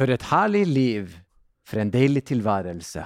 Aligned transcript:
For 0.00 0.08
et 0.08 0.22
herlig 0.30 0.62
liv. 0.64 1.10
For 1.68 1.82
en 1.82 1.90
deilig 1.92 2.22
tilværelse. 2.30 3.02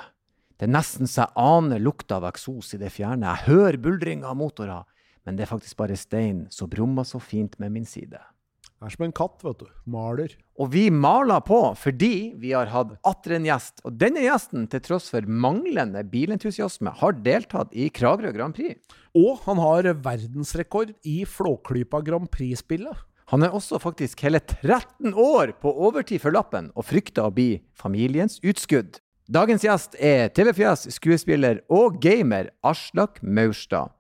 Det 0.55 0.69
er 0.69 0.71
nesten 0.71 1.09
så 1.11 1.25
jeg 1.25 1.35
aner 1.43 1.81
lukta 1.83 2.21
av 2.21 2.29
eksos 2.29 2.69
i 2.77 2.79
det 2.79 2.93
fjerne. 2.95 3.33
Jeg 3.33 3.49
hører 3.49 3.79
buldringa 3.83 4.29
av 4.31 4.37
motorer. 4.39 4.85
Men 5.27 5.35
det 5.35 5.43
er 5.43 5.51
faktisk 5.51 5.81
bare 5.81 5.97
stein 5.99 6.45
som 6.55 6.71
brummer 6.71 7.03
så 7.03 7.19
fint 7.19 7.57
med 7.59 7.73
min 7.75 7.89
side. 7.89 8.21
Det 8.21 8.87
er 8.87 8.95
som 8.95 9.03
en 9.09 9.15
katt, 9.17 9.43
vet 9.43 9.65
du. 9.65 9.73
Maler. 9.91 10.37
Og 10.55 10.71
vi 10.71 10.85
maler 10.95 11.43
på 11.43 11.59
fordi 11.81 12.13
vi 12.39 12.53
har 12.55 12.71
hatt 12.71 12.93
atter 13.11 13.41
en 13.41 13.49
gjest. 13.49 13.83
Og 13.83 13.97
denne 13.99 14.23
gjesten, 14.23 14.69
til 14.71 14.85
tross 14.87 15.11
for 15.11 15.27
manglende 15.27 16.05
bilentusiasme, 16.13 16.93
har 17.01 17.19
deltatt 17.27 17.75
i 17.75 17.89
Kragerø 17.91 18.31
Grand 18.39 18.55
Prix. 18.55 18.79
Og 19.19 19.43
han 19.49 19.59
har 19.59 19.91
verdensrekord 19.99 20.95
i 21.03 21.25
Flåklypa 21.27 22.05
Grand 22.07 22.31
Prix-spillet. 22.31 23.03
Han 23.33 23.45
er 23.45 23.55
også 23.57 23.81
faktisk 23.81 24.21
hele 24.27 24.41
13 24.41 25.15
år 25.17 25.55
på 25.63 25.73
overtid 25.87 26.21
for 26.21 26.35
lappen, 26.35 26.69
og 26.77 26.85
frykter 26.85 27.25
å 27.25 27.33
bli 27.33 27.63
familiens 27.79 28.37
utskudd. 28.45 28.99
Dagens 29.33 29.65
gjest 29.65 29.97
er 29.97 30.29
TV-fjes, 30.37 30.91
skuespiller 30.99 31.63
og 31.73 31.97
gamer 32.05 32.51
Aslak 32.67 33.23
Maurstad. 33.25 33.95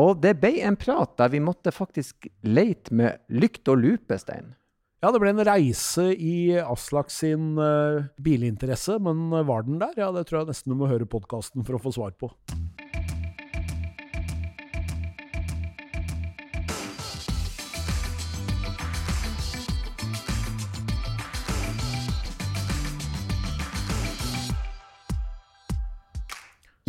Og 0.00 0.22
det 0.24 0.38
ble 0.40 0.54
en 0.64 0.78
prat 0.80 1.12
der 1.20 1.34
vi 1.34 1.42
måtte 1.44 1.74
faktisk 1.74 2.30
leite 2.40 2.94
med 2.96 3.20
lykt 3.28 3.68
og 3.68 3.82
lupe, 3.82 4.16
Stein. 4.16 4.54
Ja, 5.02 5.10
det 5.12 5.20
ble 5.20 5.34
en 5.34 5.44
reise 5.44 6.06
i 6.14 6.54
Aslak 6.62 7.10
sin 7.12 7.58
uh, 7.58 8.06
bilinteresse, 8.22 8.96
men 9.02 9.28
var 9.44 9.66
den 9.66 9.82
der? 9.82 9.92
Ja, 9.98 10.12
det 10.14 10.28
tror 10.30 10.40
jeg 10.40 10.54
nesten 10.54 10.72
du 10.72 10.78
må 10.78 10.88
høre 10.88 11.10
podkasten 11.10 11.66
for 11.66 11.76
å 11.76 11.82
få 11.82 11.92
svar 11.92 12.16
på. 12.16 12.30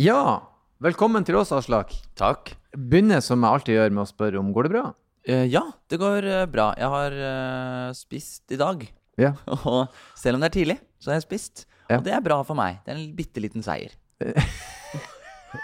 Ja, 0.04 0.42
velkommen 0.84 1.24
til 1.24 1.38
oss, 1.38 1.52
Aslak. 1.54 1.94
Takk. 2.18 2.50
Begynner 2.76 3.22
som 3.24 3.40
jeg 3.44 3.56
alltid 3.56 3.76
gjør, 3.78 3.92
med 3.94 4.02
å 4.02 4.10
spørre 4.10 4.40
om 4.40 4.50
går 4.52 4.66
det 4.66 4.72
bra. 4.74 4.82
Eh, 5.24 5.44
ja, 5.48 5.62
det 5.88 5.98
går 6.02 6.26
eh, 6.28 6.42
bra. 6.50 6.66
Jeg 6.76 6.90
har 6.92 7.16
eh, 7.28 7.92
spist 7.96 8.52
i 8.52 8.58
dag. 8.60 8.82
Ja. 9.20 9.30
Og 9.70 9.94
selv 10.18 10.36
om 10.36 10.44
det 10.44 10.50
er 10.50 10.56
tidlig, 10.58 10.76
så 11.00 11.12
har 11.12 11.20
jeg 11.20 11.24
spist. 11.28 11.64
Ja. 11.88 12.00
Og 12.00 12.04
det 12.04 12.12
er 12.16 12.24
bra 12.26 12.40
for 12.44 12.58
meg. 12.58 12.82
Det 12.84 12.92
er 12.92 13.00
en 13.00 13.14
bitte 13.16 13.44
liten 13.44 13.64
seier. 13.64 13.94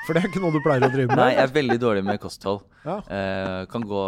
For 0.07 0.15
det 0.15 0.21
er 0.23 0.29
ikke 0.31 0.41
noe 0.41 0.55
du 0.55 0.61
pleier 0.63 0.87
å 0.87 0.91
drive 0.93 1.11
med? 1.11 1.19
Nei, 1.21 1.33
jeg 1.35 1.43
er 1.43 1.55
veldig 1.59 1.79
dårlig 1.83 2.07
med 2.07 2.21
kosthold. 2.23 2.63
Ja. 2.87 3.01
Eh, 3.11 3.61
kan, 3.73 3.85
gå 3.91 4.03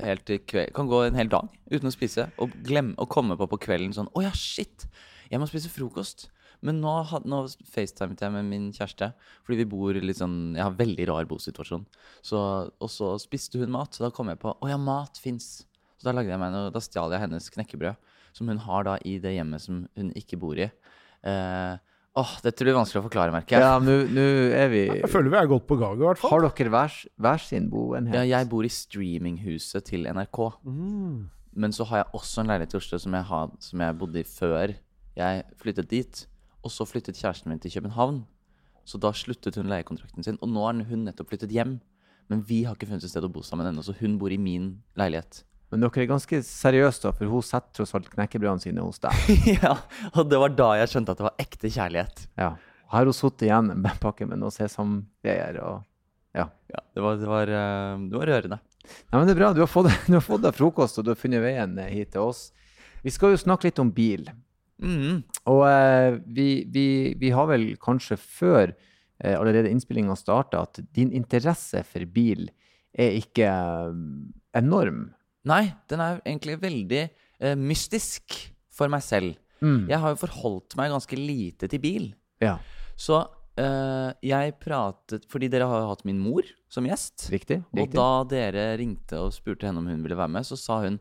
helt 0.00 0.24
til 0.26 0.40
kve- 0.48 0.70
kan 0.74 0.88
gå 0.90 1.04
en 1.04 1.18
hel 1.20 1.30
dag 1.30 1.46
uten 1.70 1.90
å 1.90 1.94
spise. 1.94 2.26
Og 2.40 2.54
glemme 2.66 2.96
å 2.98 3.06
komme 3.10 3.36
på 3.38 3.46
på 3.52 3.60
kvelden 3.68 3.92
sånn 3.94 4.08
Å 4.16 4.24
ja, 4.24 4.32
shit! 4.34 4.88
Jeg 5.30 5.38
må 5.38 5.46
spise 5.46 5.70
frokost. 5.70 6.30
Men 6.66 6.80
nå, 6.82 6.92
nå 7.24 7.40
facetimet 7.72 8.20
jeg 8.20 8.34
med 8.34 8.48
min 8.48 8.68
kjæreste, 8.76 9.10
fordi 9.46 9.62
vi 9.62 9.68
bor 9.70 9.96
litt 9.96 10.18
sånn 10.18 10.56
Jeg 10.58 10.66
har 10.66 10.76
veldig 10.76 11.06
rar 11.08 11.28
bosituasjon. 11.30 11.86
Så, 12.26 12.40
og 12.68 12.92
så 12.92 13.14
spiste 13.22 13.60
hun 13.62 13.72
mat, 13.72 13.96
så 13.96 14.06
da 14.06 14.14
kom 14.14 14.32
jeg 14.32 14.40
på 14.42 14.52
Å 14.52 14.70
ja, 14.70 14.80
mat 14.80 15.20
fins. 15.20 15.62
Så 16.00 16.08
da 16.08 16.16
lagde 16.16 16.32
jeg 16.32 16.40
meg 16.40 16.52
noe, 16.54 16.72
da 16.72 16.80
stjal 16.84 17.12
jeg 17.12 17.24
hennes 17.24 17.52
knekkebrød, 17.52 18.10
som 18.36 18.48
hun 18.48 18.60
har 18.64 18.86
da 18.88 18.96
i 19.04 19.18
det 19.20 19.34
hjemmet 19.36 19.64
som 19.64 19.82
hun 19.98 20.12
ikke 20.16 20.38
bor 20.40 20.60
i. 20.60 20.68
Eh, 21.28 21.74
åh, 22.20 22.32
dette 22.44 22.64
blir 22.64 22.76
vanskelig 22.76 23.02
å 23.02 23.06
forklare, 23.08 23.34
merker 23.34 23.58
jeg. 23.58 23.66
Ja, 23.66 23.74
nå 23.80 24.24
er 24.56 24.72
vi 24.72 24.86
Jeg 24.86 25.10
føler 25.12 25.32
vi 25.32 25.40
er 25.42 25.50
godt 25.50 25.66
på 25.68 25.76
gang, 25.80 25.98
i 26.00 26.06
hvert 26.06 26.20
fall. 26.20 26.32
Har 26.32 26.46
dere 26.46 26.72
hver, 26.72 26.96
hver 27.20 27.44
sin 27.44 27.68
boenhet? 27.72 28.16
Ja, 28.16 28.24
jeg 28.38 28.48
bor 28.52 28.64
i 28.64 28.72
streaminghuset 28.72 29.90
til 29.92 30.08
NRK. 30.08 30.40
Mm. 30.64 31.28
Men 31.60 31.76
så 31.76 31.84
har 31.90 32.04
jeg 32.04 32.12
også 32.16 32.42
en 32.42 32.52
leilighet 32.52 32.76
i 32.76 32.80
Oslo 32.80 33.00
som 33.02 33.16
jeg, 33.16 33.28
had, 33.28 33.56
som 33.64 33.84
jeg 33.84 34.00
bodde 34.00 34.22
i 34.22 34.28
før 34.28 34.76
jeg 35.18 35.44
flyttet 35.60 35.90
dit. 35.90 36.26
Og 36.64 36.72
så 36.74 36.86
flyttet 36.88 37.18
kjæresten 37.18 37.50
min 37.52 37.60
til 37.62 37.72
København. 37.76 38.24
Så 38.88 38.98
da 39.00 39.12
sluttet 39.16 39.56
hun 39.60 39.70
leiekontrakten 39.70 40.26
sin. 40.26 40.38
Og 40.42 40.50
nå 40.50 40.64
har 40.66 40.80
hun 40.88 41.06
nettopp 41.06 41.32
flyttet 41.32 41.52
hjem. 41.54 41.78
Men 42.30 42.42
vi 42.46 42.62
har 42.64 42.76
ikke 42.76 42.88
funnet 42.90 43.04
et 43.06 43.12
sted 43.12 43.26
å 43.26 43.32
bo 43.32 43.42
sammen 43.42 43.66
ennå, 43.66 43.82
så 43.82 43.94
hun 43.98 44.14
bor 44.20 44.30
i 44.30 44.38
min 44.38 44.76
leilighet. 44.98 45.42
Men 45.70 45.82
dere 45.82 46.02
er 46.02 46.10
ganske 46.10 46.40
seriøse, 46.46 47.02
da, 47.04 47.12
for 47.14 47.30
hun 47.30 47.44
setter 47.46 47.74
tross 47.78 47.94
alt 47.94 48.08
knekkebrødene 48.10 48.62
sine 48.62 48.84
hos 48.84 49.02
deg. 49.02 49.14
ja, 49.62 49.76
Og 50.14 50.30
det 50.30 50.38
var 50.42 50.54
da 50.58 50.72
jeg 50.80 50.92
skjønte 50.92 51.14
at 51.14 51.20
det 51.20 51.26
var 51.26 51.42
ekte 51.42 51.70
kjærlighet. 51.70 52.24
Ja. 52.38 52.52
Og 52.86 52.94
Her 52.94 53.02
har 53.02 53.10
hun 53.10 53.18
sittet 53.18 53.46
igjen 53.46 53.70
med 53.72 53.90
en 53.92 54.02
pakke 54.02 54.26
med 54.30 54.42
noe 54.42 54.54
sesamgreier 54.54 55.62
og 55.62 55.86
Ja, 56.30 56.46
det 56.94 57.02
var, 57.02 57.16
det 57.18 57.26
var, 57.26 57.50
eh, 57.50 58.02
det 58.06 58.14
var 58.14 58.28
rørende. 58.30 58.60
Nei, 58.86 59.16
men 59.18 59.26
det 59.26 59.32
er 59.34 59.38
bra. 59.40 59.48
Du 59.54 59.64
har 59.64 59.70
fått, 59.70 59.90
du 60.06 60.14
har 60.14 60.22
fått 60.22 60.44
deg 60.44 60.54
frokost, 60.54 61.00
og 61.00 61.06
du 61.06 61.10
har 61.10 61.18
funnet 61.18 61.42
veien 61.42 61.74
eh, 61.82 61.90
hit 61.90 62.12
til 62.14 62.28
oss. 62.30 62.44
Vi 63.02 63.10
skal 63.10 63.34
jo 63.34 63.40
snakke 63.40 63.66
litt 63.66 63.80
om 63.82 63.90
bil. 63.94 64.28
Mhm. 64.80 65.22
Og 65.52 65.62
eh, 65.68 66.18
vi, 66.26 66.48
vi, 66.72 66.86
vi 67.20 67.30
har 67.34 67.46
vel 67.50 67.70
kanskje 67.82 68.16
før 68.20 68.72
eh, 68.72 69.36
allerede 69.36 69.70
innspillinga 69.72 70.16
starta, 70.18 70.62
at 70.64 70.80
din 70.96 71.12
interesse 71.16 71.82
for 71.86 72.04
bil 72.08 72.48
er 72.96 73.16
ikke 73.20 73.46
eh, 73.46 73.98
enorm. 74.60 75.10
Nei, 75.48 75.70
den 75.88 76.00
er 76.04 76.20
egentlig 76.24 76.58
veldig 76.60 77.02
eh, 77.40 77.56
mystisk 77.56 78.36
for 78.72 78.88
meg 78.92 79.04
selv. 79.04 79.36
Mm. 79.60 79.84
Jeg 79.90 80.00
har 80.00 80.14
jo 80.14 80.20
forholdt 80.22 80.76
meg 80.80 80.92
ganske 80.92 81.16
lite 81.20 81.68
til 81.68 81.80
bil. 81.82 82.06
Ja, 82.40 82.54
Så 82.96 83.18
eh, 83.60 84.12
jeg 84.24 84.54
pratet 84.62 85.26
Fordi 85.28 85.50
dere 85.52 85.66
har 85.68 85.82
jo 85.82 85.90
hatt 85.90 86.06
min 86.08 86.16
mor 86.20 86.46
som 86.72 86.86
gjest. 86.88 87.26
riktig. 87.28 87.58
riktig. 87.68 87.82
Og 87.82 87.92
da 87.92 88.06
dere 88.30 88.64
ringte 88.80 89.18
og 89.20 89.34
spurte 89.36 89.68
henne 89.68 89.82
om 89.82 89.90
hun 89.90 90.00
ville 90.00 90.16
være 90.16 90.32
med, 90.32 90.48
så 90.48 90.56
sa 90.56 90.78
hun 90.86 90.96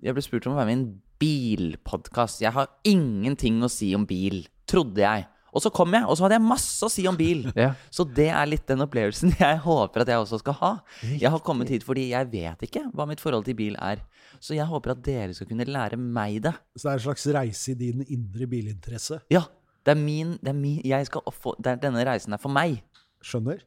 Jeg 0.00 0.14
ble 0.16 0.24
spurt 0.24 0.46
om 0.48 0.54
å 0.54 0.56
være 0.60 0.70
med 0.70 0.76
i 0.76 0.80
en 0.80 0.88
bilpodkast. 1.20 2.42
Jeg 2.44 2.54
har 2.54 2.70
ingenting 2.86 3.60
å 3.64 3.70
si 3.72 3.90
om 3.96 4.06
bil, 4.08 4.44
trodde 4.68 5.02
jeg. 5.04 5.26
Og 5.56 5.62
så 5.64 5.70
kom 5.72 5.94
jeg, 5.96 6.04
og 6.04 6.16
så 6.18 6.26
hadde 6.26 6.36
jeg 6.36 6.44
masse 6.44 6.84
å 6.84 6.90
si 6.92 7.06
om 7.08 7.16
bil. 7.18 7.46
Ja. 7.56 7.70
Så 7.94 8.04
det 8.04 8.28
er 8.30 8.48
litt 8.50 8.66
den 8.68 8.84
opplevelsen 8.84 9.32
jeg 9.40 9.60
håper 9.64 10.04
at 10.04 10.12
jeg 10.12 10.22
også 10.22 10.40
skal 10.42 10.58
ha. 10.60 10.72
Jeg 11.08 11.32
har 11.32 11.42
kommet 11.44 11.72
hit 11.72 11.86
fordi 11.86 12.10
jeg 12.12 12.30
vet 12.32 12.66
ikke 12.68 12.84
hva 12.92 13.08
mitt 13.08 13.22
forhold 13.22 13.48
til 13.48 13.56
bil 13.58 13.78
er. 13.80 14.04
Så 14.44 14.54
jeg 14.54 14.68
håper 14.68 14.94
at 14.94 15.02
dere 15.06 15.34
skal 15.34 15.48
kunne 15.50 15.66
lære 15.66 15.98
meg 15.98 16.42
det. 16.44 16.52
Så 16.76 16.86
det 16.86 16.92
er 16.92 17.00
en 17.00 17.06
slags 17.08 17.26
reise 17.38 17.72
i 17.72 17.78
din 17.80 18.04
indre 18.06 18.46
bilinteresse. 18.50 19.22
Ja, 19.32 19.46
det 19.88 19.96
er 19.96 20.00
min, 20.00 20.36
det 20.44 20.52
er 20.52 20.58
min 20.58 20.82
jeg 20.84 21.08
skal 21.08 21.24
få, 21.32 21.56
det 21.58 21.74
er, 21.74 21.82
Denne 21.88 22.04
reisen 22.06 22.36
er 22.36 22.42
for 22.42 22.52
meg. 22.52 22.82
Skjønner? 23.24 23.64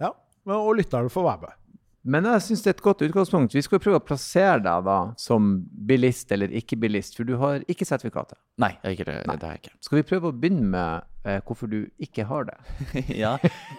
Ja. 0.00 0.14
Og 0.56 0.72
lytterne 0.80 1.12
får 1.12 1.26
være 1.28 1.44
med. 1.44 1.59
Men 2.00 2.24
jeg 2.24 2.44
syns 2.46 2.62
det 2.64 2.70
er 2.70 2.76
et 2.78 2.84
godt 2.84 3.02
utgangspunkt. 3.04 3.54
Vi 3.56 3.62
skal 3.64 3.80
prøve 3.82 3.98
å 4.00 4.04
plassere 4.04 4.60
deg 4.64 4.84
da 4.86 4.98
som 5.20 5.50
bilist 5.68 6.30
eller 6.32 6.52
ikke-bilist, 6.60 7.18
for 7.18 7.28
du 7.28 7.34
har 7.40 7.60
ikke 7.68 7.84
sertifikatet. 7.88 8.38
Nei, 8.62 8.72
ikke, 8.88 9.04
det, 9.04 9.16
det 9.28 9.36
har 9.44 9.58
jeg 9.58 9.62
ikke. 9.64 9.74
Skal 9.84 10.00
vi 10.00 10.06
prøve 10.08 10.30
å 10.30 10.36
begynne 10.36 10.70
med 10.72 11.28
eh, 11.28 11.42
hvorfor 11.44 11.68
du 11.68 11.82
ikke 12.00 12.24
har 12.30 12.48
det? 12.48 12.56
ja, 13.22 13.34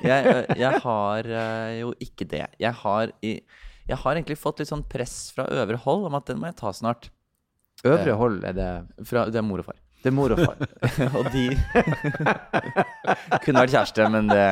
jeg, 0.06 0.36
jeg 0.62 0.84
har 0.86 1.32
jo 1.80 1.96
ikke 2.06 2.30
det. 2.30 2.46
Jeg 2.62 2.78
har, 2.84 3.16
jeg 3.26 4.00
har 4.04 4.14
egentlig 4.14 4.38
fått 4.38 4.62
litt 4.62 4.70
sånn 4.70 4.86
press 4.92 5.16
fra 5.34 5.48
øvre 5.50 5.82
hold 5.82 6.06
om 6.12 6.20
at 6.22 6.30
den 6.30 6.42
må 6.42 6.52
jeg 6.52 6.60
ta 6.62 6.74
snart. 6.78 7.10
Øvre 7.88 8.14
hold 8.20 8.44
er 8.46 8.54
det 8.54 8.72
Fra, 9.10 9.26
det 9.34 9.42
er 9.42 9.48
mor 9.48 9.64
og 9.64 9.72
far. 9.72 9.82
Det 10.02 10.10
er 10.10 10.14
mor 10.14 10.34
og 10.34 10.40
far. 10.42 10.62
og 11.18 11.30
de 11.34 11.48
kunne 13.44 13.64
vært 13.64 13.74
kjæreste, 13.74 14.06
men 14.14 14.30
det 14.30 14.46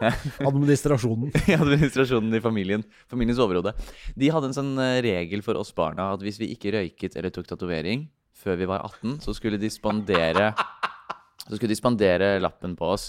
Administrasjonen. 0.48 1.32
administrasjonen 1.60 2.36
i 2.36 2.42
familien, 2.44 2.84
familiens 3.10 3.40
overhode. 3.42 3.72
De 4.18 4.30
hadde 4.32 4.50
en 4.50 4.56
sånn 4.56 4.74
øh, 4.76 4.98
regel 5.06 5.44
for 5.46 5.58
oss 5.60 5.72
barna 5.76 6.12
at 6.14 6.24
hvis 6.24 6.40
vi 6.42 6.52
ikke 6.54 6.74
røyket 6.76 7.16
eller 7.16 7.32
tok 7.34 7.48
tatovering 7.50 8.06
før 8.36 8.60
vi 8.60 8.68
var 8.68 8.84
18, 8.84 9.18
så 9.24 9.34
skulle 9.36 9.58
de 9.60 9.70
spandere 9.72 10.52
så 11.46 11.54
skulle 11.54 11.72
de 11.72 11.78
spandere 11.78 12.30
lappen 12.42 12.74
på 12.78 12.88
oss. 12.96 13.08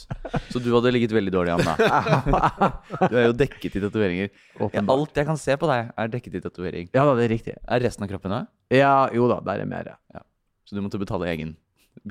Så 0.53 0.61
du 0.61 0.69
hadde 0.75 0.93
ligget 0.93 1.15
veldig 1.15 1.33
dårlig 1.33 1.55
an 1.55 1.65
da. 1.65 2.71
Du 3.09 3.17
er 3.17 3.29
jo 3.29 3.37
dekket 3.37 3.79
i 3.79 3.83
tatoveringer. 3.83 4.33
Ja, 4.61 4.83
alt 4.93 5.17
jeg 5.17 5.29
kan 5.29 5.39
se 5.41 5.57
på 5.57 5.69
deg, 5.71 5.89
er 5.97 6.11
dekket 6.13 6.37
i 6.37 6.43
tatovering. 6.43 6.91
Ja 6.93 7.07
da, 7.09 7.15
det 7.17 7.25
er 7.27 7.33
riktig. 7.33 7.55
Er 7.65 7.83
resten 7.83 8.05
av 8.05 8.11
kroppen 8.13 8.35
òg? 8.37 8.51
Ja, 8.73 9.07
jo 9.15 9.29
da, 9.31 9.41
der 9.47 9.63
er 9.65 9.69
mer. 9.69 9.95
Så 10.67 10.77
du 10.77 10.83
måtte 10.85 11.01
betale 11.01 11.31
egen 11.33 11.55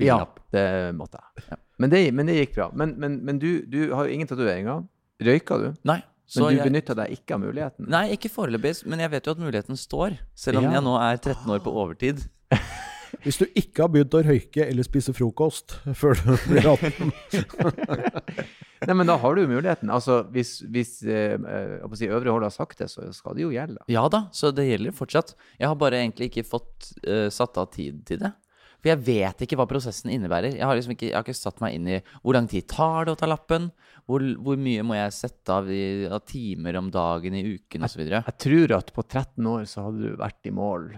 Ja, 0.03 0.19
det 0.51 0.67
måtte 0.97 1.21
jeg. 1.23 1.61
Men 1.77 1.91
det, 1.93 2.03
men 2.13 2.25
det 2.29 2.35
gikk 2.39 2.55
bra. 2.55 2.69
Men, 2.73 2.95
men, 2.97 3.19
men 3.25 3.39
du, 3.41 3.61
du 3.69 3.91
har 3.93 4.07
jo 4.07 4.13
ingen 4.15 4.27
tatoveringer. 4.29 4.85
Røyka 5.23 5.57
du? 5.61 5.67
Nei. 5.85 5.99
Så 6.27 6.41
Men 6.43 6.57
du 6.57 6.59
jeg, 6.59 6.67
benytta 6.67 6.93
deg 6.97 7.13
ikke 7.15 7.37
av 7.37 7.39
muligheten? 7.39 7.85
nei, 7.87 8.09
ikke 8.17 8.27
foreløpig, 8.33 8.81
men 8.91 8.99
jeg 8.99 9.11
vet 9.13 9.27
jo 9.29 9.31
at 9.37 9.39
muligheten 9.39 9.77
står. 9.79 10.17
Selv 10.35 10.59
om 10.59 10.65
Ja. 10.67 10.73
jeg 10.75 10.83
nå 10.83 10.95
er 10.99 11.21
13 11.21 11.53
år 11.55 11.61
på 11.63 11.71
overtid. 11.71 12.25
Hvis 13.23 13.37
du 13.39 13.45
ikke 13.55 13.85
har 13.85 13.91
begynt 13.93 14.13
å 14.17 14.19
røyke 14.25 14.65
eller 14.67 14.83
spise 14.83 15.13
frokost 15.15 15.77
før 15.95 16.19
du 16.19 16.33
blir 16.49 16.67
18 16.67 17.13
Nei, 18.87 18.93
men 18.93 19.07
da 19.09 19.15
har 19.17 19.33
du 19.35 19.41
jo 19.41 19.49
muligheten. 19.49 19.89
Altså, 19.89 20.19
hvis, 20.35 20.57
hvis 20.69 20.91
eh, 21.07 21.33
eh, 21.39 21.87
si, 21.97 22.09
øvre 22.13 22.29
hold 22.35 22.45
har 22.45 22.53
sagt 22.53 22.83
det, 22.83 22.89
så 22.91 23.07
skal 23.15 23.33
det 23.37 23.41
jo 23.47 23.49
gjelde. 23.55 23.81
Ja 23.91 24.03
da, 24.13 24.25
så 24.35 24.51
det 24.55 24.67
gjelder 24.67 24.93
fortsatt. 24.95 25.33
Jeg 25.57 25.71
har 25.71 25.79
bare 25.79 25.97
egentlig 26.03 26.29
ikke 26.29 26.45
fått 26.45 26.91
eh, 27.07 27.25
satt 27.33 27.57
av 27.57 27.71
tid 27.73 28.03
til 28.07 28.21
det. 28.21 28.33
For 28.77 28.91
jeg 28.91 29.01
vet 29.07 29.43
ikke 29.43 29.57
hva 29.59 29.67
prosessen 29.69 30.11
innebærer. 30.13 30.55
Jeg 30.57 30.65
har 30.67 30.77
liksom 30.77 30.93
ikke, 30.93 31.09
jeg 31.09 31.17
har 31.17 31.25
ikke 31.25 31.37
satt 31.37 31.61
meg 31.63 31.77
inn 31.77 31.89
i 31.97 31.99
hvor 32.21 32.37
lang 32.37 32.49
tid 32.51 32.67
tar 32.69 33.07
det 33.07 33.15
å 33.15 33.19
ta 33.19 33.29
lappen. 33.29 33.71
Hvor, 34.07 34.23
hvor 34.43 34.59
mye 34.61 34.85
må 34.87 34.95
jeg 34.95 35.15
sette 35.17 35.51
av, 35.51 35.67
i, 35.67 36.07
av 36.07 36.21
timer 36.29 36.77
om 36.79 36.91
dagen 36.93 37.35
i 37.35 37.43
uken 37.57 37.87
osv. 37.87 38.05
Jeg 38.07 38.37
tror 38.39 38.77
at 38.77 38.93
på 38.95 39.03
13 39.03 39.49
år 39.51 39.65
så 39.67 39.87
hadde 39.87 40.05
du 40.05 40.19
vært 40.21 40.47
i 40.47 40.53
mål. 40.55 40.91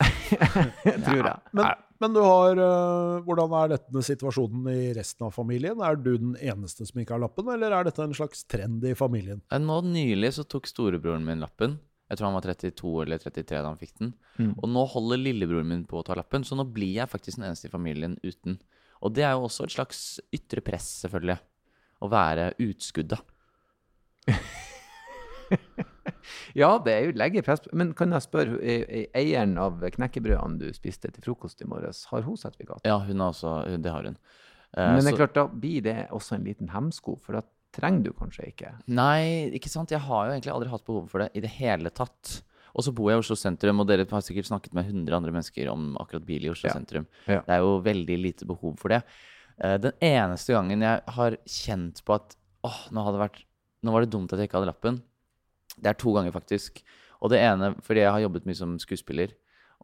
tror 1.06 1.24
jeg. 1.24 1.38
Men 1.56 1.72
Men 2.00 2.14
du 2.16 2.20
har 2.24 2.56
uh, 2.56 3.20
Hvordan 3.26 3.52
er 3.58 3.74
dette 3.74 4.02
situasjonen 4.06 4.70
i 4.72 4.92
resten 4.96 5.26
av 5.26 5.34
familien? 5.36 5.82
Er 5.84 5.98
du 6.00 6.14
den 6.14 6.32
eneste 6.40 6.86
som 6.88 7.02
ikke 7.02 7.18
har 7.18 7.24
lappen, 7.26 7.50
eller 7.52 7.76
er 7.76 7.90
dette 7.90 8.06
en 8.06 8.16
slags 8.16 8.46
trend 8.48 8.84
i 8.88 8.94
familien? 8.96 9.42
Nå 9.52 9.80
nylig 9.84 10.32
så 10.38 10.46
tok 10.48 10.70
storebroren 10.70 11.26
min 11.26 11.44
lappen. 11.44 11.76
Jeg 12.10 12.18
tror 12.18 12.26
han 12.26 12.36
var 12.36 12.46
32 12.48 12.92
eller 13.04 13.22
33 13.22 13.60
da 13.62 13.68
han 13.68 13.78
fikk 13.78 13.94
den. 14.00 14.12
Mm. 14.40 14.52
Og 14.58 14.66
nå 14.74 14.82
holder 14.94 15.20
lillebroren 15.22 15.68
min 15.70 15.84
på 15.86 16.00
å 16.00 16.06
ta 16.06 16.16
lappen, 16.18 16.42
så 16.44 16.58
nå 16.58 16.66
blir 16.74 16.96
jeg 16.98 17.10
faktisk 17.12 17.38
den 17.38 17.46
eneste 17.48 17.70
i 17.70 17.72
familien 17.72 18.16
uten. 18.26 18.58
Og 19.00 19.14
det 19.14 19.22
er 19.24 19.36
jo 19.38 19.46
også 19.46 19.68
et 19.68 19.76
slags 19.76 20.00
ytre 20.34 20.64
press, 20.66 20.88
selvfølgelig. 21.04 21.38
Å 22.02 22.10
være 22.10 22.50
utskudda. 22.66 23.20
Ja, 26.54 26.68
det 26.82 26.92
er 26.92 27.06
jo 27.08 27.14
legger 27.18 27.42
press 27.46 27.62
Men 27.74 27.92
kan 27.98 28.12
jeg 28.14 28.22
spørre, 28.22 28.58
e- 28.62 28.84
e- 29.00 29.08
eieren 29.18 29.56
av 29.58 29.80
knekkebrødene 29.96 30.60
du 30.60 30.68
spiste 30.76 31.10
til 31.10 31.24
frokost 31.24 31.62
i 31.64 31.68
morges, 31.70 32.04
har 32.10 32.22
hun 32.26 32.38
sertifikat? 32.38 32.84
Ja, 32.86 32.98
hun 33.06 33.22
har 33.22 33.32
også 33.34 33.54
Det 33.82 33.90
har 33.90 34.06
hun. 34.06 34.18
Eh, 34.76 34.92
Men 34.94 35.02
det 35.04 35.12
er 35.14 35.18
klart, 35.24 35.34
da 35.34 35.46
blir 35.50 35.82
det 35.82 35.96
også 36.14 36.36
en 36.36 36.46
liten 36.46 36.70
hemsko, 36.70 37.16
for 37.18 37.38
da 37.38 37.42
trenger 37.72 38.02
du 38.04 38.12
kanskje 38.18 38.48
ikke. 38.50 38.70
Nei, 38.88 39.50
ikke 39.56 39.70
sant. 39.70 39.90
Jeg 39.94 40.00
har 40.04 40.26
jo 40.26 40.32
egentlig 40.34 40.52
aldri 40.54 40.70
hatt 40.72 40.84
behov 40.86 41.08
for 41.10 41.22
det 41.24 41.30
i 41.38 41.42
det 41.44 41.50
hele 41.58 41.90
tatt. 41.94 42.42
Og 42.74 42.84
så 42.86 42.92
bor 42.94 43.10
jeg 43.10 43.18
i 43.18 43.22
Oslo 43.24 43.34
sentrum, 43.38 43.80
og 43.82 43.88
dere 43.90 44.04
har 44.10 44.22
sikkert 44.22 44.46
snakket 44.46 44.74
med 44.78 44.86
100 44.92 45.16
andre 45.16 45.32
mennesker 45.34 45.70
om 45.72 45.96
akkurat 45.98 46.24
bil 46.26 46.44
i 46.46 46.50
Oslo 46.52 46.68
Ja. 46.70 46.74
sentrum. 46.78 47.06
Ja. 47.26 47.40
Det 47.46 47.54
er 47.56 47.58
jo 47.64 47.80
veldig 47.82 48.16
lite 48.22 48.46
behov 48.46 48.76
for 48.78 48.88
det. 48.94 49.02
Eh, 49.58 49.76
Den 49.78 49.92
eneste 50.00 50.54
gangen 50.54 50.80
jeg 50.80 51.02
har 51.08 51.36
kjent 51.46 52.04
på 52.04 52.14
at 52.14 52.36
åh, 52.64 52.80
nå, 52.92 53.02
hadde 53.04 53.18
vært, 53.18 53.42
nå 53.82 53.90
var 53.92 54.00
det 54.04 54.10
dumt 54.12 54.32
at 54.32 54.38
jeg 54.38 54.48
ikke 54.48 54.60
hadde 54.60 54.70
lappen, 54.70 55.02
det 55.80 55.86
er 55.90 55.94
to 55.98 56.12
ganger 56.12 56.30
faktisk. 56.32 56.82
Og 57.22 57.30
det 57.30 57.40
ene 57.40 57.74
fordi 57.82 58.00
jeg 58.04 58.12
har 58.12 58.20
jobbet 58.20 58.46
mye 58.46 58.56
som 58.56 58.78
skuespiller. 58.78 59.32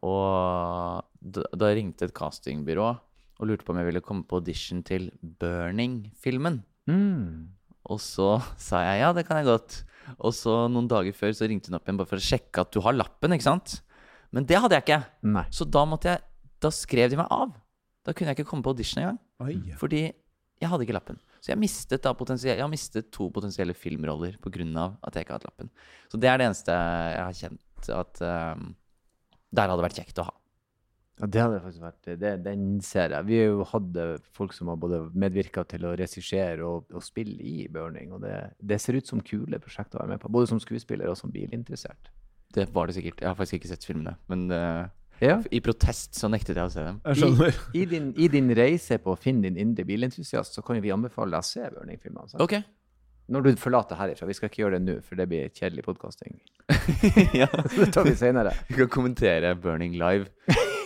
Og 0.05 1.03
da, 1.21 1.43
da 1.57 1.71
ringte 1.73 2.05
et 2.05 2.13
castingbyrå 2.13 2.87
og 3.39 3.47
lurte 3.47 3.65
på 3.65 3.73
om 3.73 3.77
jeg 3.81 3.85
ville 3.91 4.01
komme 4.01 4.23
på 4.29 4.37
audition 4.39 4.83
til 4.85 5.11
Burning-filmen. 5.21 6.63
Mm. 6.87 7.49
Og 7.93 8.01
så 8.03 8.37
sa 8.59 8.83
jeg 8.85 9.03
ja, 9.03 9.11
det 9.15 9.25
kan 9.27 9.39
jeg 9.39 9.49
godt. 9.49 9.81
Og 10.17 10.33
så 10.35 10.53
noen 10.71 10.87
dager 10.91 11.15
før 11.15 11.35
så 11.35 11.47
ringte 11.49 11.71
hun 11.71 11.77
opp 11.79 11.87
igjen 11.87 11.99
bare 11.99 12.09
for 12.09 12.19
å 12.19 12.27
sjekke 12.27 12.63
at 12.63 12.71
du 12.73 12.79
har 12.83 12.95
lappen, 12.95 13.35
ikke 13.35 13.47
sant? 13.47 13.79
Men 14.35 14.47
det 14.47 14.59
hadde 14.59 14.77
jeg 14.77 14.85
ikke. 14.85 15.01
Nei. 15.35 15.45
Så 15.55 15.67
da 15.67 15.85
måtte 15.87 16.15
jeg 16.15 16.23
Da 16.63 16.71
skrev 16.73 17.11
de 17.11 17.19
meg 17.19 17.27
av. 17.29 17.51
Da 18.01 18.15
kunne 18.17 18.31
jeg 18.31 18.39
ikke 18.39 18.49
komme 18.49 18.65
på 18.65 18.71
audition 18.73 19.03
engang. 19.03 19.19
Oi. 19.45 19.75
Fordi 19.77 20.07
jeg 20.07 20.69
hadde 20.71 20.87
ikke 20.87 20.95
lappen. 20.95 21.19
Så 21.37 21.51
jeg 21.51 21.61
mistet 21.61 22.01
da 22.01 22.13
jeg 22.41 22.57
har 22.57 22.71
mistet 22.71 23.11
to 23.13 23.27
potensielle 23.29 23.75
filmroller 23.77 24.39
pga. 24.41 24.87
at 25.05 25.13
jeg 25.13 25.25
ikke 25.25 25.35
har 25.35 25.37
hatt 25.37 25.45
lappen. 25.45 25.69
Så 26.09 26.17
det 26.17 26.29
er 26.31 26.37
det 26.37 26.47
eneste 26.47 26.73
jeg 26.73 27.21
har 27.21 27.37
kjent 27.37 27.89
at 27.93 28.21
um, 28.25 28.75
der 29.53 29.69
hadde 29.69 29.85
vært 29.85 29.99
kjekt 30.01 30.17
å 30.17 30.25
ha. 30.27 30.33
Ja, 31.17 31.25
det 31.33 31.41
hadde 31.41 31.61
faktisk 31.63 31.81
vært 31.81 32.09
det, 32.21 32.31
Den 32.45 32.65
ser 32.85 33.15
jeg. 33.15 33.25
Vi 33.25 33.39
har 33.39 33.47
jo 33.49 33.63
hatt 33.71 33.95
eh, 33.97 34.11
folk 34.37 34.53
som 34.53 34.69
har 34.69 34.77
både 34.77 34.99
medvirka 35.17 35.63
til 35.65 35.87
å 35.89 35.95
regissere 35.97 36.61
og, 36.65 36.85
og 36.93 37.01
spille 37.05 37.39
i 37.41 37.65
Burning, 37.73 38.11
og 38.13 38.21
det, 38.21 38.35
det 38.61 38.77
ser 38.83 38.99
ut 38.99 39.09
som 39.09 39.23
kule 39.25 39.57
prosjekter 39.63 39.97
å 39.97 40.03
være 40.03 40.13
med 40.13 40.21
på. 40.21 40.29
Både 40.33 40.51
som 40.51 40.61
skuespiller 40.61 41.09
og 41.09 41.17
som 41.17 41.33
bilinteressert. 41.33 42.11
Det 42.53 42.67
var 42.73 42.87
det 42.87 42.99
sikkert. 42.99 43.23
Jeg 43.25 43.31
har 43.31 43.35
faktisk 43.39 43.57
ikke 43.59 43.73
sett 43.73 43.89
filmene. 43.89 44.13
Men 44.29 44.45
uh, 44.53 44.85
Ja. 45.19 45.39
i 45.49 45.59
protest 45.65 46.13
så 46.15 46.29
nektet 46.29 46.55
jeg 46.55 46.69
å 46.69 46.71
se 46.71 46.85
dem. 46.85 47.01
Jeg 47.09 47.23
skjønner. 47.23 47.57
I, 47.73 47.85
din, 47.89 48.11
I 48.13 48.29
din 48.31 48.53
reise 48.55 48.99
på 49.01 49.15
å 49.15 49.19
finne 49.19 49.49
din 49.49 49.57
indre 49.57 49.87
bilentusiast, 49.89 50.53
så 50.53 50.61
kan 50.61 50.77
vi 50.83 50.93
anbefale 50.93 51.33
deg 51.33 51.41
å 51.41 51.49
se 51.49 51.65
Burning-filmene. 51.65 52.37
Okay. 52.45 52.61
Ok. 52.61 52.73
Når 53.33 53.43
du 53.43 53.49
forlater 53.59 53.97
herifra. 53.99 54.29
Vi 54.29 54.37
skal 54.37 54.47
ikke 54.47 54.61
gjøre 54.61 54.77
det 54.77 54.85
nå, 54.85 55.01
for 55.03 55.19
det 55.19 55.25
blir 55.27 55.49
kjedelig 55.51 55.83
podkasting. 55.89 56.37
ja. 57.41 57.49
Det 57.75 57.89
tar 57.91 58.07
vi 58.07 58.15
senere. 58.15 58.53
Vi 58.69 58.77
kan 58.79 58.93
kommentere 58.93 59.51
Burning 59.59 59.97
live 59.99 60.29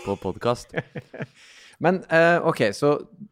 på 0.06 0.16
podkast. 0.22 0.76
Men 1.82 2.04
eh, 2.14 2.38
OK, 2.46 2.60
så 2.78 2.92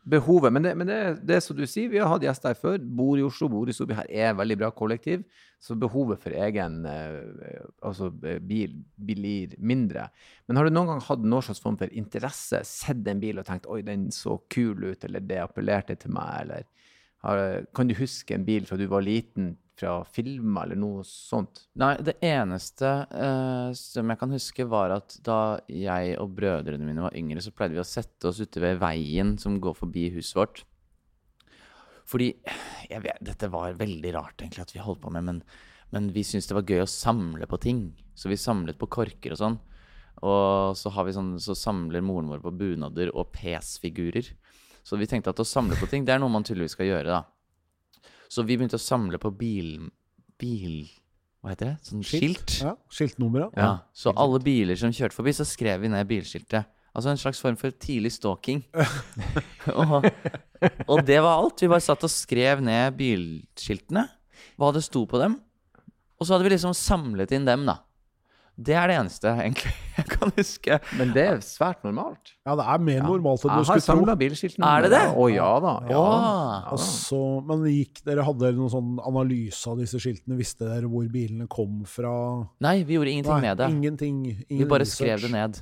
behovet 0.10 0.54
Men, 0.54 0.64
det, 0.66 0.72
men 0.74 0.88
det, 0.90 0.96
det 1.22 1.36
er 1.36 1.44
som 1.46 1.58
du 1.58 1.68
sier, 1.70 1.92
vi 1.92 2.00
har 2.02 2.10
hatt 2.10 2.24
gjester 2.26 2.50
her 2.50 2.58
før. 2.58 2.80
Bor 2.82 3.20
i 3.20 3.22
Oslo, 3.22 3.46
bor 3.52 3.70
i 3.70 3.76
Storby. 3.76 3.94
Her 4.00 4.10
er 4.10 4.40
veldig 4.40 4.58
bra 4.58 4.72
kollektiv. 4.74 5.22
Så 5.62 5.78
behovet 5.78 6.24
for 6.24 6.34
egen 6.34 6.80
eh, 6.90 7.60
altså 7.86 8.10
eh, 8.26 8.40
bil 8.42 8.74
blir 8.98 9.54
mindre. 9.62 10.08
Men 10.48 10.58
har 10.58 10.66
du 10.66 10.74
noen 10.74 10.96
gang 10.96 11.04
hatt 11.12 11.22
noen 11.22 11.46
slags 11.46 11.62
form 11.62 11.78
for 11.78 11.94
interesse? 11.94 12.64
Sett 12.66 13.06
en 13.12 13.22
bil 13.22 13.38
og 13.38 13.46
tenkt 13.46 13.70
oi, 13.70 13.84
den 13.86 14.10
så 14.16 14.40
kul 14.50 14.88
ut, 14.88 15.06
eller 15.06 15.30
det 15.30 15.44
appellerte 15.44 16.00
til 16.02 16.16
meg, 16.18 16.34
eller 16.42 16.66
har, 17.28 17.68
Kan 17.76 17.92
du 17.92 17.98
huske 18.00 18.34
en 18.34 18.48
bil 18.48 18.66
fra 18.66 18.80
du 18.80 18.88
var 18.90 19.06
liten, 19.06 19.58
fra 19.80 19.94
filmer, 20.08 20.68
eller 20.68 20.80
noe 20.80 21.04
sånt? 21.08 21.64
Nei, 21.80 21.94
det 22.04 22.18
eneste 22.26 22.90
eh, 23.08 23.70
som 23.78 24.12
jeg 24.12 24.20
kan 24.20 24.36
huske, 24.36 24.68
var 24.70 24.94
at 24.98 25.16
da 25.26 25.60
jeg 25.72 26.18
og 26.20 26.34
brødrene 26.38 26.88
mine 26.88 27.06
var 27.06 27.16
yngre, 27.18 27.44
så 27.44 27.54
pleide 27.56 27.78
vi 27.78 27.84
å 27.84 27.88
sette 27.88 28.30
oss 28.30 28.42
ute 28.44 28.64
ved 28.64 28.82
veien 28.82 29.38
som 29.42 29.60
går 29.64 29.78
forbi 29.80 30.10
huset 30.18 30.38
vårt. 30.40 30.64
Fordi 32.10 32.32
jeg 32.90 33.04
vet, 33.06 33.22
Dette 33.22 33.52
var 33.54 33.78
veldig 33.78 34.14
rart 34.16 34.42
egentlig 34.42 34.66
at 34.66 34.76
vi 34.76 34.84
holdt 34.84 35.04
på 35.04 35.14
med, 35.14 35.28
men, 35.28 35.42
men 35.94 36.12
vi 36.14 36.26
syntes 36.26 36.50
det 36.50 36.58
var 36.58 36.70
gøy 36.70 36.84
å 36.84 36.90
samle 36.90 37.50
på 37.50 37.60
ting. 37.62 37.84
Så 38.18 38.32
vi 38.32 38.40
samlet 38.40 38.80
på 38.82 38.90
korker 38.92 39.36
og 39.36 39.42
sånn. 39.42 39.60
Og 40.26 40.76
så, 40.76 40.92
sånn, 40.92 41.36
så 41.40 41.56
samler 41.56 42.04
moren 42.04 42.32
vår 42.32 42.42
på 42.44 42.56
bunader 42.60 43.14
og 43.14 43.30
PS-figurer. 43.38 44.34
Så 44.84 44.98
vi 45.00 45.08
tenkte 45.08 45.32
at 45.32 45.40
å 45.40 45.48
samle 45.48 45.78
på 45.80 45.88
ting, 45.92 46.04
det 46.04 46.16
er 46.16 46.24
noe 46.24 46.34
man 46.34 46.44
tydeligvis 46.48 46.76
skal 46.76 46.90
gjøre, 46.90 47.20
da. 47.20 47.22
Så 48.30 48.46
vi 48.46 48.58
begynte 48.58 48.78
å 48.78 48.82
samle 48.82 49.20
på 49.22 49.32
bil... 49.36 49.90
Bil... 50.40 50.84
Hva 51.40 51.54
heter 51.54 51.72
det? 51.72 51.76
Sånn 51.88 52.04
skilt? 52.04 52.58
Ja, 52.60 52.74
Skiltnummer, 52.92 53.46
ja. 53.46 53.50
Ja, 53.56 53.70
så 53.96 54.12
alle 54.20 54.42
biler 54.44 54.76
som 54.80 54.92
kjørte 54.92 55.16
forbi, 55.16 55.32
så 55.38 55.46
skrev 55.48 55.86
vi 55.86 55.92
ned 55.92 56.08
bilskiltet. 56.10 56.68
Altså 56.92 57.14
en 57.14 57.22
slags 57.22 57.40
form 57.40 57.56
for 57.60 57.72
tidlig 57.80 58.12
stalking. 58.12 58.64
og, 59.80 60.10
og 60.90 61.04
det 61.08 61.20
var 61.24 61.38
alt. 61.38 61.62
Vi 61.64 61.70
bare 61.72 61.86
satt 61.86 62.04
og 62.04 62.12
skrev 62.12 62.64
ned 62.66 62.98
bilskiltene. 63.00 64.04
Hva 64.60 64.74
det 64.76 64.84
sto 64.84 65.06
på 65.08 65.22
dem. 65.22 65.38
Og 66.20 66.28
så 66.28 66.36
hadde 66.36 66.50
vi 66.50 66.54
liksom 66.58 66.76
samlet 66.76 67.32
inn 67.36 67.48
dem, 67.48 67.64
da. 67.70 67.80
Det 68.60 68.74
er 68.76 68.92
det 68.92 68.96
eneste 69.00 69.32
egentlig 69.40 69.72
jeg 70.00 70.06
kan 70.12 70.32
huske. 70.36 70.78
Men 71.00 71.14
det 71.16 71.24
er 71.24 71.38
svært 71.46 71.86
normalt. 71.88 72.34
Ja, 72.44 72.58
det 72.60 72.66
er 72.74 72.82
mer 72.84 73.06
normalt 73.06 73.46
enn 73.46 73.54
du 73.54 73.54
Jeg 73.54 73.60
har 73.62 73.68
skulle 73.70 73.86
tro. 73.86 73.94
samla 73.94 74.16
bilskiltene. 74.20 74.68
Er 74.68 74.86
det 74.86 74.92
det? 74.94 75.04
Å 75.16 75.28
ja 75.32 75.48
da. 75.64 75.74
Ja. 75.88 76.02
ja. 76.04 76.74
Og 76.76 76.82
så, 76.84 77.22
men 77.48 77.64
gikk 77.72 78.04
dere 78.08 78.26
hadde 78.28 78.52
noen 78.58 78.74
sånn 78.74 78.92
analyse 79.08 79.72
av 79.72 79.80
disse 79.80 80.02
skiltene? 80.04 80.36
Visste 80.40 80.68
dere 80.68 80.92
hvor 80.92 81.08
bilene 81.14 81.48
kom 81.52 81.82
fra? 81.88 82.14
Nei, 82.68 82.82
vi 82.84 83.00
gjorde 83.00 83.16
ingenting 83.16 83.36
Nei, 83.38 83.42
med 83.48 83.64
det. 83.64 83.72
Ingenting. 83.80 84.22
Ingen 84.50 84.64
Vi 84.66 84.70
bare 84.70 84.84
research. 84.84 85.02
skrev 85.08 85.26
det 85.28 85.34
ned. 85.38 85.62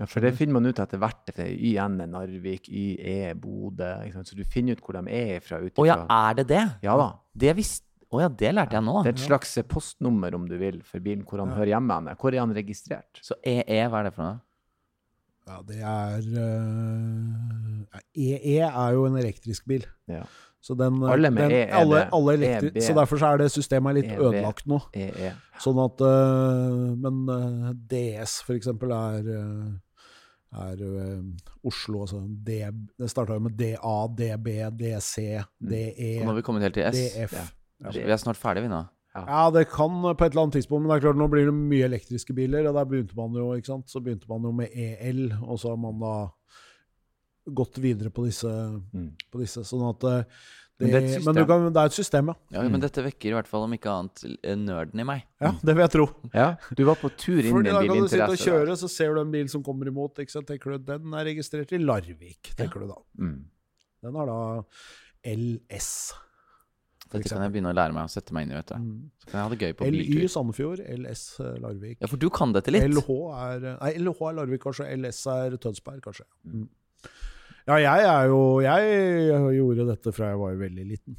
Ja, 0.00 0.06
for 0.08 0.24
det 0.24 0.30
finner 0.38 0.56
man 0.56 0.64
ut 0.70 0.78
etter 0.80 1.00
hvert. 1.00 1.26
Det 1.28 1.44
er 1.44 1.50
YN 1.52 1.98
er 2.00 2.08
Narvik, 2.08 2.68
YE 2.72 3.34
Bodø. 3.36 3.90
ikke? 4.08 4.22
Så 4.24 4.36
du 4.38 4.44
finner 4.48 4.76
ut 4.76 4.84
hvor 4.84 4.96
de 4.96 5.02
er 5.12 5.40
fra. 5.44 5.58
Å 5.60 5.84
ja, 5.88 5.98
er 6.08 6.38
det 6.40 6.46
det? 6.52 6.62
ja 6.84 6.96
da. 6.96 7.10
Det 7.36 7.52
visste 7.58 7.84
Å 8.10 8.20
ja, 8.24 8.28
det 8.42 8.50
lærte 8.56 8.74
jeg 8.74 8.82
nå. 8.82 8.94
Det 9.06 9.12
er 9.12 9.16
et 9.18 9.22
slags 9.22 9.52
postnummer, 9.70 10.34
om 10.34 10.48
du 10.50 10.56
vil, 10.58 10.80
for 10.82 11.02
bilen, 11.04 11.22
hvor 11.28 11.44
han 11.44 11.52
hører 11.54 11.76
hjemme. 11.76 11.94
henne. 12.00 12.14
Hvor 12.18 12.34
er 12.34 12.42
han 12.42 12.54
registrert? 12.56 13.20
Så 13.22 13.36
EE, 13.46 13.84
hva 13.86 14.00
er 14.00 14.08
det 14.08 14.14
for 14.16 14.26
noe? 14.26 14.40
Ja, 15.50 15.58
det 15.66 15.78
er 15.78 16.26
uh, 16.36 18.00
EE 18.14 18.66
er 18.68 18.96
jo 18.96 19.06
en 19.08 19.18
elektrisk 19.18 19.66
bil. 19.70 19.86
Ja. 20.10 20.24
Så 20.60 20.74
den, 20.76 20.98
eh, 21.02 21.10
Alle 21.14 21.30
med 21.32 21.46
den, 21.46 21.52
E 21.56 21.60
er 21.62 21.76
alle, 21.78 22.00
alle 22.12 22.34
elektri- 22.36 22.76
e, 22.76 22.82
Så 22.84 22.92
derfor 22.94 23.16
så 23.16 23.30
er 23.32 23.38
det 23.40 23.46
systemet 23.54 23.94
litt 23.96 24.10
e, 24.12 24.18
ødelagt 24.20 24.66
nå. 24.68 24.76
EE. 24.92 25.30
Sånn 25.62 25.78
at 25.80 26.02
eh, 26.04 26.82
Men 27.00 27.22
eh, 27.32 27.70
DS, 27.94 28.34
for 28.44 28.58
eksempel, 28.58 28.92
er 28.92 29.30
eh, 29.38 29.70
er 30.60 30.82
eh, 30.82 31.22
Oslo, 31.64 32.02
altså 32.04 32.20
D, 32.28 32.58
Det 32.98 33.08
starta 33.08 33.38
jo 33.38 33.46
med 33.46 33.56
DA, 33.56 33.94
DB, 34.18 34.52
DC, 34.82 35.16
DE, 35.62 35.86
Og 36.18 36.26
nå 36.26 36.34
har 36.34 36.38
vi 36.42 36.44
kommet 36.50 36.66
helt 36.66 36.76
til 36.76 36.90
S. 36.90 37.16
DF. 37.16 37.38
Ja. 37.80 37.90
Ja, 37.90 38.06
Vi 38.06 38.12
er 38.12 38.20
snart 38.20 38.36
ferdige, 38.40 38.66
vi 38.68 38.72
nå. 38.72 38.82
Ja, 39.16 39.50
det 39.50 39.64
kan 39.72 39.90
på 40.04 40.12
et 40.22 40.30
eller 40.32 40.44
annet 40.44 40.54
tidspunkt, 40.60 40.84
men 40.84 40.90
det 40.92 40.98
er 41.00 41.06
klart 41.08 41.18
nå 41.18 41.26
blir 41.32 41.48
det 41.48 41.54
mye 41.56 41.86
elektriske 41.88 42.34
biler, 42.36 42.68
og 42.70 42.76
der 42.76 42.84
begynte 42.86 43.16
man 43.18 43.34
jo, 43.34 43.48
ikke 43.58 43.66
sant, 43.72 43.88
så 43.90 43.98
begynte 44.04 44.28
man 44.30 44.44
jo 44.46 44.52
med 44.54 44.70
EL, 44.70 45.24
og 45.42 45.58
så 45.58 45.72
har 45.72 45.80
man 45.82 45.98
da 45.98 46.12
gått 47.50 47.80
videre 47.82 48.12
på 48.14 48.24
disse, 48.28 48.46
Mm. 48.94 49.10
på 49.32 49.40
disse 49.40 49.64
sånn 49.66 49.88
at 49.88 49.98
det, 50.04 50.26
Men 50.80 50.90
det, 50.94 51.00
er 51.16 51.24
men 51.26 51.46
kan, 51.46 51.66
det 51.74 51.76
er 51.82 51.86
et 51.90 51.92
system, 51.92 52.28
ja. 52.30 52.34
Ja, 52.52 52.68
Men 52.68 52.80
dette 52.80 53.02
vekker 53.04 53.28
i 53.28 53.34
hvert 53.34 53.48
fall 53.50 53.64
om 53.66 53.72
ikke 53.74 53.90
annet 53.92 54.22
eh, 54.44 54.54
nerden 54.56 55.00
i 55.00 55.04
meg. 55.04 55.24
Ja, 55.40 55.50
det 55.60 55.74
vil 55.76 55.82
jeg 55.84 55.90
tro. 55.92 56.06
Ja, 56.32 56.54
du 56.74 56.84
var 56.84 56.94
på 56.96 57.10
tur 57.18 57.42
inn 57.42 57.50
Fordi 57.52 57.68
i 57.68 57.72
da 57.72 57.80
en 57.82 57.88
kan 57.90 57.96
du 57.98 58.08
sitte 58.08 58.22
og 58.24 58.30
bilinteresse. 58.30 58.46
kjøre, 58.48 58.76
så 58.80 58.88
ser 58.88 59.12
du 59.14 59.20
en 59.20 59.30
bil 59.34 59.48
som 59.48 59.62
kommer 59.62 59.90
imot, 59.90 60.14
ikke 60.22 60.30
sant, 60.30 60.46
tenker 60.46 60.70
du, 60.70 60.78
den 60.78 61.12
er 61.12 61.24
registrert 61.28 61.72
i 61.72 61.82
Larvik, 61.82 62.54
tenker 62.56 62.80
du 62.80 62.86
da. 62.94 62.96
Mm. 63.18 63.44
Den 64.06 64.14
har 64.14 64.26
da 64.26 64.62
LS. 65.26 66.14
Dette 67.10 67.28
kan 67.32 67.42
jeg 67.42 67.52
begynne 67.56 67.72
å 67.72 67.74
lære 67.74 67.92
meg 67.96 68.06
å 68.06 68.10
sette 68.12 68.32
meg 68.36 68.46
inn 68.46 68.52
i. 68.52 68.58
vet 68.60 68.68
du. 68.70 68.74
Mm. 68.78 68.98
Så 69.18 69.30
kan 69.30 69.38
jeg 69.40 69.46
ha 69.48 69.54
det 69.54 69.58
gøy 69.64 69.72
på 69.80 69.88
LY. 69.90 70.28
Sandefjord, 70.30 70.82
LS 70.94 71.22
eh, 71.42 71.56
Larvik. 71.62 71.96
Ja, 72.00 72.06
for 72.12 72.22
du 72.22 72.28
kan 72.30 72.52
dette 72.54 72.70
litt. 72.70 72.86
LH 72.86 73.08
er 73.34 73.64
Nei, 73.80 73.90
LH 73.98 74.20
er 74.28 74.36
Larvik, 74.38 74.62
kanskje. 74.62 74.86
LS 74.96 75.24
er 75.34 75.56
Tønsberg, 75.64 76.00
kanskje. 76.04 76.26
Mm. 76.46 76.68
Ja, 77.68 77.76
jeg 77.82 78.06
er 78.08 78.30
jo 78.30 78.38
Jeg 78.64 79.58
gjorde 79.58 79.84
dette 79.90 80.12
fra 80.16 80.30
jeg 80.32 80.38
var 80.40 80.54
veldig 80.62 80.86
liten. 80.94 81.16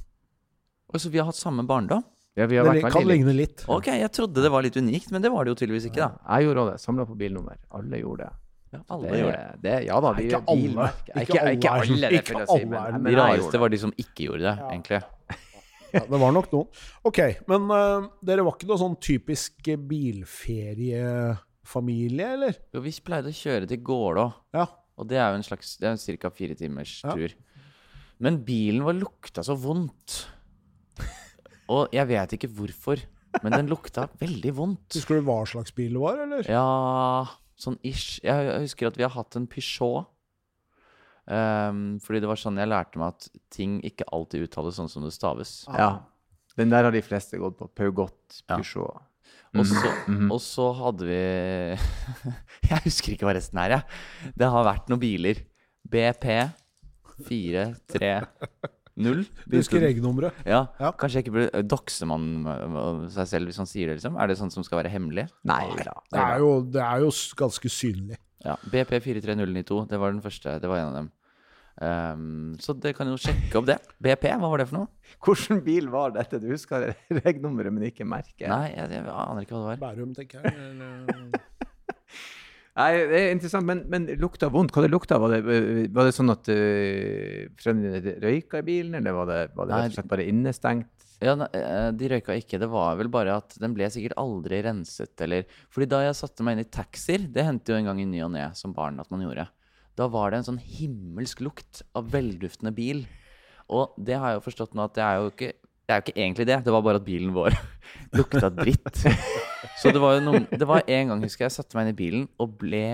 Og 0.91 0.99
så 0.99 1.11
vi 1.11 1.19
har 1.21 1.27
hatt 1.29 1.37
samme 1.39 1.63
barndom? 1.67 2.03
Ja, 2.39 2.45
vi 2.47 2.55
har 2.55 2.63
Det 2.67 2.77
vært 2.81 2.93
kan 2.95 3.01
veldig 3.03 3.11
ligne 3.17 3.33
litt. 3.35 3.65
Ok, 3.67 3.87
jeg 3.91 4.11
trodde 4.15 4.41
det 4.43 4.51
var 4.51 4.63
litt 4.63 4.75
unikt, 4.79 5.11
men 5.11 5.21
det 5.23 5.31
var 5.31 5.43
det 5.43 5.51
jo 5.51 5.59
tydeligvis 5.59 5.89
ikke, 5.91 6.07
da. 6.07 6.37
Jeg 6.39 6.47
gjorde 6.47 6.65
det. 6.71 6.77
Samla 6.83 7.05
på 7.07 7.15
bilnummer. 7.19 7.59
Alle 7.75 7.99
gjorde 7.99 8.29
det. 8.29 8.31
Ja, 8.71 8.79
alle 8.95 9.09
Det, 9.11 9.17
gjorde 9.19 9.31
det. 9.37 9.61
det, 9.65 9.71
ja 9.89 9.95
da, 9.99 10.11
vi 10.15 10.25
Ikke 10.29 10.39
alle. 10.47 10.85
Ikke 11.03 11.23
Ikke, 11.25 11.41
ikke 11.57 11.71
alle 11.75 11.81
alle, 11.83 12.09
det 12.11 12.19
ikke 12.21 12.35
alle. 12.37 12.45
si. 12.47 12.53
alle 12.53 12.61
er- 12.79 12.91
Men, 12.91 13.03
De 13.03 13.09
men 13.09 13.15
rareste 13.19 13.59
var 13.59 13.69
de 13.73 13.77
som 13.81 13.91
ikke 13.99 14.27
gjorde 14.29 14.45
det, 14.47 14.53
egentlig. 14.71 15.01
Ja, 15.97 16.03
det 16.07 16.19
var 16.21 16.31
nok 16.35 16.47
noen. 16.53 16.67
Ok, 17.07 17.19
men 17.51 17.61
uh, 17.71 18.01
dere 18.23 18.43
var 18.47 18.55
ikke 18.57 18.69
noe 18.69 18.79
sånn 18.81 18.97
typisk 19.03 19.53
bilferiefamilie, 19.89 22.27
eller? 22.37 22.53
Jo, 22.73 22.79
vi 22.85 22.91
pleide 23.05 23.29
å 23.31 23.35
kjøre 23.35 23.65
til 23.69 23.81
Gålå, 23.85 24.25
Ja. 24.55 24.65
og 24.97 25.03
det 25.09 25.17
er 25.17 25.27
jo 25.31 25.37
en 25.39 25.43
slags 25.47 25.67
Det 25.79 25.85
er 25.87 25.91
en 25.95 26.17
ca. 26.21 26.29
fire 26.29 26.55
timers 26.55 27.01
Ja. 27.03 27.13
tur. 27.15 27.29
Men 28.19 28.43
bilen 28.45 28.83
var 28.85 28.93
lukta 28.93 29.41
så 29.43 29.55
vondt. 29.57 30.27
Og 31.71 31.87
jeg 31.95 32.05
vet 32.07 32.33
ikke 32.35 32.49
hvorfor, 32.51 32.97
men 33.41 33.51
den 33.55 33.67
lukta 33.71 34.09
veldig 34.19 34.51
vondt. 34.53 34.91
Husker 34.93 35.15
du 35.19 35.25
hva 35.25 35.39
slags 35.47 35.71
bil 35.73 35.93
det 35.95 36.01
var, 36.03 36.17
eller? 36.19 36.43
Ja, 36.51 37.25
sånn 37.57 37.79
ish. 37.83 38.19
Jeg 38.21 38.45
jeg 38.51 38.61
husker 38.67 38.87
at 38.91 38.97
vi 38.99 39.03
har 39.07 39.15
hatt 39.15 39.35
en 39.39 39.47
Peugeot. 39.47 40.05
Ehm, 41.29 41.99
fordi 42.01 42.21
det 42.23 42.29
var 42.31 42.39
sånn 42.39 42.57
jeg 42.57 42.71
lærte 42.71 42.99
meg 43.01 43.13
at 43.13 43.27
ting 43.53 43.77
ikke 43.85 44.07
alltid 44.15 44.47
uttales 44.47 44.79
sånn 44.79 44.89
som 44.89 45.05
det 45.05 45.13
staves. 45.15 45.61
Ja. 45.69 45.93
Den 46.57 46.73
der 46.73 46.87
har 46.87 46.93
de 46.93 47.03
fleste 47.05 47.39
gått 47.41 47.59
på. 47.59 47.69
Peugeot, 47.77 48.41
Ja. 48.49 48.59
Og 49.51 49.65
så, 49.67 49.89
mhm. 50.07 50.29
og 50.31 50.39
så 50.39 50.65
hadde 50.77 51.07
vi 51.09 51.15
Jeg 52.71 52.83
husker 52.85 53.15
ikke 53.15 53.27
hva 53.27 53.33
resten 53.35 53.59
er, 53.59 53.73
jeg. 53.75 54.31
Det 54.39 54.47
har 54.47 54.63
vært 54.63 54.87
noen 54.87 55.01
biler. 55.01 55.41
BP 55.91 56.27
430. 57.27 58.29
Du 59.01 59.57
husker 59.57 59.81
regnummeret? 59.83 60.39
Ja, 60.45 60.65
Ja. 60.79 60.91
Kanskje 60.91 61.19
jeg 61.19 61.25
ikke 61.25 61.35
burde 61.35 61.63
dokse 61.67 62.07
man 62.07 63.07
seg 63.11 63.27
selv 63.27 63.51
hvis 63.51 63.59
man 63.61 63.69
sier 63.69 63.91
det, 63.91 63.99
liksom? 63.99 64.17
Er 64.19 64.31
det 64.31 64.37
sånt 64.39 64.55
som 64.55 64.65
skal 64.67 64.81
være 64.81 64.91
hemmelig? 64.93 65.27
Nei 65.47 65.65
da. 65.79 65.95
Det 66.11 66.21
er 66.21 66.43
jo, 66.43 66.51
det 66.63 66.83
er 66.83 67.05
jo 67.05 67.11
ganske 67.39 67.71
synlig. 67.71 68.19
Ja. 68.45 68.57
BP 68.73 68.95
43092, 69.05 69.83
det 69.89 69.99
var 70.01 70.13
den 70.13 70.23
første. 70.23 70.57
Det 70.61 70.69
var 70.69 70.81
en 70.81 70.91
av 70.91 70.99
dem. 71.01 71.11
Um, 71.81 72.55
så 72.61 72.75
det 72.77 72.91
kan 72.97 73.09
jo 73.09 73.17
sjekke 73.21 73.57
opp 73.57 73.69
det. 73.69 73.77
BP, 74.03 74.27
hva 74.37 74.49
var 74.51 74.61
det 74.61 74.67
for 74.69 74.81
noe? 74.81 75.15
Hvilken 75.23 75.61
bil 75.65 75.87
var 75.93 76.13
dette? 76.13 76.41
Du 76.41 76.49
husker 76.51 76.91
regnummeret, 77.23 77.73
men 77.73 77.87
ikke 77.87 78.05
merket. 78.05 78.49
Nei, 78.51 78.73
jeg, 78.75 78.91
jeg 78.97 79.07
aner 79.07 79.45
ikke 79.45 79.55
hva 79.55 79.61
det 79.63 79.71
var. 79.71 79.81
Bærum, 79.85 80.13
tenker 80.17 80.43
jeg. 80.43 80.53
Eller, 80.57 81.39
Nei, 82.81 82.91
det 83.11 83.17
er 83.19 83.33
interessant, 83.33 83.67
men, 83.67 83.81
men 83.91 84.07
lukta 84.21 84.47
vondt. 84.51 84.71
Hva 84.75 84.85
det 84.85 84.91
lukta? 84.93 85.17
Var 85.19 85.33
det, 85.35 85.57
var 85.91 86.07
det 86.07 86.15
sånn 86.15 86.31
at 86.33 86.47
uh, 86.51 87.49
foreldrene 87.59 88.03
dine 88.03 88.17
røyka 88.23 88.61
i 88.61 88.67
bilen, 88.67 88.99
eller 89.01 89.17
var 89.17 89.31
det, 89.31 89.41
var 89.57 89.67
det 89.67 89.75
Nei. 89.75 89.81
rett 89.85 89.95
og 89.95 89.99
slett 89.99 90.11
bare 90.13 90.27
innestengt? 90.31 91.00
Ja, 91.21 91.35
eh, 91.53 91.91
De 91.93 92.09
røyka 92.09 92.35
ikke. 92.37 92.59
Det 92.61 92.69
var 92.71 92.97
vel 92.99 93.09
bare 93.13 93.37
at 93.37 93.55
den 93.61 93.75
ble 93.77 93.87
sikkert 93.93 94.17
aldri 94.19 94.61
renset, 94.65 95.13
eller 95.21 95.45
Fordi 95.69 95.87
da 95.91 96.03
jeg 96.07 96.17
satte 96.17 96.45
meg 96.45 96.57
inn 96.57 96.65
i 96.65 96.69
taxier, 96.73 97.27
det 97.29 97.45
hendte 97.45 97.73
jo 97.73 97.77
en 97.79 97.91
gang 97.91 98.01
i 98.01 98.09
ny 98.09 98.23
og 98.25 98.31
ne 98.33 98.47
som 98.57 98.73
barn 98.73 98.99
at 98.99 99.11
man 99.13 99.23
gjorde, 99.25 99.47
da 99.99 100.07
var 100.07 100.31
det 100.31 100.41
en 100.41 100.47
sånn 100.53 100.61
himmelsk 100.63 101.43
lukt 101.45 101.83
av 101.97 102.09
velduftende 102.13 102.73
bil. 102.73 103.03
Og 103.71 103.93
det 104.01 104.17
har 104.17 104.33
jeg 104.33 104.39
jo 104.39 104.47
forstått 104.47 104.73
nå 104.75 104.87
at 104.87 104.95
det 104.97 105.03
er 105.05 105.19
jo 105.19 105.33
ikke 105.33 105.53
det 105.91 105.95
er 105.95 105.99
jo 105.99 106.03
ikke 106.05 106.21
egentlig 106.23 106.45
det, 106.47 106.57
det 106.63 106.71
var 106.71 106.83
bare 106.85 106.99
at 107.01 107.03
bilen 107.03 107.33
vår 107.35 107.55
lukta 108.17 108.47
dritt. 108.53 109.01
Så 109.81 109.91
det 109.91 109.99
var 110.01 110.15
jo 110.15 110.21
noen 110.23 110.45
Det 110.47 110.67
var 110.67 110.85
en 110.87 111.11
gang, 111.11 111.23
husker 111.25 111.45
jeg, 111.45 111.51
jeg 111.51 111.57
satte 111.57 111.77
meg 111.77 111.85
inn 111.89 111.93
i 111.93 111.97
bilen 111.97 112.23
og 112.41 112.53
ble 112.61 112.85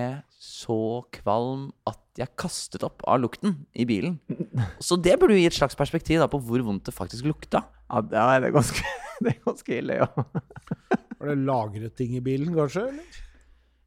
så 0.47 1.03
kvalm 1.19 1.67
at 1.89 1.99
jeg 2.17 2.33
kastet 2.39 2.85
opp 2.87 3.03
av 3.09 3.19
lukten 3.21 3.59
i 3.77 3.85
bilen. 3.89 4.15
Så 4.81 4.95
det 4.95 5.17
burde 5.19 5.35
jo 5.35 5.41
gi 5.43 5.49
et 5.49 5.57
slags 5.57 5.77
perspektiv 5.77 6.21
da 6.23 6.29
på 6.31 6.39
hvor 6.41 6.63
vondt 6.65 6.87
det 6.87 6.95
faktisk 6.95 7.27
lukta. 7.27 7.65
Ja, 7.91 8.01
det 8.01 8.47
er 8.47 8.55
ganske, 8.55 8.83
det 9.23 9.35
er 9.35 9.41
ganske 9.43 9.75
ille, 9.75 9.99
ja. 9.99 10.07
var 11.19 11.31
det 11.31 11.37
lagret 11.47 11.97
ting 11.99 12.15
i 12.17 12.23
bilen, 12.23 12.55
kanskje? 12.55 12.87
Eller? 12.93 13.21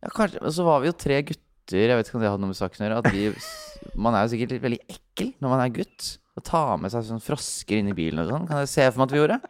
Ja, 0.01 0.13
kanskje, 0.15 0.45
men 0.45 0.57
så 0.57 0.67
var 0.69 0.85
vi 0.85 0.91
jo 0.91 0.97
tre 0.97 1.21
gutter. 1.31 1.87
Jeg 1.87 1.97
vet 1.97 2.09
ikke 2.09 2.19
om 2.19 2.25
det 2.25 2.31
hadde 2.33 2.43
noe 2.45 2.53
med 2.53 2.59
saken 2.59 2.83
å 2.83 2.87
gjøre. 2.87 3.01
At 3.03 3.13
vi, 3.15 3.91
man 4.01 4.17
er 4.17 4.25
jo 4.25 4.33
sikkert 4.35 4.55
litt 4.57 4.65
veldig 4.65 4.81
ekkel 4.97 5.35
når 5.39 5.53
man 5.55 5.65
er 5.65 5.75
gutt. 5.81 6.15
Å 6.37 6.45
ta 6.47 6.65
med 6.81 6.93
seg 6.93 7.09
sånn 7.09 7.25
frosker 7.25 7.81
inn 7.81 7.91
i 7.93 7.97
bilen 7.97 8.23
og 8.23 8.31
sånn. 8.31 8.49
Kan 8.49 8.63
jeg 8.65 8.73
se 8.73 8.87
for 8.89 9.03
meg 9.03 9.09
at 9.11 9.15
vi 9.15 9.21
gjorde? 9.21 9.41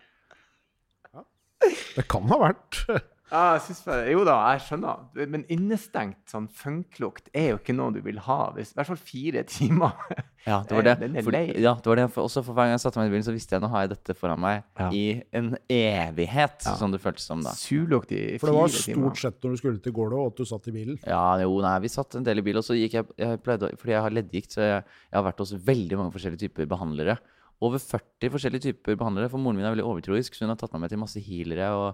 Det 1.96 2.06
kan 2.10 2.30
ha 2.30 2.38
vært. 2.40 2.84
Ja 3.30 3.52
jeg 3.54 3.60
synes 3.68 3.80
bare, 3.86 4.06
jo 4.10 4.24
da, 4.26 4.34
jeg 4.54 4.60
skjønner. 4.66 5.26
Men 5.30 5.44
innestengt 5.48 6.18
sånn 6.32 6.48
funklukt 6.50 7.28
er 7.36 7.52
jo 7.52 7.58
ikke 7.60 7.74
noe 7.76 7.92
du 7.94 8.00
vil 8.02 8.18
ha. 8.26 8.50
Hvis, 8.56 8.72
I 8.74 8.80
hvert 8.80 8.90
fall 8.92 9.00
fire 9.12 9.44
timer. 9.48 9.92
Ja, 10.48 10.62
det 10.64 10.72
var 10.72 10.82
det. 10.88 10.92
Den 11.02 11.16
er 11.20 11.24
For, 11.26 11.34
lei. 11.36 11.42
ja, 11.60 11.74
det 11.76 11.84
var 11.90 11.98
det. 12.00 12.04
For, 12.14 12.24
også 12.24 12.40
for 12.42 12.56
hver 12.56 12.64
gang 12.64 12.72
jeg 12.72 12.80
satte 12.80 12.96
meg 12.96 13.10
i 13.10 13.12
bilen, 13.12 13.24
så 13.26 13.34
visste 13.36 13.52
jeg 13.52 13.60
nå 13.60 13.68
har 13.74 13.82
jeg 13.84 13.90
dette 13.92 14.14
foran 14.16 14.40
meg 14.40 14.62
Ja. 14.80 14.86
i 14.96 15.02
en 15.36 15.50
evighet, 15.68 16.64
Ja. 16.64 16.72
som 16.80 16.90
det 16.94 17.00
føltes 17.02 17.26
som 17.28 17.42
da. 17.44 17.52
Surlukt 17.52 18.10
i 18.16 18.38
fire 18.38 18.38
timer. 18.38 18.40
For 18.40 18.48
det 18.48 18.56
var 18.56 18.72
timer. 18.72 18.96
stort 19.10 19.20
sett 19.20 19.44
når 19.44 19.50
du 19.52 19.60
skulle 19.60 19.82
til 19.84 19.92
Gålå, 19.98 20.22
og 20.24 20.32
at 20.32 20.40
du 20.40 20.44
satt 20.48 20.68
i 20.72 20.72
bilen. 20.78 20.96
Ja, 21.04 21.20
jo, 21.44 21.52
nei, 21.60 21.74
vi 21.84 21.88
satt 21.92 22.16
en 22.16 22.24
del 22.24 22.40
i 22.40 22.46
bil, 22.46 22.56
og 22.56 22.64
så 22.64 22.72
gikk 22.78 22.96
jeg, 22.96 23.06
jeg 23.20 23.42
pleide, 23.44 23.68
Fordi 23.76 23.92
jeg 23.92 24.00
har 24.06 24.16
leddgikt, 24.16 24.56
så 24.56 24.64
jeg, 24.64 24.80
jeg 25.12 25.18
har 25.20 25.26
vært 25.28 25.44
hos 25.44 25.52
veldig 25.68 25.98
mange 26.00 26.14
forskjellige 26.16 26.46
typer 26.48 26.66
behandlere. 26.72 27.18
Over 27.60 27.82
40 27.82 28.32
forskjellige 28.32 28.70
typer 28.70 28.96
behandlere, 28.96 29.28
for 29.28 29.42
moren 29.42 29.58
min 29.58 29.66
er 29.68 29.74
veldig 29.74 29.84
overtroisk, 29.84 30.36
så 30.36 30.46
hun 30.46 30.54
har 30.54 30.60
tatt 30.60 30.72
meg 30.72 30.86
med 30.86 30.92
til 30.94 31.00
masse 31.02 31.20
healere 31.20 31.66
og 31.76 31.88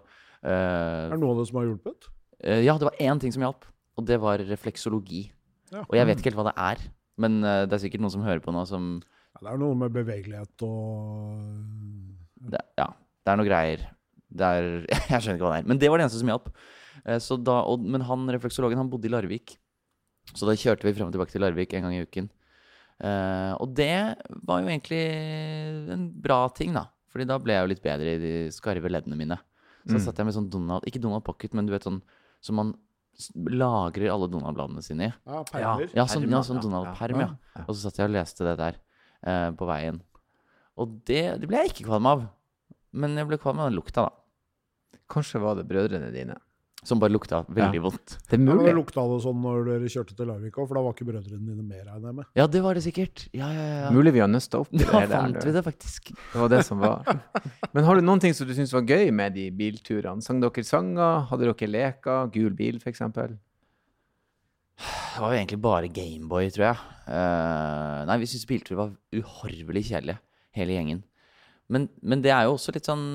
uh, 0.44 0.50
Er 0.50 1.16
det 1.16 1.18
noe 1.22 1.34
av 1.34 1.40
det 1.40 1.46
som 1.50 1.58
har 1.58 1.66
hjulpet? 1.66 2.06
Uh, 2.38 2.60
ja, 2.62 2.76
det 2.78 2.86
var 2.86 3.00
én 3.02 3.22
ting 3.22 3.34
som 3.34 3.42
hjalp, 3.42 3.66
og 3.98 4.06
det 4.06 4.20
var 4.22 4.44
refleksologi. 4.46 5.24
Ja. 5.72 5.82
Og 5.88 5.98
jeg 5.98 6.06
vet 6.06 6.22
ikke 6.22 6.30
helt 6.30 6.38
hva 6.38 6.46
det 6.52 6.54
er, 6.68 6.86
men 7.18 7.40
uh, 7.42 7.64
det 7.66 7.74
er 7.74 7.82
sikkert 7.82 8.04
noen 8.04 8.14
som 8.14 8.22
hører 8.26 8.44
på 8.44 8.54
nå 8.54 8.62
som 8.70 8.94
Ja, 9.00 9.42
det 9.42 9.50
er 9.56 9.60
noe 9.64 9.80
med 9.82 9.96
bevegelighet 9.96 10.66
og 10.68 12.46
det, 12.54 12.62
Ja, 12.78 12.92
det 13.26 13.34
er 13.34 13.42
noe 13.42 13.50
greier. 13.50 13.86
Det 14.30 14.54
er, 14.60 14.72
jeg 15.10 15.18
skjønner 15.18 15.40
ikke 15.40 15.48
hva 15.48 15.54
det 15.56 15.64
er. 15.64 15.70
Men 15.72 15.82
det 15.82 15.90
var 15.90 15.98
det 15.98 16.06
eneste 16.06 16.22
som 16.22 16.30
hjalp. 16.30 16.50
Da, 17.06 17.60
og, 17.66 17.82
men 17.82 18.06
han 18.06 18.30
refleksologen 18.34 18.78
han 18.78 18.90
bodde 18.90 19.10
i 19.10 19.12
Larvik, 19.12 19.58
så 20.34 20.46
da 20.48 20.54
kjørte 20.58 20.86
vi 20.86 20.94
frem 20.94 21.10
og 21.10 21.14
tilbake 21.14 21.34
til 21.34 21.42
Larvik 21.42 21.74
en 21.74 21.86
gang 21.86 21.98
i 21.98 22.06
uken. 22.06 22.30
Eh, 23.04 23.52
og 23.60 23.74
det 23.76 24.16
var 24.48 24.62
jo 24.62 24.70
egentlig 24.70 25.00
en 25.92 26.06
bra 26.22 26.48
ting, 26.56 26.72
da. 26.76 26.86
Fordi 27.12 27.26
da 27.28 27.36
ble 27.40 27.52
jeg 27.56 27.64
jo 27.64 27.70
litt 27.74 27.82
bedre 27.84 28.14
i 28.16 28.20
de 28.22 28.32
skarve 28.54 28.88
leddene 28.92 29.16
mine. 29.18 29.38
Så 29.86 29.96
Mm. 29.96 30.00
satt 30.02 30.16
jeg 30.18 30.26
med 30.26 30.34
sånn 30.34 30.50
Donald 30.50 30.82
Ikke 30.88 31.00
Donald 31.00 31.22
Pocket, 31.24 31.52
men 31.54 31.66
du 31.66 31.72
vet 31.72 31.84
sånn 31.84 32.00
som 32.40 32.56
man 32.56 32.74
lagrer 33.46 34.10
alle 34.12 34.28
Donald-bladene 34.28 34.82
sine 34.82 35.06
i. 35.08 35.12
Ja, 35.26 35.42
permer. 35.44 35.88
Ja, 35.94 36.04
sånn, 36.04 36.28
ja, 36.28 36.40
sånn 36.42 36.56
ja. 36.58 36.62
Donald-perm, 36.66 37.20
ja. 37.20 37.28
Ja. 37.56 37.64
Og 37.68 37.74
så 37.74 37.86
satt 37.86 37.96
jeg 38.00 38.08
og 38.10 38.12
leste 38.16 38.44
det 38.44 38.56
der 38.58 38.76
eh, 39.22 39.50
på 39.56 39.66
veien. 39.68 40.00
Og 40.76 40.98
det, 41.08 41.22
det 41.40 41.48
ble 41.48 41.62
jeg 41.62 41.70
ikke 41.72 41.86
kvalm 41.88 42.06
av. 42.10 42.26
Men 42.92 43.16
jeg 43.16 43.28
ble 43.28 43.38
kvalm 43.38 43.60
av 43.60 43.70
den 43.70 43.78
lukta, 43.78 44.08
da. 44.08 44.98
Kanskje 45.08 45.40
var 45.40 45.54
det 45.56 45.68
brødrene 45.68 46.10
dine. 46.12 46.36
Som 46.86 47.00
bare 47.02 47.10
lukta 47.10 47.40
veldig 47.50 47.80
Ja. 47.80 47.82
vondt. 47.82 48.12
Det 48.30 48.36
er 48.38 48.42
mulig. 48.44 48.68
Ja, 48.68 48.74
lukta 48.78 49.02
det 49.10 49.18
sånn 49.24 49.40
når 49.42 49.64
dere 49.66 49.88
kjørte 49.90 50.14
til 50.14 50.28
Larvik 50.30 50.54
òg, 50.54 50.68
for 50.68 50.78
da 50.78 50.82
var 50.86 50.94
ikke 50.94 51.08
brødrene 51.08 51.42
dine 51.48 51.64
med, 51.66 51.80
regner 51.82 52.06
jeg 52.12 52.14
med. 52.20 52.26
Ja, 52.38 52.46
det 52.46 52.62
var 52.62 52.78
det 52.78 52.84
sikkert. 52.84 53.24
Ja, 53.34 53.48
ja, 53.50 53.64
ja. 53.82 53.88
Mulig 53.90 54.12
vi 54.14 54.22
har 54.22 54.30
nøsta 54.30 54.60
opp 54.62 54.70
i 54.70 54.78
det 54.78 54.86
Da 54.86 55.00
fant 55.10 55.40
vi 55.42 55.54
det 55.56 55.64
faktisk. 55.66 56.12
Det 56.14 56.38
var 56.44 56.48
det 56.52 56.62
som 56.64 56.78
var. 56.78 57.02
Men 57.74 57.84
har 57.88 57.98
du 57.98 58.06
noen 58.06 58.22
ting 58.22 58.34
som 58.38 58.46
du 58.46 58.54
syns 58.54 58.72
var 58.72 58.86
gøy 58.86 59.10
med 59.10 59.34
de 59.34 59.48
bilturene? 59.50 60.22
Sang 60.22 60.38
dere 60.40 60.62
sanger? 60.64 61.26
Hadde 61.26 61.50
dere 61.50 61.68
leker? 61.74 62.30
Gul 62.30 62.54
bil, 62.54 62.78
f.eks.? 62.78 63.02
Det 64.76 65.22
var 65.22 65.32
jo 65.32 65.38
egentlig 65.40 65.60
bare 65.64 65.88
Gameboy, 65.88 66.50
tror 66.52 66.66
jeg. 66.68 66.80
Uh, 67.08 68.04
nei, 68.06 68.18
vi 68.20 68.28
syntes 68.28 68.46
bilturer 68.46 68.78
var 68.78 68.90
uhorvelig 69.16 69.86
kjedelige, 69.88 70.18
hele 70.58 70.76
gjengen. 70.76 71.02
Men, 71.72 71.88
men 71.98 72.20
det 72.22 72.30
er 72.30 72.44
jo 72.46 72.52
også 72.54 72.70
litt 72.76 72.86
sånn 72.86 73.06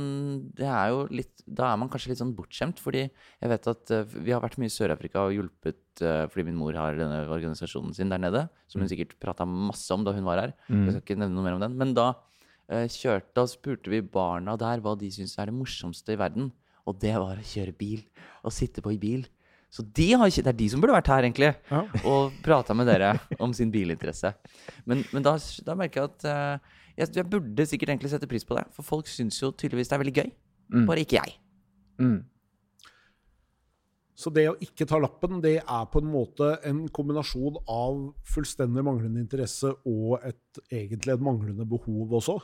Det 0.58 0.68
er 0.68 0.90
jo 0.92 1.06
litt 1.08 1.44
Da 1.48 1.70
er 1.70 1.78
man 1.80 1.88
kanskje 1.92 2.10
litt 2.12 2.20
sånn 2.20 2.34
bortskjemt, 2.36 2.82
fordi 2.84 3.06
jeg 3.06 3.52
vet 3.52 3.70
at 3.72 3.94
uh, 3.96 4.02
vi 4.18 4.34
har 4.36 4.42
vært 4.44 4.58
mye 4.60 4.68
i 4.68 4.74
Sør-Afrika 4.74 5.24
og 5.24 5.36
hjulpet 5.38 6.04
uh, 6.04 6.26
fordi 6.32 6.50
min 6.50 6.58
mor 6.60 6.76
har 6.76 7.00
denne 7.00 7.22
organisasjonen 7.32 7.96
sin 7.96 8.12
der 8.12 8.20
nede, 8.20 8.42
som 8.68 8.84
hun 8.84 8.92
sikkert 8.92 9.16
prata 9.24 9.48
masse 9.48 9.88
om 9.96 10.04
da 10.04 10.12
hun 10.16 10.28
var 10.28 10.44
her. 10.44 10.54
Jeg 10.68 10.98
skal 10.98 11.04
ikke 11.06 11.20
nevne 11.22 11.38
noe 11.38 11.48
mer 11.48 11.56
om 11.56 11.64
den. 11.64 11.78
Men 11.80 11.94
da 11.96 12.10
uh, 12.12 12.88
kjørte 12.92 13.32
Da 13.40 13.48
spurte 13.48 13.92
vi 13.94 14.02
barna 14.04 14.58
der 14.60 14.84
hva 14.84 14.98
de 15.00 15.12
syns 15.16 15.38
er 15.40 15.48
det 15.52 15.56
morsomste 15.56 16.16
i 16.16 16.20
verden. 16.20 16.52
Og 16.88 17.00
det 17.00 17.14
var 17.16 17.40
å 17.40 17.46
kjøre 17.54 17.76
bil. 17.78 18.04
Å 18.44 18.52
sitte 18.52 18.84
på 18.84 18.92
i 18.96 19.00
bil. 19.00 19.24
Så 19.72 19.86
de 19.88 20.10
har, 20.20 20.28
det 20.28 20.52
er 20.52 20.58
de 20.60 20.68
som 20.68 20.82
burde 20.84 20.98
vært 20.98 21.08
her, 21.08 21.24
egentlig, 21.24 21.54
Ja. 21.72 21.86
og 22.04 22.34
prata 22.44 22.76
med 22.76 22.90
dere 22.92 23.14
om 23.40 23.54
sin 23.56 23.72
bilinteresse. 23.72 24.34
Men, 24.84 25.06
men 25.14 25.24
da, 25.24 25.38
da 25.64 25.76
merker 25.80 26.02
jeg 26.02 26.10
at 26.12 26.26
jeg, 26.98 27.14
jeg 27.16 27.30
burde 27.32 27.66
sikkert 27.70 27.94
egentlig 27.94 28.12
sette 28.14 28.30
pris 28.30 28.46
på 28.48 28.58
det. 28.58 28.66
For 28.76 28.88
folk 28.88 29.10
syns 29.12 29.40
jo 29.42 29.52
tydeligvis 29.52 29.92
det 29.92 29.98
er 29.98 30.04
veldig 30.04 30.18
gøy. 30.20 30.30
Mm. 30.72 30.86
Bare 30.90 31.04
ikke 31.04 31.20
jeg. 31.20 31.36
Mm. 32.02 32.20
Så 34.22 34.30
det 34.34 34.46
å 34.52 34.58
ikke 34.62 34.86
ta 34.90 35.00
lappen, 35.02 35.40
det 35.42 35.56
er 35.62 35.86
på 35.90 36.02
en 36.02 36.10
måte 36.12 36.54
en 36.68 36.84
kombinasjon 36.94 37.58
av 37.72 38.02
fullstendig 38.30 38.84
manglende 38.86 39.22
interesse 39.24 39.72
og 39.88 40.20
et, 40.28 40.62
egentlig 40.70 41.16
et 41.16 41.24
manglende 41.26 41.66
behov 41.70 42.14
også. 42.20 42.38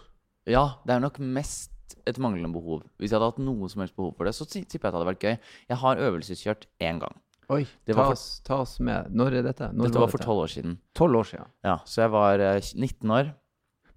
Ja, 0.50 0.80
det 0.88 0.96
er 0.96 1.04
nok 1.04 1.20
mest 1.22 1.74
et 2.08 2.18
manglende 2.24 2.50
behov. 2.56 2.82
Hvis 2.98 3.12
jeg 3.12 3.20
hadde 3.20 3.30
hatt 3.30 3.44
noe 3.44 3.70
som 3.70 3.84
helst 3.84 3.98
behov 4.00 4.16
for 4.18 4.28
det, 4.28 4.34
så 4.36 4.48
tipper 4.50 4.72
jeg 4.72 4.82
at 4.82 4.90
det 4.90 4.98
hadde 4.98 5.10
vært 5.12 5.26
gøy. 5.28 5.38
Jeg 5.70 5.82
har 5.84 6.04
øvelseskjørt 6.08 6.68
én 6.88 7.02
gang. 7.04 7.20
Oi, 7.54 7.62
Det 7.88 7.96
ta, 7.96 8.10
oss, 8.12 8.26
ta 8.44 8.58
oss 8.66 8.76
med. 8.84 9.08
Når 9.16 9.38
er 9.40 9.46
dette? 9.46 9.70
Når 9.72 9.88
Dette 9.88 10.02
var 10.02 10.12
for 10.12 10.24
tolv 10.24 10.44
år 10.44 10.52
siden. 10.52 10.80
12 11.00 11.20
år 11.20 11.30
siden. 11.30 11.52
Ja, 11.64 11.78
Så 11.88 12.02
jeg 12.04 12.12
var 12.12 12.44
eh, 12.44 12.60
19 12.76 13.14
år. 13.16 13.30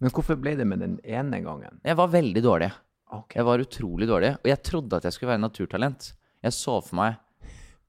Men 0.00 0.12
hvorfor 0.16 0.38
ble 0.40 0.54
det 0.56 0.66
med 0.68 0.80
den 0.80 0.96
ene 1.04 1.42
gangen? 1.44 1.80
Jeg 1.84 1.98
var 1.98 2.12
veldig 2.12 2.42
dårlig. 2.44 2.70
Okay. 3.10 3.40
Jeg 3.40 3.46
var 3.48 3.62
utrolig 3.62 4.08
dårlig. 4.08 4.30
Og 4.40 4.48
jeg 4.48 4.62
trodde 4.64 4.96
at 4.96 5.06
jeg 5.06 5.16
skulle 5.16 5.34
være 5.34 5.42
naturtalent. 5.42 6.12
Jeg 6.40 6.56
så 6.56 6.78
for 6.80 6.96
meg 7.00 7.18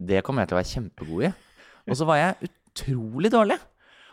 det 0.01 0.23
kommer 0.25 0.41
jeg 0.41 0.49
til 0.49 0.55
å 0.55 0.59
være 0.59 0.71
kjempegod 0.71 1.25
i. 1.27 1.31
Og 1.91 1.97
så 1.99 2.07
var 2.09 2.17
jeg 2.17 2.49
utrolig 2.49 3.29
dårlig. 3.33 3.57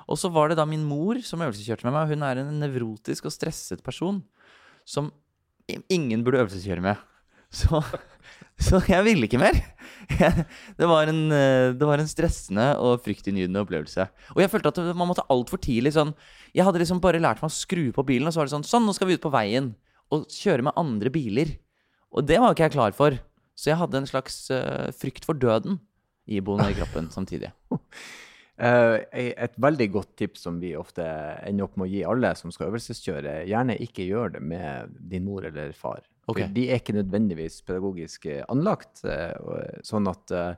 Og 0.09 0.19
så 0.21 0.31
var 0.33 0.51
det 0.51 0.59
da 0.61 0.67
min 0.69 0.85
mor 0.89 1.21
som 1.25 1.41
øvelseskjørte 1.45 1.87
med 1.89 1.97
meg. 1.97 2.13
Hun 2.13 2.25
er 2.29 2.41
en 2.43 2.53
nevrotisk 2.61 3.29
og 3.29 3.35
stresset 3.35 3.81
person 3.85 4.21
som 4.89 5.11
ingen 5.93 6.25
burde 6.25 6.43
øvelseskjøre 6.45 6.85
med. 6.85 7.01
Så, 7.49 7.81
så 8.59 8.81
jeg 8.91 9.05
ville 9.07 9.29
ikke 9.29 9.41
mer. 9.41 9.59
Det, 10.79 10.87
var 10.89 11.11
en, 11.11 11.27
eh, 11.35 11.75
det 11.77 11.85
var 11.85 12.01
en 12.01 12.09
stressende 12.09 12.65
og 12.81 13.03
fryktinngytende 13.05 13.61
opplevelse. 13.61 14.07
Og 14.35 14.41
jeg 14.41 14.51
følte 14.51 14.73
at 14.73 14.81
man 14.97 15.11
måtte 15.11 15.27
altfor 15.31 15.61
tidlig 15.61 15.93
sånn 15.99 16.15
Jeg 16.57 16.65
hadde 16.65 16.81
liksom 16.81 17.03
bare 17.05 17.21
lært 17.21 17.43
meg 17.43 17.51
å 17.51 17.55
skru 17.55 17.91
på 17.93 18.07
bilen, 18.09 18.27
og 18.27 18.33
så 18.33 18.41
var 18.41 18.49
det 18.49 18.55
sånn 18.57 18.67
Sånn, 18.67 18.87
nå 18.89 18.95
skal 18.97 19.11
vi 19.11 19.19
ut 19.19 19.25
på 19.25 19.33
veien. 19.35 19.75
Og 20.15 20.25
kjøre 20.33 20.65
med 20.65 20.81
andre 20.81 21.13
biler. 21.13 21.53
Og 22.09 22.25
det 22.25 22.41
var 22.41 22.57
ikke 22.57 22.71
jeg 22.71 22.77
klar 22.79 22.97
for. 22.97 23.19
Så 23.59 23.73
jeg 23.73 23.81
hadde 23.81 24.01
en 24.01 24.09
slags 24.09 24.47
uh, 24.55 24.89
frykt 24.97 25.29
for 25.29 25.37
døden 25.37 25.77
iboende 26.29 26.71
i 26.73 26.79
kroppen 26.79 27.11
samtidig. 27.17 27.53
Uh, 27.71 28.99
et 29.13 29.55
veldig 29.61 29.89
godt 29.95 30.15
tips 30.19 30.47
som 30.47 30.59
vi 30.63 30.73
ofte 30.79 31.05
ender 31.47 31.69
opp 31.69 31.77
med 31.77 31.89
å 31.89 31.93
gi 31.93 32.05
alle 32.07 32.33
som 32.39 32.55
skal 32.55 32.73
øvelseskjøre, 32.73 33.43
gjerne 33.51 33.77
ikke 33.85 34.07
gjør 34.09 34.39
det 34.39 34.43
med 34.55 34.97
din 35.11 35.27
mor 35.29 35.47
eller 35.47 35.75
far. 35.77 36.01
Ok. 36.29 36.41
For 36.43 36.55
De 36.57 36.65
er 36.71 36.81
ikke 36.83 36.95
nødvendigvis 36.99 37.61
pedagogisk 37.65 38.27
eh, 38.29 38.43
anlagt. 38.53 39.05
eh, 39.05 39.33
Sånn 39.87 40.09
at 40.11 40.31
eh, 40.37 40.55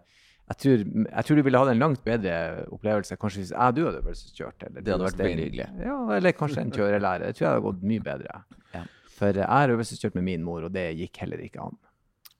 jeg 0.51 0.57
tror, 0.65 0.81
jeg 1.07 1.25
tror 1.29 1.37
du 1.39 1.43
ville 1.47 1.59
hatt 1.63 1.69
en 1.71 1.79
langt 1.79 2.01
bedre 2.03 2.33
opplevelse 2.75 3.15
kanskje 3.23 3.45
hvis 3.45 3.53
jeg 3.55 3.75
du 3.77 3.85
hadde 3.87 4.01
øvelseskjørt. 4.03 4.65
Eller 4.67 4.83
Det 4.83 4.91
hadde 4.97 5.07
vært 5.07 5.21
veldig 5.23 5.45
hyggelig. 5.47 5.69
Ja, 5.87 5.99
eller 6.17 6.33
kanskje 6.35 6.65
en 6.65 6.73
kjørelærer. 6.75 7.27
Det 7.31 7.37
tror 7.39 7.47
jeg 7.47 7.53
hadde 7.55 7.67
gått 7.69 7.85
mye 7.93 8.03
bedre. 8.09 8.41
Ja. 8.75 8.83
For 9.21 9.31
eh, 9.31 9.39
jeg 9.45 9.47
har 9.53 9.75
øvelseskjørt 9.77 10.19
med 10.19 10.27
min 10.27 10.43
mor, 10.43 10.65
og 10.67 10.73
det 10.75 10.89
gikk 10.99 11.23
heller 11.23 11.45
ikke 11.47 11.63
an. 11.69 11.79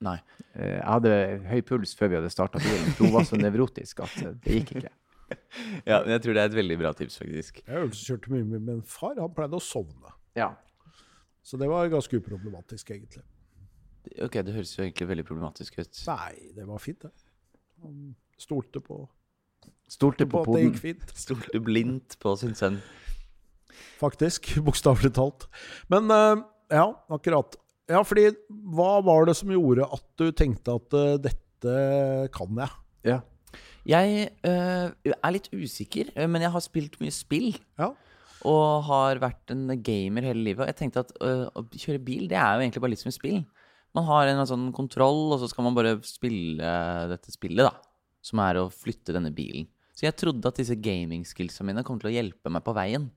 Nei. 0.01 0.17
Eh, 0.57 0.75
Jeg 0.81 0.87
hadde 0.89 1.13
høy 1.53 1.61
puls 1.71 1.95
før 1.95 2.09
vi 2.11 2.17
hadde 2.19 2.31
starta 2.33 2.59
bilen, 2.59 2.91
hun 2.99 3.13
var 3.15 3.23
så 3.29 3.37
nevrotisk 3.39 4.01
at 4.03 4.17
eh, 4.25 4.33
det 4.43 4.59
gikk 4.59 4.75
ikke. 4.81 4.91
Ja, 5.87 6.01
men 6.03 6.11
jeg 6.11 6.21
tror 6.25 6.35
det 6.35 6.41
er 6.43 6.49
et 6.49 6.55
veldig 6.57 6.75
bra 6.81 6.89
tips, 6.91 7.15
faktisk. 7.21 7.61
Jeg 7.63 7.77
øvelseskjørte 7.85 8.31
mye 8.33 8.43
med 8.49 8.65
min 8.67 8.81
far. 8.83 9.13
Han 9.23 9.31
pleide 9.31 9.55
å 9.55 9.63
sovne. 9.63 10.11
Ja. 10.35 10.49
Så 11.43 11.57
det 11.57 11.69
var 11.69 11.89
ganske 11.89 12.17
uproblematisk, 12.21 12.91
egentlig. 12.93 13.23
Ok, 14.21 14.39
det 14.45 14.53
høres 14.53 14.73
jo 14.77 14.83
egentlig 14.83 15.07
veldig 15.09 15.25
problematisk 15.25 15.79
ut. 15.79 16.03
Nei, 16.09 16.51
det 16.55 16.67
var 16.67 16.81
fint, 16.81 17.01
det. 17.05 17.11
Han 17.81 18.13
stolte 18.41 18.81
på, 18.83 19.03
Stolte 19.91 20.25
på 20.25 20.39
på 20.39 20.53
at 20.53 20.57
det 20.57 20.67
gikk 20.67 20.79
fint. 20.81 21.09
Stolte 21.25 21.61
blindt 21.63 22.17
på 22.21 22.33
sin 22.39 22.53
sønn. 22.57 22.79
Faktisk. 24.01 24.53
Bokstavelig 24.65 25.13
talt. 25.17 25.47
Men 25.91 26.09
eh, 26.13 26.43
ja, 26.77 26.87
akkurat. 27.11 27.57
Ja, 27.91 28.03
fordi 28.07 28.29
hva 28.71 29.01
var 29.03 29.27
det 29.27 29.35
som 29.39 29.51
gjorde 29.51 29.87
at 29.91 30.05
du 30.21 30.29
tenkte 30.31 30.77
at 30.79 30.95
uh, 30.95 31.17
dette 31.19 31.73
kan 32.31 32.61
jeg? 32.61 32.77
Ja. 33.09 33.17
Jeg 33.89 34.29
uh, 34.45 34.93
er 35.11 35.33
litt 35.35 35.49
usikker, 35.51 36.13
men 36.29 36.45
jeg 36.45 36.53
har 36.53 36.63
spilt 36.63 36.95
mye 37.01 37.11
spill. 37.11 37.49
Ja. 37.81 37.89
Og 38.47 38.85
har 38.87 39.21
vært 39.21 39.53
en 39.53 39.67
gamer 39.85 40.25
hele 40.31 40.45
livet. 40.47 40.63
Og 40.63 40.71
jeg 40.71 40.79
tenkte 40.79 41.03
at 41.05 41.11
øh, 41.21 41.45
å 41.53 41.65
kjøre 41.69 42.01
bil, 42.05 42.27
det 42.31 42.39
er 42.39 42.55
jo 42.55 42.63
egentlig 42.63 42.81
bare 42.83 42.93
litt 42.95 43.03
som 43.03 43.11
et 43.11 43.17
spill. 43.17 43.41
Man 43.97 44.07
har 44.07 44.31
en 44.31 44.41
sånn 44.47 44.69
kontroll, 44.75 45.33
og 45.35 45.41
så 45.41 45.49
skal 45.51 45.67
man 45.67 45.75
bare 45.77 45.97
spille 46.07 46.75
dette 47.11 47.33
spillet, 47.33 47.67
da. 47.67 47.73
Som 48.23 48.41
er 48.43 48.61
å 48.61 48.69
flytte 48.71 49.13
denne 49.15 49.33
bilen. 49.35 49.67
Så 49.97 50.07
jeg 50.07 50.17
trodde 50.17 50.47
at 50.47 50.57
disse 50.57 50.77
gaming-skillsene 50.79 51.67
mine 51.67 51.83
kom 51.85 51.99
til 52.01 52.09
å 52.09 52.15
hjelpe 52.15 52.53
meg 52.53 52.63
på 52.65 52.73
veien. 52.77 53.09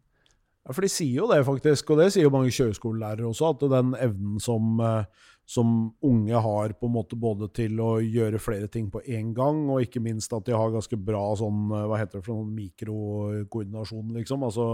Ja, 0.65 0.73
For 0.73 0.85
de 0.85 0.91
sier 0.93 1.21
jo 1.23 1.29
det, 1.31 1.43
faktisk, 1.47 1.93
og 1.93 2.01
det 2.01 2.11
sier 2.15 2.27
jo 2.27 2.33
mange 2.33 2.53
kjøreskolelærere 2.55 3.29
også, 3.29 3.53
at 3.55 3.65
den 3.73 3.95
evnen 4.01 4.41
som, 4.43 4.81
eh, 4.81 5.05
som 5.47 5.93
unge 6.03 6.39
har 6.41 6.73
på 6.79 6.87
en 6.89 6.95
måte 6.95 7.17
både 7.21 7.51
til 7.53 7.77
å 7.85 7.99
gjøre 8.01 8.39
flere 8.41 8.69
ting 8.73 8.87
på 8.91 9.03
én 9.05 9.35
gang, 9.37 9.59
og 9.69 9.83
ikke 9.85 10.01
minst 10.01 10.33
at 10.33 10.47
de 10.47 10.55
har 10.57 10.71
ganske 10.73 10.97
bra 10.97 11.21
sånn, 11.37 11.67
eh, 11.69 11.85
hva 11.91 11.99
heter 12.01 12.19
det 12.21 12.25
for 12.25 12.39
noen 12.39 12.55
mikrokoordinasjon, 12.57 14.15
liksom. 14.17 14.47
Altså 14.49 14.69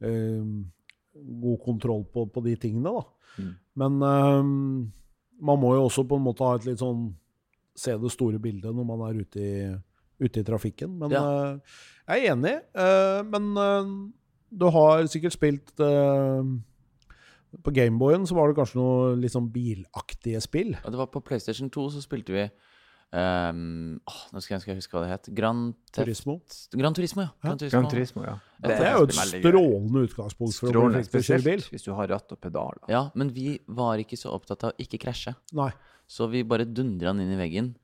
eh, 0.00 0.44
god 1.42 1.58
kontroll 1.64 2.04
på, 2.14 2.26
på 2.30 2.44
de 2.46 2.54
tingene, 2.62 2.92
da. 2.94 3.02
Mm. 3.42 3.50
Men 3.82 3.98
eh, 4.06 4.42
man 5.50 5.58
må 5.60 5.74
jo 5.74 5.88
også 5.88 6.04
på 6.06 6.18
en 6.20 6.26
måte 6.28 6.46
ha 6.46 6.54
et 6.60 6.68
litt 6.70 6.82
sånn 6.82 7.12
Se 7.74 7.90
det 7.98 8.06
store 8.14 8.38
bildet 8.38 8.70
når 8.70 8.84
man 8.86 9.00
er 9.02 9.16
ute 9.18 9.40
i, 9.42 9.62
ute 10.22 10.38
i 10.38 10.44
trafikken. 10.46 10.92
Men 11.00 11.10
Ja. 11.10 11.22
eh, 11.26 11.80
jeg 12.06 12.20
er 12.28 12.34
enig. 12.36 12.52
eh, 12.70 13.22
men 13.26 13.48
eh, 13.58 13.88
du 14.54 14.68
har 14.70 15.02
sikkert 15.10 15.34
spilt 15.34 15.72
På 17.62 17.70
Gameboyen 17.74 18.26
så 18.26 18.34
var 18.34 18.48
det 18.50 18.56
kanskje 18.58 18.80
noe 18.80 19.14
litt 19.20 19.32
sånn 19.34 19.50
bilaktige 19.52 20.40
spill. 20.42 20.74
Og 20.84 20.90
det 20.90 20.98
var 20.98 21.06
på 21.12 21.20
PlayStation 21.24 21.70
2 21.70 21.84
så 21.94 22.02
spilte 22.02 22.32
vi 22.34 22.44
um, 23.14 24.00
åh, 24.10 24.20
Nå 24.32 24.42
skal 24.42 24.56
jeg, 24.56 24.64
skal 24.64 24.72
jeg 24.74 24.80
huske 24.82 24.96
hva 24.96 25.02
det 25.04 25.12
het. 25.12 25.28
Gran 25.36 25.60
Theft- 25.92 26.00
Turismo. 26.08 26.38
Gran 26.74 26.96
Turismo, 26.96 27.22
ja. 27.26 27.30
Gran 27.44 27.58
Turismo. 27.60 27.78
Gran 27.80 27.90
Turismo, 27.92 28.24
ja. 28.26 28.34
Det 28.64 28.78
er 28.80 28.96
jo 28.96 29.06
et 29.06 29.14
strålende 29.18 30.04
utgangspunkt 30.08 30.56
for 30.58 30.66
å 30.66 30.70
bli 30.70 30.74
Strålende, 30.74 31.04
flink 31.10 31.22
å 31.22 31.28
kjøre 31.30 31.44
bil. 31.46 31.64
hvis 31.70 31.86
du 31.86 31.92
har 31.94 32.08
ratt 32.14 32.32
og 32.34 32.40
pedal. 32.40 32.78
Ja, 32.90 33.04
men 33.14 33.30
vi 33.36 33.58
var 33.68 34.00
ikke 34.02 34.18
så 34.18 34.32
opptatt 34.34 34.64
av 34.64 34.72
å 34.74 34.78
ikke 34.86 34.98
krasje. 35.06 35.34
Nei. 35.52 35.70
Så 36.10 36.26
vi 36.32 36.42
bare 36.44 36.66
dundra 36.68 37.12
den 37.14 37.22
inn 37.24 37.32
i 37.36 37.40
veggen. 37.40 37.74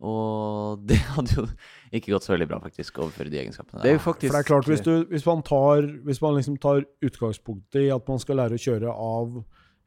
Og 0.00 0.80
det 0.88 0.98
hadde 1.12 1.36
jo 1.36 1.46
ikke 1.92 2.14
gått 2.14 2.26
så 2.26 2.34
veldig 2.34 2.48
bra, 2.50 2.60
faktisk, 2.64 2.98
å 2.98 3.06
overføre 3.06 3.32
de 3.32 3.40
egenskapene. 3.42 3.82
Det 3.84 3.94
er 3.94 4.02
faktisk 4.02 4.30
For 4.30 4.38
det 4.38 4.42
er 4.44 4.50
klart, 4.50 4.68
hvis, 4.70 4.84
du, 4.86 4.92
hvis 5.10 5.26
man, 5.28 5.44
tar, 5.46 5.88
hvis 6.06 6.22
man 6.24 6.36
liksom 6.38 6.60
tar 6.62 6.84
utgangspunktet 7.04 7.82
i 7.84 7.90
at 7.94 8.08
man 8.08 8.22
skal 8.22 8.40
lære 8.40 8.56
å 8.56 8.64
kjøre 8.64 8.94
av 8.94 9.40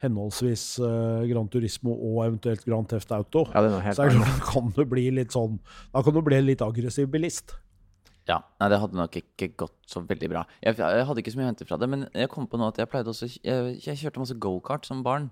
henholdsvis 0.04 0.64
uh, 0.84 1.24
Gran 1.30 1.48
Turismo 1.52 1.94
og 1.96 2.26
eventuelt 2.26 2.66
Grand 2.68 2.90
Theft 2.92 3.14
Auto, 3.16 3.46
Ja, 3.54 3.64
det 3.64 3.72
er 3.72 3.86
helt 3.88 3.98
så 3.98 4.06
er 4.06 4.12
det 4.12 4.20
klart, 4.20 4.34
da 4.42 4.50
kan 4.52 4.74
du 4.76 4.82
bli 4.92 5.06
litt 5.16 5.36
sånn 5.36 5.62
Da 5.94 6.02
kan 6.04 6.18
du 6.18 6.20
bli 6.26 6.36
en 6.42 6.50
litt 6.50 6.64
aggressiv 6.66 7.08
bilist. 7.14 7.56
Ja, 8.28 8.42
nei, 8.60 8.70
det 8.72 8.80
hadde 8.80 9.00
nok 9.00 9.16
ikke 9.20 9.50
gått 9.66 9.76
så 9.90 10.00
veldig 10.08 10.30
bra. 10.32 10.44
Jeg, 10.64 10.78
jeg 10.80 11.08
hadde 11.08 11.24
ikke 11.24 11.34
så 11.34 11.40
mye 11.40 11.48
å 11.48 11.52
hente 11.52 11.68
fra 11.68 11.80
det, 11.80 11.90
men 11.92 12.06
jeg 12.16 12.32
kom 12.32 12.48
på 12.48 12.60
nå 12.60 12.70
at 12.72 12.80
jeg 12.80 12.88
pleide 12.92 13.12
også 13.12 13.28
Jeg, 13.36 13.74
jeg 13.84 14.00
kjørte 14.00 14.24
masse 14.24 14.38
gokart 14.44 14.88
som 14.88 15.02
barn. 15.04 15.32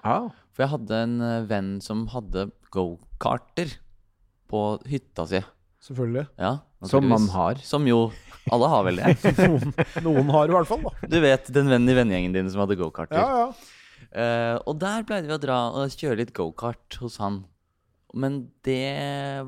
Ah. 0.00 0.30
For 0.54 0.64
jeg 0.64 0.72
hadde 0.72 1.00
en 1.04 1.18
eh, 1.20 1.42
venn 1.48 1.74
som 1.84 2.06
hadde 2.14 2.48
gokarter 2.72 3.74
på 4.50 4.64
hytta 4.90 5.26
si. 5.30 5.40
Selvfølgelig. 5.80 6.26
Ja, 6.36 6.58
Som 6.84 7.08
man 7.08 7.28
har. 7.32 7.60
Som 7.64 7.86
jo 7.88 8.10
Alle 8.52 8.68
har 8.72 8.84
vel 8.84 9.00
det. 9.00 9.14
Noen, 9.46 9.72
noen 10.04 10.32
har 10.34 10.50
i 10.50 10.54
hvert 10.54 10.68
fall, 10.68 10.82
da. 10.84 11.08
Du 11.12 11.18
vet 11.22 11.48
den 11.54 11.70
vennen 11.70 11.92
i 11.92 11.96
vennegjengen 11.96 12.34
din 12.34 12.50
som 12.50 12.64
hadde 12.64 12.76
gokarter. 12.80 13.20
Ja, 13.20 13.44
ja. 13.44 14.10
uh, 14.10 14.56
og 14.64 14.80
der 14.80 15.04
pleide 15.06 15.28
vi 15.28 15.36
å 15.36 15.40
dra 15.40 15.60
og 15.76 15.94
kjøre 15.94 16.22
litt 16.22 16.34
gokart 16.36 16.98
hos 17.02 17.20
han. 17.22 17.42
Men 18.16 18.40
det 18.66 18.90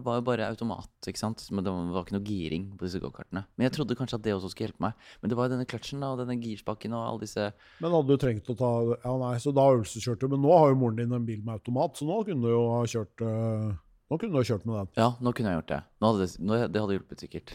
var 0.05 0.21
jo 0.21 0.25
bare 0.27 0.47
automat, 0.47 0.91
ikke 1.09 1.19
sant? 1.19 1.43
Men 1.51 1.65
det 1.67 1.73
var 1.73 2.05
ikke 2.05 2.15
noe 2.15 2.27
giring 2.27 2.69
på 2.79 2.87
disse 2.87 3.01
gokartene. 3.03 3.45
Men 3.57 3.67
jeg 3.67 3.75
trodde 3.77 3.97
kanskje 3.99 4.21
at 4.21 4.27
det 4.27 4.35
også 4.37 4.53
skulle 4.53 4.69
hjelpe 4.69 4.85
meg. 4.85 5.09
Men 5.21 5.33
det 5.33 5.39
var 5.39 5.49
jo 5.49 5.55
denne 5.57 5.67
kløtsjen 5.69 6.05
og 6.07 6.21
denne 6.21 6.37
girspakken 6.39 6.95
og 6.95 7.07
alle 7.09 7.25
disse 7.25 7.49
Men 7.83 7.97
hadde 7.97 8.13
du 8.13 8.23
trengt 8.23 8.53
å 8.53 8.59
ta 8.59 8.73
Ja, 8.93 9.17
nei, 9.25 9.35
så 9.43 9.55
da 9.57 9.67
øvelseskjørte 9.73 10.29
du. 10.29 10.37
Men 10.37 10.45
nå 10.47 10.53
har 10.55 10.71
jo 10.71 10.79
moren 10.85 11.01
din 11.01 11.17
en 11.17 11.27
bil 11.27 11.41
med 11.43 11.59
automat, 11.59 11.99
så 11.99 12.07
nå 12.07 12.21
kunne 12.29 12.45
du 12.45 12.53
jo 12.55 12.63
ha 12.77 12.85
kjørt 12.93 13.25
eh, 13.27 13.73
Nå 14.13 14.19
kunne 14.21 14.35
du 14.35 14.37
ha 14.37 14.45
kjørt 14.45 14.67
med 14.69 14.77
den. 14.77 14.89
Ja, 15.01 15.07
nå 15.25 15.31
kunne 15.33 15.49
jeg 15.49 15.57
gjort 15.63 15.71
det. 15.71 15.79
Nå 15.97 16.09
hadde 16.11 16.25
det, 16.27 16.33
nå, 16.45 16.57
det 16.69 16.81
hadde 16.83 16.97
hjulpet 16.99 17.23
sikkert. 17.25 17.53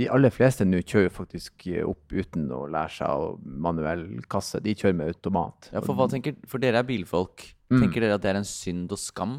De 0.00 0.08
aller 0.10 0.32
fleste 0.34 0.64
nå 0.66 0.80
kjører 0.82 1.06
jo 1.06 1.12
faktisk 1.14 1.68
opp 1.86 2.14
uten 2.16 2.48
å 2.56 2.64
lære 2.66 2.90
seg 2.96 3.22
å 3.22 3.28
manuell 3.62 4.02
kasse. 4.32 4.58
De 4.64 4.74
kjører 4.74 4.96
med 4.98 5.12
automat. 5.14 5.70
Ja, 5.70 5.84
For 5.86 5.94
hva 5.94 6.08
tenker 6.10 6.34
For 6.50 6.62
dere 6.62 6.82
er 6.82 6.88
bilfolk. 6.88 7.46
Mm. 7.70 7.84
Tenker 7.84 8.02
dere 8.02 8.18
at 8.18 8.24
det 8.24 8.32
er 8.32 8.40
en 8.40 8.48
synd 8.48 8.90
og 8.90 8.98
skam? 8.98 9.36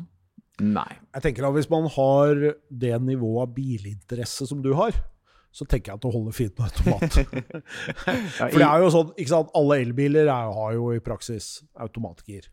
Nei. 0.63 0.87
Jeg 1.17 1.25
tenker 1.25 1.49
at 1.49 1.57
Hvis 1.57 1.67
man 1.71 1.89
har 1.91 2.45
det 2.69 2.93
nivået 3.03 3.49
av 3.49 3.53
bilinteresse 3.57 4.47
som 4.47 4.63
du 4.63 4.71
har, 4.79 4.95
så 5.51 5.67
tenker 5.67 5.91
jeg 5.91 5.99
at 5.99 6.05
det 6.07 6.13
holder 6.15 6.35
fint 6.39 6.55
med 6.55 6.71
automat. 6.71 7.19
For 8.39 8.55
det 8.61 8.67
er 8.69 8.85
jo 8.85 8.95
sånn, 8.95 9.13
ikke 9.17 9.33
sant, 9.33 9.51
Alle 9.59 9.81
elbiler 9.83 10.31
er, 10.31 10.55
har 10.55 10.75
jo 10.77 10.93
i 10.95 11.03
praksis 11.03 11.57
automatgir. 11.75 12.47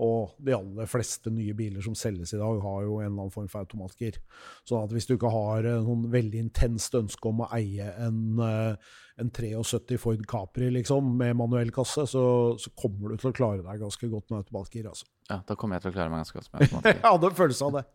Og 0.00 0.32
de 0.40 0.54
aller 0.56 0.88
fleste 0.88 1.28
nye 1.32 1.52
biler 1.56 1.84
som 1.84 1.94
selges 1.98 2.32
i 2.32 2.40
dag, 2.40 2.60
har 2.64 2.84
jo 2.86 2.96
en 2.96 3.10
eller 3.10 3.26
annen 3.26 3.34
form 3.34 3.48
for 3.52 3.60
automatgir. 3.60 4.16
Så 4.64 4.78
at 4.80 4.92
hvis 4.94 5.08
du 5.08 5.14
ikke 5.18 5.32
har 5.32 5.68
en 5.68 5.84
sånn 5.84 6.06
veldig 6.14 6.40
intenst 6.46 6.96
ønske 6.96 7.28
om 7.28 7.42
å 7.44 7.50
eie 7.52 7.90
en, 8.00 8.40
eh, 8.40 8.94
en 9.20 9.32
73 9.36 10.00
Ford 10.00 10.24
Capri 10.28 10.70
liksom, 10.72 11.12
med 11.20 11.36
manuell 11.36 11.74
kasse, 11.76 12.06
så, 12.08 12.24
så 12.56 12.72
kommer 12.78 13.12
du 13.12 13.20
til 13.20 13.32
å 13.34 13.36
klare 13.36 13.66
deg 13.66 13.84
ganske 13.84 14.12
godt 14.14 14.32
med 14.32 14.40
automatgir. 14.40 14.88
Altså. 14.88 15.08
Ja, 15.28 15.42
da 15.48 15.56
kommer 15.60 15.76
jeg 15.76 15.84
til 15.86 15.92
å 15.92 15.96
klare 15.98 16.14
meg 16.14 16.24
ganske 16.24 16.40
godt 16.40 16.52
med 16.52 16.64
automatgir. 16.64 17.02
ja, 17.06 17.16
det 17.20 17.34
føles 17.42 17.64
av 17.68 17.76
det. 17.76 17.86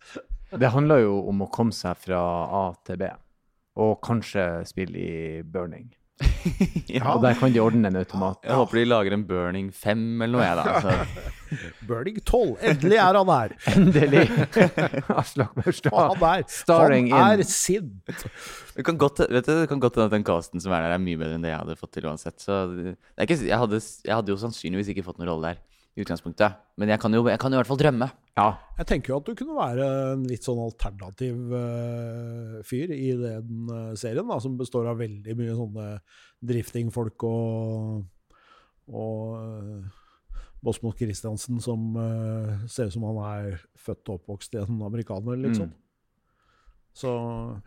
Det 0.53 0.75
handler 0.77 1.07
jo 1.07 1.21
om 1.33 1.47
å 1.47 1.51
komme 1.53 1.75
seg 1.75 1.97
fra 2.05 2.21
A 2.61 2.67
til 2.85 3.01
B. 3.01 3.09
Og 3.81 3.97
kanskje 4.05 4.45
spille 4.69 5.01
i 5.01 5.17
burning. 5.45 5.89
ja. 6.95 7.03
Og 7.13 7.21
der 7.21 7.35
kan 7.37 7.53
de 7.53 7.59
ordne 7.61 7.89
en 7.91 7.99
automat. 7.99 8.39
Jeg 8.45 8.57
håper 8.57 8.79
de 8.79 8.85
lager 8.87 9.13
en 9.13 9.25
Burning 9.27 9.67
5 9.73 9.99
eller 10.25 10.33
noe, 10.33 10.45
jeg, 10.45 10.57
da. 10.57 10.79
Så. 10.81 11.27
Burning 11.89 12.17
12, 12.23 12.55
endelig 12.71 12.97
er 13.03 13.19
han 13.19 13.31
her! 13.31 13.53
Endelig! 13.75 14.23
Aslak 15.13 15.53
Maurstad. 15.57 15.93
Han 16.81 17.11
er, 17.13 17.43
er 17.43 17.45
sint! 17.47 18.25
Det 18.73 18.85
kan 18.85 18.97
godt 18.99 19.23
vet 19.25 19.45
du, 19.45 19.53
det 19.61 19.69
kan 19.69 19.81
godt 19.81 19.99
hende 19.99 20.09
at 20.09 20.17
den 20.17 20.25
casten 20.27 20.63
som 20.63 20.73
er 20.75 20.83
der, 20.85 20.97
er 20.97 21.01
mye 21.01 21.19
bedre 21.21 21.37
enn 21.37 21.45
det 21.45 21.53
jeg 21.53 21.61
hadde 21.61 21.77
fått 21.79 21.93
til 21.97 22.09
uansett. 22.09 22.37
Så 22.41 22.59
det 22.73 22.97
er 22.97 23.29
ikke, 23.29 23.39
jeg, 23.47 23.61
hadde, 23.63 23.81
jeg 24.05 24.17
hadde 24.17 24.33
jo 24.33 24.41
sannsynligvis 24.41 24.91
ikke 24.93 25.05
fått 25.07 25.21
noen 25.21 25.31
rolle 25.35 25.53
der. 25.53 25.63
I 25.97 26.05
utgangspunktet. 26.05 26.61
Men 26.77 26.93
jeg 26.93 27.01
kan 27.01 27.17
jo, 27.17 27.23
jeg 27.25 27.41
kan 27.41 27.51
jo 27.51 27.57
i 27.57 27.61
hvert 27.63 27.71
fall 27.71 27.81
drømme. 27.81 28.07
Ja. 28.37 28.47
Jeg 28.77 28.89
tenker 28.91 29.11
jo 29.11 29.19
at 29.19 29.29
du 29.29 29.37
kunne 29.39 29.57
være 29.57 29.87
en 30.13 30.25
litt 30.29 30.45
sånn 30.45 30.61
alternativ 30.61 31.39
uh, 31.51 32.57
fyr 32.69 32.93
i 32.93 33.11
den 33.17 33.71
uh, 33.71 33.93
serien, 33.97 34.29
da, 34.29 34.37
som 34.43 34.59
består 34.59 34.91
av 34.91 35.01
veldig 35.01 35.37
mye 35.39 35.57
sånne 35.57 35.87
driftingfolk 36.53 37.25
og, 37.25 38.03
og 38.93 39.23
uh, 39.41 40.03
Bosmo 40.63 40.91
Christiansen 40.91 41.59
som 41.61 41.95
eh, 42.01 42.65
ser 42.69 42.89
ut 42.89 42.95
som 42.95 43.05
han 43.07 43.19
er 43.29 43.59
født 43.77 44.09
og 44.09 44.21
oppvokst 44.21 44.55
i 44.57 44.61
en 44.63 44.81
amerikaner, 44.87 45.37
liksom. 45.45 45.69
Mm. 45.69 45.83
Så 46.97 47.11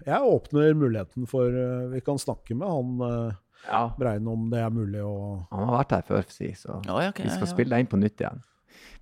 jeg 0.03 0.27
åpner 0.27 0.75
muligheten 0.75 1.29
for 1.31 1.55
eh, 1.55 1.91
Vi 1.93 2.01
kan 2.03 2.19
snakke 2.19 2.57
med 2.59 2.67
han 2.67 3.05
uh, 3.05 3.37
ja. 3.67 3.83
Brein 3.99 4.29
om 4.31 4.49
det 4.53 4.63
er 4.65 4.71
mulig 4.75 5.03
å 5.05 5.17
Han 5.51 5.67
har 5.69 5.83
vært 5.83 5.99
her 5.99 6.07
før, 6.09 6.31
si, 6.33 6.53
så 6.59 6.79
oh, 6.79 7.01
ja, 7.01 7.11
okay, 7.11 7.27
vi 7.27 7.35
skal 7.35 7.45
ja, 7.45 7.51
ja. 7.51 7.55
spille 7.55 7.75
deg 7.75 7.85
inn 7.85 7.91
på 7.91 8.01
nytt 8.01 8.25
igjen. 8.25 8.47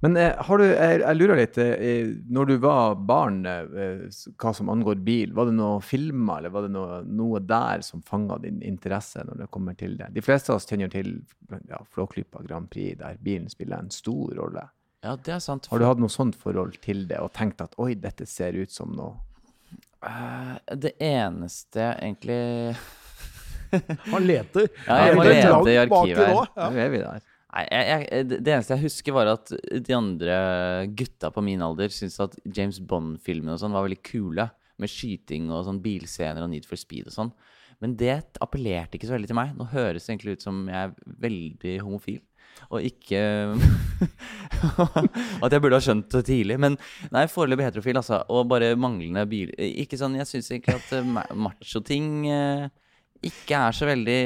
Men 0.01 0.17
eh, 0.17 0.35
har 0.47 0.61
du, 0.61 0.65
jeg, 0.65 1.01
jeg 1.03 1.19
lurer 1.19 1.41
litt, 1.41 1.57
eh, 1.59 2.11
når 2.31 2.51
du 2.51 2.55
var 2.63 2.95
barn, 3.09 3.41
eh, 3.51 4.05
hva 4.39 4.53
som 4.55 4.71
angår 4.71 5.01
bil, 5.07 5.33
var 5.35 5.51
det 5.51 5.57
noe 5.59 5.81
filmer, 5.83 6.39
eller 6.39 6.55
var 6.55 6.67
det 6.67 6.73
noe, 6.75 7.01
noe 7.03 7.43
der 7.43 7.83
som 7.87 8.03
fanga 8.07 8.39
din 8.43 8.61
interesse 8.63 9.25
når 9.27 9.43
det 9.43 9.49
kommer 9.55 9.79
til 9.79 9.97
det? 9.99 10.13
De 10.15 10.23
fleste 10.23 10.55
av 10.55 10.61
oss 10.61 10.69
kjenner 10.71 10.93
til 10.93 11.17
ja, 11.67 11.83
Flåklypa 11.95 12.45
Grand 12.47 12.71
Prix, 12.71 12.99
der 13.01 13.19
bilen 13.23 13.51
spiller 13.51 13.83
en 13.83 13.95
stor 13.95 14.37
rolle. 14.39 14.69
Ja, 15.03 15.17
det 15.19 15.35
er 15.35 15.43
sant. 15.43 15.67
Har 15.71 15.83
du 15.83 15.87
hatt 15.87 16.03
noe 16.03 16.15
sånt 16.15 16.39
forhold 16.39 16.79
til 16.85 17.07
det, 17.11 17.19
og 17.23 17.35
tenkt 17.35 17.63
at 17.63 17.75
oi, 17.83 17.93
dette 17.99 18.27
ser 18.27 18.59
ut 18.59 18.75
som 18.75 18.95
noe 18.99 19.17
Uh, 19.99 20.55
Det 20.79 20.93
eneste 21.03 21.83
egentlig 21.99 22.77
Han 24.13 24.29
leter. 24.29 24.69
Ja, 24.87 25.01
jeg 25.09 25.19
må 25.19 25.27
lete 25.27 25.73
i 25.73 25.81
arkivet 25.83 26.23
her. 26.23 26.39
Ja. 26.57 26.69
Vi 26.75 27.03
der. 27.03 27.27
Nei, 27.49 27.65
jeg, 27.65 27.85
jeg, 27.89 28.25
det 28.29 28.39
det 28.45 28.55
eneste 28.55 28.77
jeg 28.77 28.85
husker, 28.85 29.15
var 29.17 29.31
at 29.33 29.53
de 29.89 29.95
andre 29.97 30.39
gutta 30.99 31.31
på 31.33 31.43
min 31.45 31.63
alder 31.65 31.93
syntes 31.95 32.19
at 32.21 32.37
James 32.45 32.81
Bond-filmene 32.85 33.57
og 33.57 33.63
sånn 33.63 33.77
var 33.77 33.87
veldig 33.87 34.03
kule. 34.05 34.51
Med 34.79 34.93
skyting 34.93 35.49
og 35.51 35.65
sånn 35.67 35.81
bilscener 35.83 36.45
og 36.45 36.53
Need 36.53 36.69
for 36.69 36.79
Speed 36.79 37.09
og 37.09 37.15
sånn. 37.17 37.33
Men 37.83 37.95
det 37.99 38.21
appellerte 38.43 38.99
ikke 38.99 39.09
så 39.09 39.17
veldig 39.17 39.31
til 39.31 39.39
meg. 39.39 39.55
Nå 39.59 39.67
høres 39.73 40.05
det 40.05 40.13
egentlig 40.13 40.37
ut 40.39 40.45
som 40.45 40.61
jeg 40.71 40.91
er 40.91 41.15
veldig 41.25 41.75
homofil. 41.87 42.21
Og 42.75 42.83
ikke 42.83 43.21
At 45.45 45.55
jeg 45.55 45.63
burde 45.63 45.79
ha 45.79 45.83
skjønt 45.83 46.11
det 46.15 46.25
tidlig. 46.27 46.59
Men 46.61 46.77
nei, 47.15 47.25
foreløpig 47.31 47.69
heterofil, 47.69 48.01
altså. 48.01 48.21
Og 48.35 48.49
bare 48.51 48.75
manglende 48.79 49.25
bil... 49.31 49.53
Ikke 49.57 49.99
sånn, 50.01 50.19
Jeg 50.19 50.29
syns 50.31 50.51
egentlig 50.53 50.79
at 50.79 50.93
eh, 50.99 51.35
macho-ting 51.39 52.11
eh, 52.33 52.69
ikke 53.27 53.57
er 53.69 53.73
så 53.77 53.87
veldig 53.89 54.19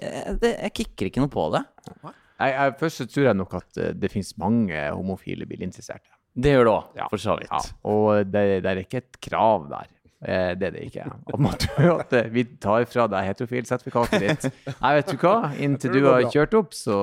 Jeg, 0.00 0.36
det, 0.40 0.50
Jeg 0.62 0.72
kicker 0.78 1.06
ikke 1.10 1.22
noe 1.24 1.32
på 1.32 1.44
det. 1.54 1.64
Jeg, 2.04 2.50
jeg, 2.54 2.74
først 2.80 3.00
så 3.02 3.06
tror 3.10 3.26
jeg 3.28 3.38
nok 3.38 3.54
at 3.60 3.78
eh, 3.82 3.92
det 3.94 4.10
finnes 4.12 4.32
mange 4.40 4.84
homofile 4.94 5.46
bilinteresserte. 5.46 6.10
Det 6.34 6.50
gjør 6.56 6.64
det 6.66 6.72
òg, 6.74 6.86
Ja. 6.98 7.04
for 7.12 7.22
så 7.22 7.36
vidt. 7.38 7.52
Ja, 7.52 7.60
og 7.86 8.24
det, 8.32 8.44
det 8.64 8.70
er 8.72 8.80
ikke 8.82 9.02
et 9.04 9.20
krav 9.22 9.68
der. 9.70 9.86
Eh, 10.24 10.54
Det 10.58 10.66
er 10.66 10.74
det 10.74 10.82
ikke. 10.88 11.04
At 11.34 11.38
man 11.46 11.54
tror 11.62 12.00
at 12.00 12.12
eh, 12.18 12.30
vi 12.34 12.44
tar 12.58 12.86
fra 12.90 13.06
deg 13.12 13.28
heterofilsertifikatet 13.30 14.24
ditt. 14.24 14.48
Nei, 14.80 14.94
vet 14.98 15.12
du 15.12 15.16
hva? 15.22 15.36
Inntil 15.62 15.94
du 15.94 16.08
har 16.08 16.26
kjørt 16.32 16.56
opp, 16.58 16.74
så, 16.74 16.98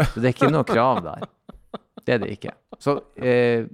så 0.00 0.14
det 0.22 0.30
er 0.30 0.36
ikke 0.36 0.52
noe 0.54 0.64
krav 0.68 1.02
der. 1.04 1.26
Det 2.04 2.14
er 2.16 2.18
det 2.24 2.30
ikke. 2.38 2.52
Så 2.80 2.98
eh, 3.16 3.64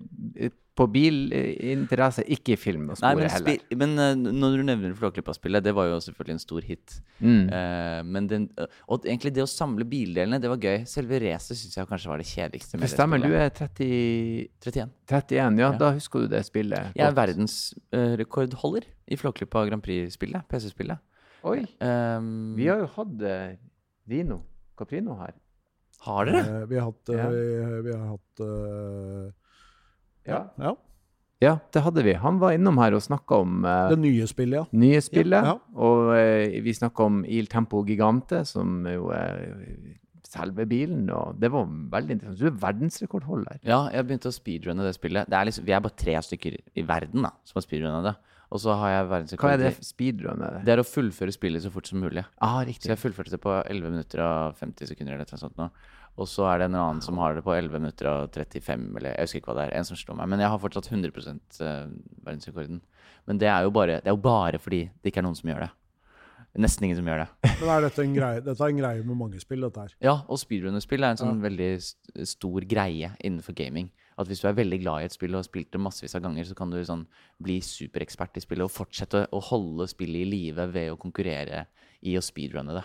på 0.80 0.86
bilinteresse, 0.94 2.24
ikke 2.32 2.54
i 2.54 2.58
film 2.60 2.86
og 2.88 2.96
Nei, 3.02 3.10
spore 3.12 3.20
men, 3.20 3.32
heller. 3.34 3.64
men 3.82 3.92
eh, 4.00 4.14
når 4.40 4.56
du 4.56 4.62
nevner 4.64 4.94
Flåklypa-spillet, 4.96 5.62
det 5.66 5.74
var 5.76 5.90
jo 5.90 5.98
selvfølgelig 6.06 6.36
en 6.38 6.42
stor 6.42 6.66
hit. 6.66 6.94
Mm. 7.20 7.42
Uh, 7.52 8.00
men 8.08 8.28
den, 8.30 8.46
og 8.88 9.04
egentlig 9.04 9.34
det 9.36 9.44
å 9.44 9.50
samle 9.50 9.84
bildelene, 9.88 10.40
det 10.40 10.48
var 10.52 10.62
gøy. 10.64 10.86
Selve 10.88 11.20
racet 11.20 11.60
syns 11.60 11.76
jeg 11.76 11.90
kanskje 11.90 12.10
var 12.12 12.22
det 12.24 12.28
kjedeligste. 12.30 12.78
med 12.80 12.86
Det 12.88 12.92
stemmer, 12.94 13.20
du 13.20 13.28
er 13.36 13.52
30, 13.60 13.90
31. 14.64 14.94
31. 15.10 15.60
Ja, 15.60 15.70
Ja. 15.70 15.70
da 15.84 15.92
husker 15.98 16.24
du 16.24 16.32
det 16.32 16.42
spillet. 16.48 16.90
Jeg 16.96 17.06
er 17.06 17.12
verdensrekordholder 17.12 17.28
verdensrekordholder 18.00 18.88
i 19.10 19.16
Flåklypa 19.20 19.66
Grand 19.68 19.82
Prix-spillet. 19.84 20.48
PC-spillet. 20.48 20.98
Oi, 21.44 21.62
Um, 21.80 22.54
vi 22.56 22.66
har 22.68 22.78
jo 22.82 22.88
hatt 22.96 23.14
Vino. 23.20 23.58
Dino 24.10 24.42
Caprino 24.76 25.14
her. 25.20 25.32
Har 26.00 26.24
dere? 26.24 26.40
Eh, 26.62 26.66
Vi 26.66 26.76
har 26.76 26.84
hatt, 26.90 27.08
Ja. 27.12 27.28
vi, 27.28 27.82
vi 27.84 27.92
har 27.92 28.06
hatt 28.16 28.40
eh, 28.40 29.32
Ja. 30.30 30.44
ja. 30.60 30.76
Ja, 31.40 31.54
det 31.72 31.80
hadde 31.80 32.02
vi. 32.04 32.12
Han 32.20 32.36
var 32.36 32.52
innom 32.52 32.76
her 32.82 32.92
og 32.92 33.00
snakka 33.00 33.38
om 33.40 33.62
uh, 33.64 33.88
Det 33.88 33.96
nye 34.02 34.26
spillet, 34.28 34.58
ja. 34.60 34.76
nye 34.76 35.00
spillet. 35.00 35.40
Ja, 35.40 35.54
ja. 35.56 35.78
Og 35.80 36.10
uh, 36.12 36.58
vi 36.66 36.74
snakka 36.76 37.06
om 37.08 37.22
Il 37.24 37.48
Tempo 37.48 37.80
Gigante, 37.88 38.42
som 38.44 38.84
jo 38.84 39.08
er 39.16 39.40
selve 40.30 40.66
bilen. 40.68 41.06
Og 41.16 41.38
det 41.40 41.50
var 41.52 41.68
veldig 41.94 42.18
interessant. 42.18 42.42
Du 42.42 42.50
er 42.50 42.58
verdensrekordholder. 42.66 43.62
Ja, 43.64 43.86
jeg 43.94 44.08
begynte 44.08 44.28
å 44.28 44.36
speedrunne 44.36 44.84
det 44.86 44.92
spillet. 44.98 45.30
Det 45.30 45.38
er 45.38 45.48
liksom, 45.48 45.66
vi 45.66 45.76
er 45.76 45.86
bare 45.86 46.02
tre 46.04 46.18
stykker 46.28 46.58
i 46.60 46.84
verden 46.86 47.24
da, 47.26 47.32
som 47.48 47.60
har 47.60 47.66
speedrunna 47.66 48.02
det. 48.10 48.16
Og 48.50 48.58
så 48.58 48.74
har 48.74 48.90
jeg 48.90 49.08
verdensrekord 49.12 49.46
Hva 49.46 49.54
er 49.54 49.60
det 49.62 49.86
speedrun? 49.86 50.40
Det? 50.42 50.72
Er 50.74 50.82
å 50.82 50.86
fullføre 50.86 51.34
spillet 51.34 51.62
så 51.62 51.70
fort 51.70 51.86
som 51.86 52.02
mulig. 52.02 52.24
Ah, 52.42 52.58
riktig. 52.66 52.88
Så 52.88 52.96
jeg 52.96 53.02
fullførte 53.04 53.36
det 53.36 53.40
på 53.42 53.52
11 53.60 53.94
minutter 53.94 54.22
og 54.26 54.58
50 54.58 54.90
sekunder 54.90 55.14
eller 55.14 55.30
noe 55.30 55.40
sånt 55.40 55.60
nå. 55.60 55.68
Og 56.18 56.28
så 56.28 56.46
er 56.50 56.60
det 56.60 56.68
en 56.68 56.78
annen 56.80 57.02
som 57.04 57.18
har 57.22 57.36
det 57.36 57.44
på 57.46 57.54
11 57.54 57.80
minutter 57.80 58.08
og 58.10 58.34
35, 58.34 58.88
eller 58.98 59.14
jeg 59.14 59.28
husker 59.28 59.40
ikke 59.40 59.52
hva 59.52 59.58
det 59.60 59.66
er. 59.68 59.76
En 59.78 59.86
som 59.88 59.98
slår 59.98 60.18
meg. 60.18 60.30
Men 60.32 60.42
jeg 60.42 60.52
har 60.52 60.62
fortsatt 60.62 60.90
100 60.90 61.12
eh, 61.64 61.92
verdensrekorden. 62.26 62.80
Men 63.30 63.40
det 63.40 63.48
er 63.48 63.64
jo 63.64 63.72
bare, 63.74 64.00
det 64.02 64.10
er 64.10 64.16
jo 64.16 64.24
bare 64.24 64.60
fordi 64.60 64.82
det 64.90 65.12
ikke 65.12 65.22
er 65.22 65.28
noen 65.28 65.38
som 65.38 65.52
gjør 65.52 65.64
det. 65.66 65.70
Nesten 66.58 66.84
ingen 66.88 66.98
som 66.98 67.06
gjør 67.06 67.22
det. 67.22 67.50
Men 67.60 67.68
er 67.70 67.84
dette 67.86 68.02
en 68.02 68.14
greie, 68.16 68.42
dette 68.42 68.64
er 68.66 68.72
en 68.72 68.80
greie 68.80 69.02
med 69.06 69.18
mange 69.20 69.40
spill, 69.42 69.62
dette 69.62 69.84
her. 69.84 69.92
Ja, 70.02 70.16
og 70.26 70.40
speedrunnerspill 70.40 71.06
er 71.06 71.14
en 71.14 71.20
sånn 71.20 71.42
veldig 71.44 71.70
st 71.86 72.26
stor 72.26 72.66
greie 72.66 73.12
innenfor 73.22 73.54
gaming. 73.54 73.92
At 74.18 74.28
hvis 74.28 74.42
du 74.42 74.48
er 74.50 74.56
veldig 74.58 74.80
glad 74.82 75.04
i 75.04 75.06
et 75.08 75.14
spill 75.14 75.36
og 75.36 75.44
har 75.44 75.46
spilt 75.46 75.70
det 75.72 75.80
massevis 75.80 76.16
av 76.18 76.24
ganger, 76.24 76.48
så 76.48 76.56
kan 76.58 76.72
du 76.72 76.80
sånn 76.84 77.06
bli 77.40 77.60
superekspert 77.64 78.36
i 78.36 78.42
spillet 78.42 78.66
og 78.66 78.74
fortsette 78.74 79.28
å 79.30 79.42
holde 79.46 79.86
spillet 79.88 80.24
i 80.24 80.28
live 80.28 80.66
ved 80.74 80.90
å 80.92 80.98
konkurrere 81.00 81.68
i 82.02 82.16
å 82.18 82.24
speedrunne 82.24 82.74
det. 82.76 82.84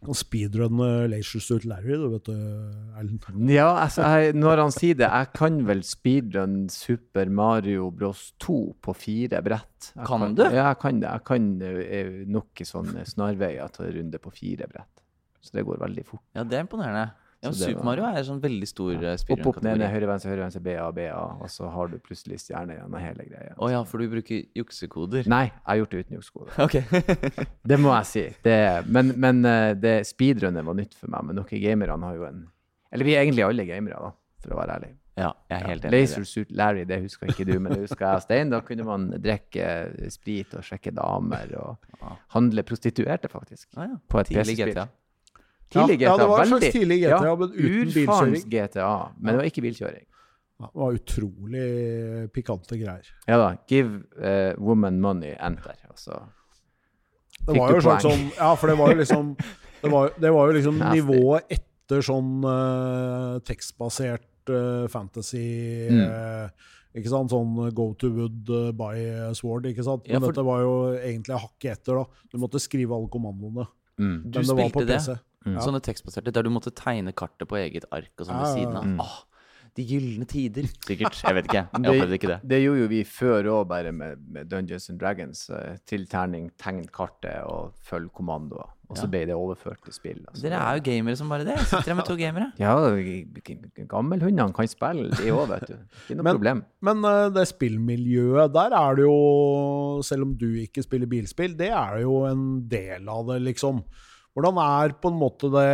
Kan 0.00 0.16
speedrunne 0.16 0.86
Leisure 1.12 1.42
Suit 1.44 1.66
Larry, 1.68 1.92
du 2.00 2.06
vet 2.14 2.28
du, 2.30 2.36
Erlend. 2.96 3.26
Ja, 3.52 3.66
altså, 3.82 4.06
jeg, 4.08 4.32
når 4.38 4.62
han 4.64 4.72
sier 4.72 4.96
det, 4.96 5.04
jeg 5.10 5.28
kan 5.36 5.58
vel 5.68 5.82
speedrun 5.84 6.54
Super 6.72 7.28
Mario 7.28 7.90
Bros 7.92 8.30
2 8.40 8.56
på 8.80 8.94
fire 8.96 9.42
brett. 9.44 9.90
Jeg 9.92 10.08
Kan 10.08 10.34
du? 10.38 10.46
Ja, 10.46 10.70
jeg 10.70 10.80
kan 10.80 11.02
det. 11.02 11.10
Jeg 11.10 11.26
kan 11.28 11.50
eh, 11.68 12.14
nok 12.32 12.64
sånne 12.64 13.04
snarveier 13.08 13.68
til 13.76 13.90
en 13.90 13.96
runde 13.98 14.22
på 14.24 14.32
fire 14.32 14.70
brett. 14.72 15.04
Så 15.44 15.56
det 15.56 15.66
går 15.68 15.80
veldig 15.84 16.06
fort. 16.08 16.24
Ja, 16.36 16.44
det 16.48 16.56
er 16.56 16.64
imponerende. 16.64 17.10
Ja, 17.40 17.50
Super 17.56 17.86
Mario 17.88 18.04
er 18.04 18.18
en 18.20 18.26
sånn 18.26 18.40
veldig 18.42 18.66
stor 18.68 18.90
ja. 19.00 19.14
Opp, 19.16 19.46
opp, 19.48 19.58
ned, 19.64 19.80
høyre, 19.80 20.08
venstre, 20.10 20.28
høyre, 20.28 20.42
venstre, 20.44 20.60
BA, 20.60 20.84
BA, 20.92 21.20
og 21.40 21.48
så 21.48 21.70
har 21.72 21.88
du 21.88 21.96
plutselig 22.04 22.36
stjerne 22.42 22.76
gjennom 22.76 22.98
hele 23.00 23.24
greia. 23.30 23.54
Å 23.56 23.70
ja, 23.72 23.80
for 23.88 24.04
du 24.04 24.12
bruker 24.12 24.42
juksekoder? 24.60 25.24
Nei, 25.30 25.46
jeg 25.48 25.64
har 25.70 25.80
gjort 25.80 25.94
det 25.94 26.02
uten 26.04 26.18
juksekoder. 26.18 26.58
Ok. 26.66 26.76
Det 27.72 27.78
må 27.80 27.94
jeg 27.94 28.08
si. 28.10 28.26
Det, 28.44 28.56
men 28.92 29.14
men 29.20 29.40
eh, 29.48 29.72
det 29.78 29.94
speedrunnet 30.08 30.66
var 30.68 30.76
nytt 30.76 30.92
for 30.98 31.12
meg. 31.12 31.30
Men 31.30 31.40
dere 31.40 31.62
gamerne 31.64 32.10
har 32.10 32.20
jo 32.20 32.28
en 32.28 32.44
Eller 32.92 33.08
vi 33.08 33.16
er 33.16 33.24
egentlig 33.24 33.46
alle 33.46 33.64
gamere, 33.68 34.04
da, 34.04 34.12
for 34.44 34.56
å 34.56 34.60
være 34.60 34.76
ærlig. 34.76 34.92
ja, 35.20 35.32
jeg 35.48 35.56
er 35.56 35.66
helt 35.70 35.84
enig 35.84 35.96
Laser. 35.96 36.24
Suit 36.28 36.52
Larry, 36.60 36.84
det 36.88 37.00
husker 37.06 37.32
ikke 37.32 37.48
du, 37.48 37.56
men 37.58 37.72
det 37.72 37.82
husker 37.86 38.04
jeg 38.04 38.20
og 38.20 38.24
Stein. 38.24 38.52
Da 38.52 38.60
kunne 38.66 38.84
man 38.84 39.10
drikke 39.16 39.66
sprit 40.12 40.56
og 40.60 40.64
sjekke 40.66 40.92
damer 40.96 41.56
og 41.60 42.08
handle 42.36 42.64
prostituerte, 42.68 43.32
faktisk. 43.32 43.70
Ah, 43.76 43.94
ja. 43.94 44.00
På 44.12 44.20
et 44.20 44.32
PC-spill. 44.32 44.84
GTA. 45.70 45.86
Tidlig 45.86 46.00
Ja, 46.02 46.10
ja, 46.10 46.16
det 46.18 46.28
var 46.28 46.40
en 46.42 46.50
slags 46.50 46.72
tidlig 46.74 46.98
GTA, 47.04 47.34
men 47.38 47.52
uten 47.54 47.92
bilkjøring. 47.94 48.44
GTA, 48.50 48.90
men 49.18 49.30
det 49.32 49.38
var 49.40 49.48
ikke 49.50 49.62
bilkjøring. 49.66 50.06
Ja, 50.60 50.66
det 50.66 50.80
var 50.82 50.96
utrolig 50.98 51.66
pikante 52.34 52.76
greier. 52.76 53.06
Ja 53.30 53.36
da. 53.40 53.48
Give 53.70 54.02
uh, 54.20 54.52
woman 54.60 54.98
money, 55.00 55.32
enter. 55.40 55.78
Og 55.88 55.96
Det 57.46 57.54
Fikk 57.54 57.60
var 57.62 57.70
jo 57.70 57.78
du 57.78 57.80
sånn 57.86 57.94
poeng? 57.96 58.02
Sånn, 58.04 58.26
Ja, 58.36 58.50
for 58.60 58.68
det 58.68 58.76
var 58.76 58.90
jo 58.92 58.98
liksom 59.00 59.30
Det 59.82 59.88
var, 59.94 60.10
det 60.20 60.30
var 60.34 60.50
jo 60.50 60.56
liksom 60.58 60.82
nivået 60.92 61.54
etter 61.56 62.02
sånn 62.04 62.34
uh, 62.44 63.38
tekstbasert 63.48 64.52
uh, 64.52 64.84
fantasy 64.92 65.46
Mm. 65.90 66.02
eh, 66.04 66.50
Ikke 67.00 67.08
sant? 67.08 67.30
Sånn 67.32 67.54
go 67.72 67.92
to 67.94 68.10
wood, 68.10 68.50
uh, 68.50 68.72
buy 68.76 68.98
sword, 69.38 69.64
ikke 69.70 69.84
sant? 69.86 70.02
Men 70.04 70.18
Ja, 70.18 70.20
for- 70.20 70.32
dette 70.34 70.44
var 70.44 70.60
jo 70.66 70.74
egentlig 70.98 71.38
hakket 71.40 71.78
etter, 71.78 71.94
da. 72.02 72.04
Du 72.32 72.36
måtte 72.42 72.58
skrive 72.60 72.92
alle 72.98 73.08
kommandoene. 73.08 73.64
Mm. 73.96 74.16
Du 74.30 74.38
Men 74.40 74.46
det 74.48 74.56
var 74.58 74.70
på 74.74 74.82
spilte 74.82 75.06
det? 75.06 75.20
Ja. 75.46 75.60
Sånne 75.64 75.80
tekstbaserte 75.80 76.32
der 76.32 76.42
du 76.42 76.50
måtte 76.50 76.70
tegne 76.74 77.12
kartet 77.16 77.48
på 77.48 77.56
eget 77.56 77.84
ark 77.90 78.10
og 78.20 78.26
sånn 78.26 78.36
ved 78.40 78.46
Ja, 78.46 78.50
ja, 78.50 78.56
siden 78.58 78.76
av. 78.76 78.84
Mm. 78.84 79.00
Åh, 79.00 79.18
de 79.76 79.84
gylne 79.86 80.26
tider. 80.26 80.66
Sikkert. 80.84 81.22
Jeg 81.22 81.34
vet 81.34 81.44
ikke. 81.46 81.62
Jeg 81.72 81.82
Det- 81.82 81.90
opplevde 81.94 82.18
ikke 82.18 82.28
det. 82.28 82.40
Det 82.48 82.58
gjorde 82.64 82.80
jo 82.82 82.88
vi 82.88 83.04
før 83.04 83.44
òg, 83.54 83.68
bare 83.68 83.92
med, 83.92 84.18
med 84.28 84.48
Dungeons 84.50 84.90
and 84.90 84.98
Dragons. 85.00 85.48
Eh, 85.50 85.76
til 85.86 86.06
terning, 86.06 86.50
tegn 86.58 86.86
kartet 86.90 87.44
og 87.46 87.72
følg 87.88 88.10
kommandoer. 88.12 88.68
Og 88.90 88.96
så 88.98 89.02
Ja. 89.04 89.06
ble 89.08 89.24
det 89.26 89.34
overført 89.36 89.80
til 89.84 89.92
spill. 89.92 90.24
Altså, 90.28 90.42
Dere 90.42 90.58
er 90.58 90.74
jo 90.76 90.82
gamere 90.82 91.16
som 91.16 91.28
bare 91.28 91.44
det. 91.44 91.58
Sitter 91.60 91.82
her 91.82 91.94
med 91.94 92.04
to 92.04 92.16
gamere. 92.16 92.52
Ja, 92.58 92.74
gammelhundene 93.88 94.52
kan 94.54 94.66
spille, 94.70 95.10
de 95.16 95.30
òg, 95.30 95.48
vet 95.48 95.66
du. 95.68 95.74
Ikke 96.08 96.16
noe 96.18 96.24
Men- 96.24 96.36
problem. 96.36 96.64
Men 96.82 97.04
eh, 97.04 97.28
det 97.30 97.46
spillmiljøet, 97.48 98.52
der 98.52 98.74
er 98.76 98.94
det 98.96 99.04
jo, 99.04 100.00
selv 100.02 100.22
om 100.22 100.34
du 100.36 100.46
ikke 100.66 100.82
spiller 100.82 101.06
bilspill, 101.06 101.56
det 101.56 101.70
er 101.70 102.00
jo 102.02 102.24
en 102.26 102.68
del 102.68 103.08
av 103.08 103.26
det, 103.28 103.40
liksom. 103.42 103.82
Hvordan 104.40 104.60
er 104.64 104.96
på 104.96 105.12
en 105.12 105.20
måte 105.20 105.50
det 105.52 105.68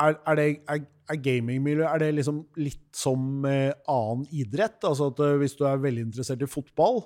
Er, 0.00 0.14
er, 0.16 0.38
det, 0.38 0.46
er, 0.72 0.86
er 1.12 1.18
gamingmiljøet 1.20 2.06
er 2.06 2.14
liksom 2.16 2.46
litt 2.56 2.86
som 2.96 3.44
eh, 3.44 3.74
annen 3.92 4.24
idrett? 4.32 4.80
Altså 4.88 5.10
at 5.12 5.20
eh, 5.20 5.36
Hvis 5.42 5.58
du 5.58 5.66
er 5.68 5.82
veldig 5.82 6.06
interessert 6.08 6.40
i 6.42 6.48
fotball, 6.48 7.02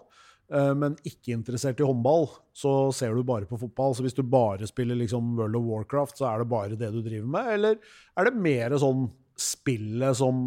eh, 0.55 0.71
men 0.79 0.95
ikke 1.03 1.35
interessert 1.35 1.83
i 1.83 1.89
håndball, 1.89 2.29
så 2.55 2.93
ser 2.95 3.19
du 3.19 3.27
bare 3.27 3.51
på 3.51 3.59
fotball. 3.59 3.97
Så 3.99 4.07
hvis 4.07 4.15
du 4.15 4.23
bare 4.23 4.71
spiller 4.71 4.99
liksom 5.03 5.35
World 5.35 5.59
of 5.59 5.67
Warcraft, 5.67 6.23
så 6.23 6.31
er 6.31 6.45
det 6.45 6.49
bare 6.55 6.79
det 6.79 6.93
du 6.95 7.03
driver 7.03 7.27
med? 7.35 7.51
Eller 7.59 7.83
er 8.15 8.31
det 8.31 8.47
mer 8.47 8.79
sånn 8.79 9.09
spillet 9.37 10.17
som 10.23 10.47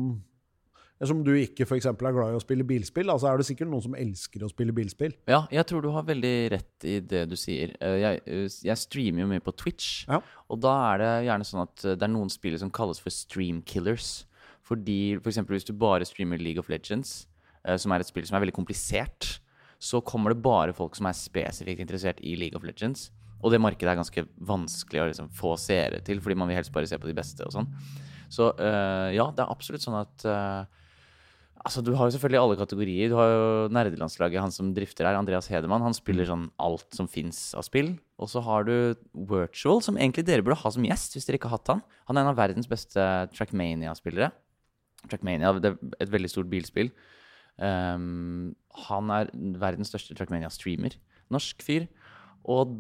som 1.08 1.22
du 1.24 1.32
ikke 1.40 1.66
for 1.66 1.78
eksempel, 1.78 2.08
er 2.10 2.12
glad 2.18 2.34
i 2.34 2.38
å 2.40 2.42
spille 2.44 2.66
bilspill, 2.68 3.08
altså 3.14 3.30
er 3.32 3.38
det 3.40 3.46
sikkert 3.48 3.70
noen 3.72 3.84
som 3.86 3.94
elsker 3.96 4.44
å 4.44 4.50
spille 4.52 4.74
bilspill. 4.76 5.14
Ja, 5.32 5.46
jeg 5.54 5.64
tror 5.70 5.82
du 5.86 5.90
har 5.96 6.04
veldig 6.04 6.34
rett 6.52 6.84
i 6.84 7.00
det 7.00 7.22
du 7.32 7.36
sier. 7.40 7.72
Eh, 7.80 8.00
Jeg, 8.02 8.22
eh, 8.28 8.48
jeg 8.68 8.78
streamer 8.78 9.22
jo 9.24 9.28
mye 9.28 9.40
på 9.46 9.56
Twitch, 9.56 10.06
Ja. 10.10 10.20
og 10.50 10.60
da 10.60 10.94
er 10.94 10.98
det 10.98 11.14
gjerne 11.30 11.46
sånn 11.48 11.62
at 11.64 11.86
eh, 11.86 11.96
det 11.96 12.04
er 12.04 12.12
noen 12.12 12.30
spill 12.30 12.58
som 12.60 12.70
kalles 12.70 13.00
for 13.00 13.10
stream 13.10 13.62
killers. 13.62 14.26
Fordi 14.64 15.16
for 15.22 15.30
eksempel 15.32 15.56
hvis 15.56 15.66
du 15.66 15.74
bare 15.74 16.06
streamer 16.06 16.38
League 16.38 16.60
of 16.60 16.68
Legends, 16.70 17.28
som 17.78 17.92
er 17.92 18.00
et 18.00 18.08
spill 18.08 18.26
som 18.26 18.36
er 18.38 18.46
veldig 18.46 18.54
komplisert, 18.56 19.40
så 19.80 20.00
kommer 20.04 20.30
det 20.34 20.42
bare 20.44 20.74
folk 20.74 20.96
som 20.96 21.06
er 21.08 21.14
spesifikt 21.18 21.80
interessert 21.82 22.20
i 22.22 22.36
League 22.36 22.56
of 22.56 22.64
Legends. 22.64 23.10
Og 23.44 23.52
det 23.52 23.60
markedet 23.60 23.90
er 23.92 23.96
ganske 24.00 24.24
vanskelig 24.40 25.02
å 25.02 25.08
liksom 25.10 25.30
få 25.32 25.56
seere 25.58 26.02
til, 26.04 26.20
fordi 26.20 26.36
man 26.38 26.48
vil 26.50 26.58
helst 26.60 26.72
bare 26.76 26.88
se 26.88 26.98
på 27.00 27.08
de 27.08 27.14
beste 27.18 27.42
og 27.46 27.52
sånn. 27.56 27.68
Så 28.30 28.52
eh, 28.60 29.16
ja, 29.16 29.32
det 29.32 29.42
er 29.44 29.50
absolutt 29.52 29.82
sånn 29.82 29.98
at 30.00 30.26
eh, 30.26 30.66
Altså, 31.66 31.84
Du 31.84 31.92
har 31.94 32.08
jo 32.08 32.16
selvfølgelig 32.16 32.40
alle 32.40 32.58
kategorier. 32.60 33.10
Du 33.12 33.16
har 33.20 33.30
jo 33.30 33.48
nerdelandslaget, 33.76 34.40
han 34.40 34.52
som 34.52 34.74
drifter 34.74 35.06
her, 35.06 35.18
Andreas 35.20 35.50
Hedemann. 35.52 35.84
Han 35.84 35.96
spiller 35.96 36.28
sånn 36.30 36.48
alt 36.58 36.88
som 36.96 37.10
fins 37.12 37.54
av 37.58 37.66
spill. 37.68 37.98
Og 38.20 38.32
så 38.32 38.44
har 38.46 38.64
du 38.68 38.96
Virtual, 39.14 39.82
som 39.84 39.98
egentlig 40.00 40.26
dere 40.28 40.46
burde 40.46 40.60
ha 40.62 40.72
som 40.72 40.86
gjest 40.88 41.16
hvis 41.16 41.28
dere 41.28 41.40
ikke 41.40 41.52
har 41.52 41.60
hatt 41.60 41.74
han. 41.74 41.84
Han 42.08 42.18
er 42.18 42.24
en 42.24 42.32
av 42.32 42.40
verdens 42.40 42.70
beste 42.70 43.04
Trackmania-spillere. 43.36 44.32
Trackmania 45.08 45.54
det 45.60 45.74
er 45.74 45.78
et 46.04 46.12
veldig 46.12 46.32
stort 46.32 46.52
bilspill. 46.52 46.92
Um, 47.60 48.56
han 48.88 49.12
er 49.12 49.32
verdens 49.60 49.92
største 49.92 50.16
Trackmania-streamer. 50.16 50.96
Norsk 51.34 51.64
fyr. 51.64 51.90
Og 52.50 52.80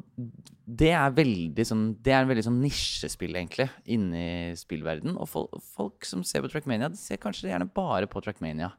det 0.69 0.91
er 0.95 1.12
veldig 1.13 1.65
sånn 1.67 1.82
Det 2.02 2.13
er 2.13 2.24
en 2.24 2.30
veldig 2.30 2.45
sånn 2.45 2.62
nisjespill, 2.63 3.36
egentlig, 3.36 3.67
inni 3.91 4.56
spillverden. 4.58 5.17
Og 5.19 5.30
folk, 5.30 5.60
folk 5.76 6.08
som 6.08 6.24
ser 6.26 6.45
på 6.45 6.52
Trackmania, 6.52 6.91
de 6.91 7.00
ser 7.00 7.22
kanskje 7.22 7.52
gjerne 7.52 7.69
bare 7.76 8.10
på 8.10 8.24
Trackmania. 8.24 8.72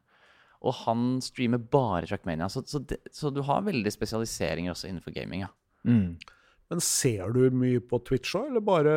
Og 0.60 0.76
han 0.82 1.20
streamer 1.24 1.62
bare 1.72 2.08
Trackmania. 2.08 2.50
Så, 2.52 2.64
så, 2.68 2.82
det, 2.84 3.00
så 3.16 3.32
du 3.32 3.42
har 3.46 3.64
veldig 3.64 3.92
spesialiseringer 3.92 4.74
også 4.74 4.90
innenfor 4.90 5.16
gaming. 5.16 5.46
ja. 5.46 5.52
Mm. 5.88 6.18
Men 6.70 6.82
ser 6.84 7.32
du 7.34 7.40
mye 7.50 7.80
på 7.82 7.98
Twitch 8.06 8.36
òg, 8.38 8.52
eller 8.52 8.62
bare 8.62 8.92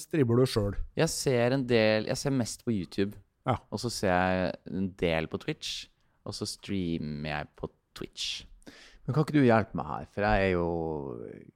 streamer 0.00 0.38
du 0.40 0.46
sjøl? 0.48 0.76
Jeg 0.96 1.12
ser 1.12 1.52
en 1.52 1.66
del 1.68 2.06
Jeg 2.08 2.16
ser 2.16 2.32
mest 2.32 2.64
på 2.64 2.72
YouTube. 2.72 3.18
Ja. 3.44 3.58
Og 3.68 3.82
så 3.82 3.90
ser 3.92 4.14
jeg 4.14 4.54
en 4.72 4.88
del 4.96 5.28
på 5.28 5.40
Twitch. 5.42 5.90
Og 6.26 6.34
så 6.34 6.48
streamer 6.48 7.28
jeg 7.30 7.50
på 7.60 7.68
Twitch. 7.96 8.46
Men 9.06 9.14
kan 9.14 9.22
ikke 9.24 9.36
du 9.38 9.44
hjelpe 9.46 9.78
meg 9.78 9.86
her? 9.92 10.06
For 10.14 10.26
jeg 10.26 10.44
er 10.48 10.52
jo 10.56 10.66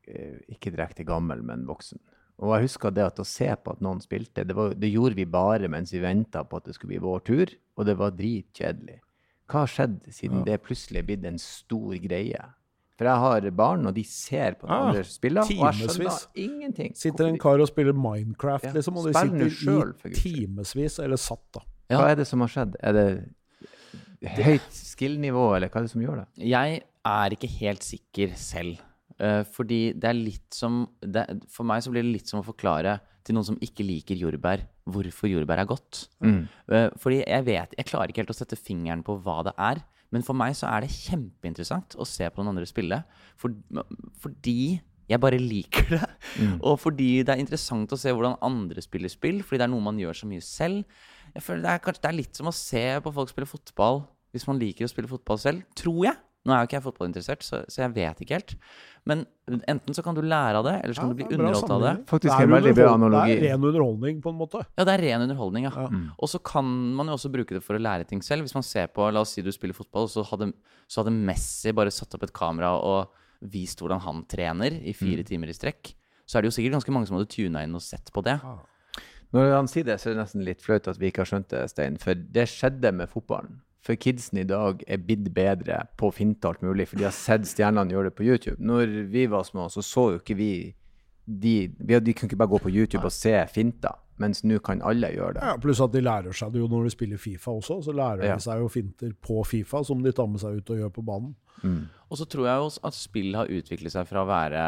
eh, 0.07 0.39
ikke 0.55 0.73
direkte 0.75 1.07
gammel, 1.09 1.43
men 1.47 1.67
voksen. 1.69 1.99
Og 2.41 2.55
jeg 2.55 2.71
husker 2.71 2.95
det 2.97 3.05
at 3.05 3.19
å 3.21 3.27
se 3.27 3.49
på 3.61 3.75
at 3.75 3.83
noen 3.85 4.01
spilte, 4.01 4.47
det, 4.49 4.55
var, 4.57 4.73
det 4.79 4.89
gjorde 4.89 5.19
vi 5.19 5.27
bare 5.29 5.69
mens 5.69 5.93
vi 5.93 6.01
venta 6.01 6.45
på 6.47 6.61
at 6.61 6.71
det 6.71 6.77
skulle 6.77 6.95
bli 6.95 7.03
vår 7.05 7.25
tur, 7.27 7.53
og 7.77 7.89
det 7.89 7.97
var 8.01 8.15
dritkjedelig. 8.17 9.01
Hva 9.51 9.65
har 9.67 9.73
skjedd 9.73 9.99
siden 10.15 10.47
det 10.47 10.61
plutselig 10.65 11.03
er 11.03 11.07
blitt 11.11 11.27
en 11.29 11.41
stor 11.43 11.93
greie? 12.01 12.47
For 13.01 13.09
jeg 13.09 13.21
har 13.25 13.47
barn, 13.57 13.87
og 13.89 13.95
de 13.97 14.03
ser 14.05 14.57
på 14.61 14.69
Ah, 14.69 14.87
andre 14.91 15.03
spiller, 15.09 15.43
og 15.43 15.51
jeg 15.51 15.89
skjønner 15.91 16.17
ingenting. 16.39 16.95
Sitter 16.97 17.31
en 17.31 17.39
kar 17.41 17.61
og 17.65 17.69
spiller 17.71 17.97
Minecraft, 17.97 18.69
Ja, 18.69 18.75
liksom, 18.77 18.99
og 19.01 19.09
de 19.09 19.15
sitter 19.17 19.55
selv, 19.57 20.05
i 20.05 20.15
timevis, 20.19 20.99
eller 21.01 21.21
satt, 21.21 21.45
da. 21.57 21.65
Ja. 21.91 22.03
Hva 22.03 22.11
er 22.13 22.21
det 22.21 22.27
som 22.29 22.45
har 22.45 22.53
skjedd? 22.53 22.77
Er 22.85 22.97
det 22.97 23.07
høyt 24.45 24.69
skill-nivå, 24.77 25.47
eller 25.57 25.73
hva 25.73 25.81
er 25.81 25.89
det 25.89 25.93
som 25.95 26.05
gjør 26.05 26.21
det? 26.23 26.27
Jeg 26.51 26.83
er 27.07 27.37
ikke 27.37 27.51
helt 27.61 27.87
sikker 27.87 28.35
selv. 28.39 28.81
Uh, 29.21 29.43
fordi 29.53 29.93
det 29.93 30.09
er 30.09 30.17
litt 30.17 30.57
som 30.57 30.87
det, 31.05 31.27
For 31.53 31.67
meg 31.69 31.83
så 31.85 31.91
blir 31.93 32.07
det 32.07 32.15
litt 32.15 32.31
som 32.31 32.41
å 32.41 32.47
forklare 32.47 32.97
til 33.27 33.37
noen 33.37 33.47
som 33.51 33.59
ikke 33.61 33.85
liker 33.85 34.17
jordbær, 34.17 34.63
hvorfor 34.89 35.29
jordbær 35.29 35.61
er 35.63 35.69
godt. 35.69 36.07
Eh, 36.25 36.89
fordi 36.97 37.19
jeg 37.21 37.45
vet 37.45 37.75
Jeg 37.77 37.89
klarer 37.91 38.09
ikke 38.09 38.23
helt 38.23 38.33
å 38.33 38.39
sette 38.39 38.57
fingeren 38.57 39.05
på 39.05 39.19
hva 39.21 39.43
det 39.47 39.53
er. 39.61 39.83
Men 40.11 40.25
for 40.27 40.35
meg 40.35 40.57
så 40.59 40.71
er 40.71 40.83
det 40.83 40.95
kjempeinteressant 40.95 41.95
å 42.01 42.07
se 42.09 42.27
på 42.27 42.41
noen 42.41 42.55
andre 42.55 42.67
spille. 42.67 43.03
For, 43.39 43.53
fordi 44.19 44.81
jeg 45.11 45.23
bare 45.23 45.39
liker 45.43 45.87
det. 45.93 46.09
Og 46.67 46.79
fordi 46.81 47.23
det 47.27 47.35
er 47.35 47.43
interessant 47.43 47.93
å 47.93 47.99
se 47.99 48.13
hvordan 48.15 48.41
andre 48.47 48.83
spiller 48.83 49.13
spill. 49.13 49.45
Fordi 49.45 49.61
det 49.61 49.69
er 49.69 49.73
noe 49.75 49.85
man 49.85 50.01
gjør 50.01 50.23
så 50.23 50.31
mye 50.31 50.43
selv. 50.45 50.83
Jeg 51.35 51.45
føler 51.47 51.63
det 51.67 51.75
er, 51.75 51.85
kanskje, 51.85 52.03
det 52.03 52.11
er 52.11 52.19
litt 52.19 52.41
som 52.41 52.51
å 52.51 52.57
se 52.57 52.85
på 53.05 53.15
folk 53.15 53.31
spille 53.31 53.51
fotball 53.51 54.03
hvis 54.31 54.47
man 54.47 54.59
liker 54.63 54.87
å 54.87 54.91
spille 54.91 55.11
fotball 55.11 55.39
selv. 55.43 55.63
Tror 55.79 56.05
jeg. 56.09 56.19
Nå 56.49 56.55
er 56.55 56.63
jo 56.63 56.69
ikke 56.71 56.77
jeg 56.79 56.85
fotballinteressert, 56.87 57.43
så, 57.45 57.59
så 57.69 57.83
jeg 57.83 57.93
vet 57.99 58.21
ikke 58.25 58.39
helt. 58.39 58.55
Men 59.09 59.27
enten 59.69 59.97
så 59.97 60.01
kan 60.05 60.17
du 60.17 60.23
lære 60.25 60.57
av 60.61 60.65
det, 60.65 60.73
eller 60.85 60.97
så 60.97 61.03
kan 61.05 61.11
du 61.13 61.19
bli 61.19 61.27
er 61.27 61.35
underholdt 61.37 61.73
av 61.75 61.83
det. 61.85 61.93
Faktisk 62.09 62.33
Det 63.13 63.21
er. 63.21 63.43
Det 63.43 63.51
er 63.51 63.53
ren 63.53 63.67
underholdning, 63.69 64.23
på 64.25 64.33
en 64.33 64.39
måte. 64.41 64.63
Ja, 64.79 64.87
det 64.89 64.95
er 64.95 65.05
ren 65.05 65.25
underholdning, 65.27 65.67
ja. 65.69 65.73
Ja. 65.85 66.01
Og 66.17 66.33
så 66.33 66.41
kan 66.41 66.65
man 66.97 67.13
jo 67.13 67.19
også 67.19 67.33
bruke 67.35 67.59
det 67.59 67.63
for 67.67 67.77
å 67.77 67.83
lære 67.83 68.09
ting 68.09 68.25
selv. 68.25 68.49
Hvis 68.49 68.57
man 68.57 68.65
ser 68.65 68.89
på, 68.89 69.05
La 69.13 69.21
oss 69.21 69.37
si 69.37 69.45
du 69.45 69.53
spiller 69.53 69.77
fotball, 69.77 70.09
og 70.09 70.15
så 70.15 70.25
hadde, 70.33 70.53
så 70.89 71.03
hadde 71.05 71.13
Messi 71.17 71.77
bare 71.77 71.93
satt 71.93 72.17
opp 72.17 72.25
et 72.25 72.33
kamera 72.37 72.73
og 72.81 73.13
vist 73.53 73.81
hvordan 73.81 74.01
han 74.05 74.25
trener 74.29 74.81
i 74.81 74.93
fire 74.97 75.25
timer 75.29 75.49
i 75.53 75.57
strekk. 75.57 75.93
Så 76.29 76.39
er 76.39 76.43
det 76.45 76.53
jo 76.53 76.57
sikkert 76.57 76.79
ganske 76.79 76.93
mange 76.93 77.09
som 77.09 77.17
hadde 77.21 77.29
tuna 77.33 77.65
inn 77.67 77.75
og 77.77 77.83
sett 77.85 78.13
på 78.15 78.25
det. 78.25 78.39
Når 79.33 79.53
han 79.55 79.69
sier 79.71 79.85
det, 79.87 80.01
så 80.01 80.09
er 80.11 80.17
det 80.17 80.23
nesten 80.25 80.45
litt 80.45 80.63
flaut 80.65 80.89
at 80.89 80.99
vi 80.99 81.09
ikke 81.13 81.23
har 81.23 81.29
skjønt 81.37 81.53
det, 81.53 81.69
Stein. 81.71 81.97
For 82.03 82.15
det 82.15 82.49
skjedde 82.51 82.93
med 82.97 83.09
fotballen. 83.13 83.61
For 83.81 83.97
kidsen 83.97 84.39
i 84.43 84.45
dag 84.45 84.83
er 84.87 84.99
blitt 85.01 85.31
bedre 85.35 85.87
på 85.97 86.11
å 86.11 86.13
finte 86.15 86.49
alt 86.51 86.61
mulig, 86.63 86.89
for 86.91 87.01
de 87.01 87.07
har 87.09 87.15
sett 87.17 87.47
stjernene 87.49 87.91
gjøre 87.95 88.11
det 88.11 88.17
på 88.19 88.27
YouTube. 88.29 88.59
Når 88.61 88.93
vi 89.09 89.25
var 89.33 89.47
små, 89.49 89.71
så 89.73 89.81
så 89.85 90.11
jo 90.15 90.21
ikke 90.21 90.37
vi 90.37 90.51
de, 91.31 91.55
vi, 91.79 91.99
de 92.01 92.13
kunne 92.13 92.29
ikke 92.29 92.37
bare 92.41 92.51
gå 92.51 92.59
på 92.65 92.73
YouTube 92.75 93.07
og 93.07 93.13
se 93.15 93.33
finter, 93.53 93.95
mens 94.21 94.43
nå 94.45 94.59
kan 94.67 94.81
alle 94.85 95.13
gjøre 95.15 95.37
det. 95.39 95.45
Ja, 95.47 95.53
pluss 95.63 95.81
at 95.81 95.93
de 95.95 96.01
lærer 96.03 96.35
seg 96.37 96.51
det 96.53 96.61
jo 96.61 96.67
når 96.69 96.89
de 96.89 96.93
spiller 96.93 97.21
Fifa 97.23 97.53
også. 97.55 97.79
Så 97.87 97.95
lærer 97.97 98.25
Ja. 98.27 98.35
de 98.37 98.45
seg 98.45 98.59
jo 98.61 98.69
finter 98.69 99.13
på 99.23 99.39
Fifa 99.47 99.81
som 99.87 100.03
de 100.03 100.13
tar 100.13 100.27
med 100.29 100.43
seg 100.43 100.59
ut 100.59 100.73
og 100.75 100.81
gjør 100.83 100.93
på 100.99 101.05
banen. 101.07 101.37
Og 102.11 102.17
så 102.19 102.25
tror 102.29 102.47
jeg 102.49 102.65
også 102.67 102.81
at 102.89 102.95
spill 102.97 103.35
har 103.37 103.47
utviklet 103.53 103.93
seg 103.93 104.07
fra 104.09 104.23
å 104.25 104.29
være 104.29 104.61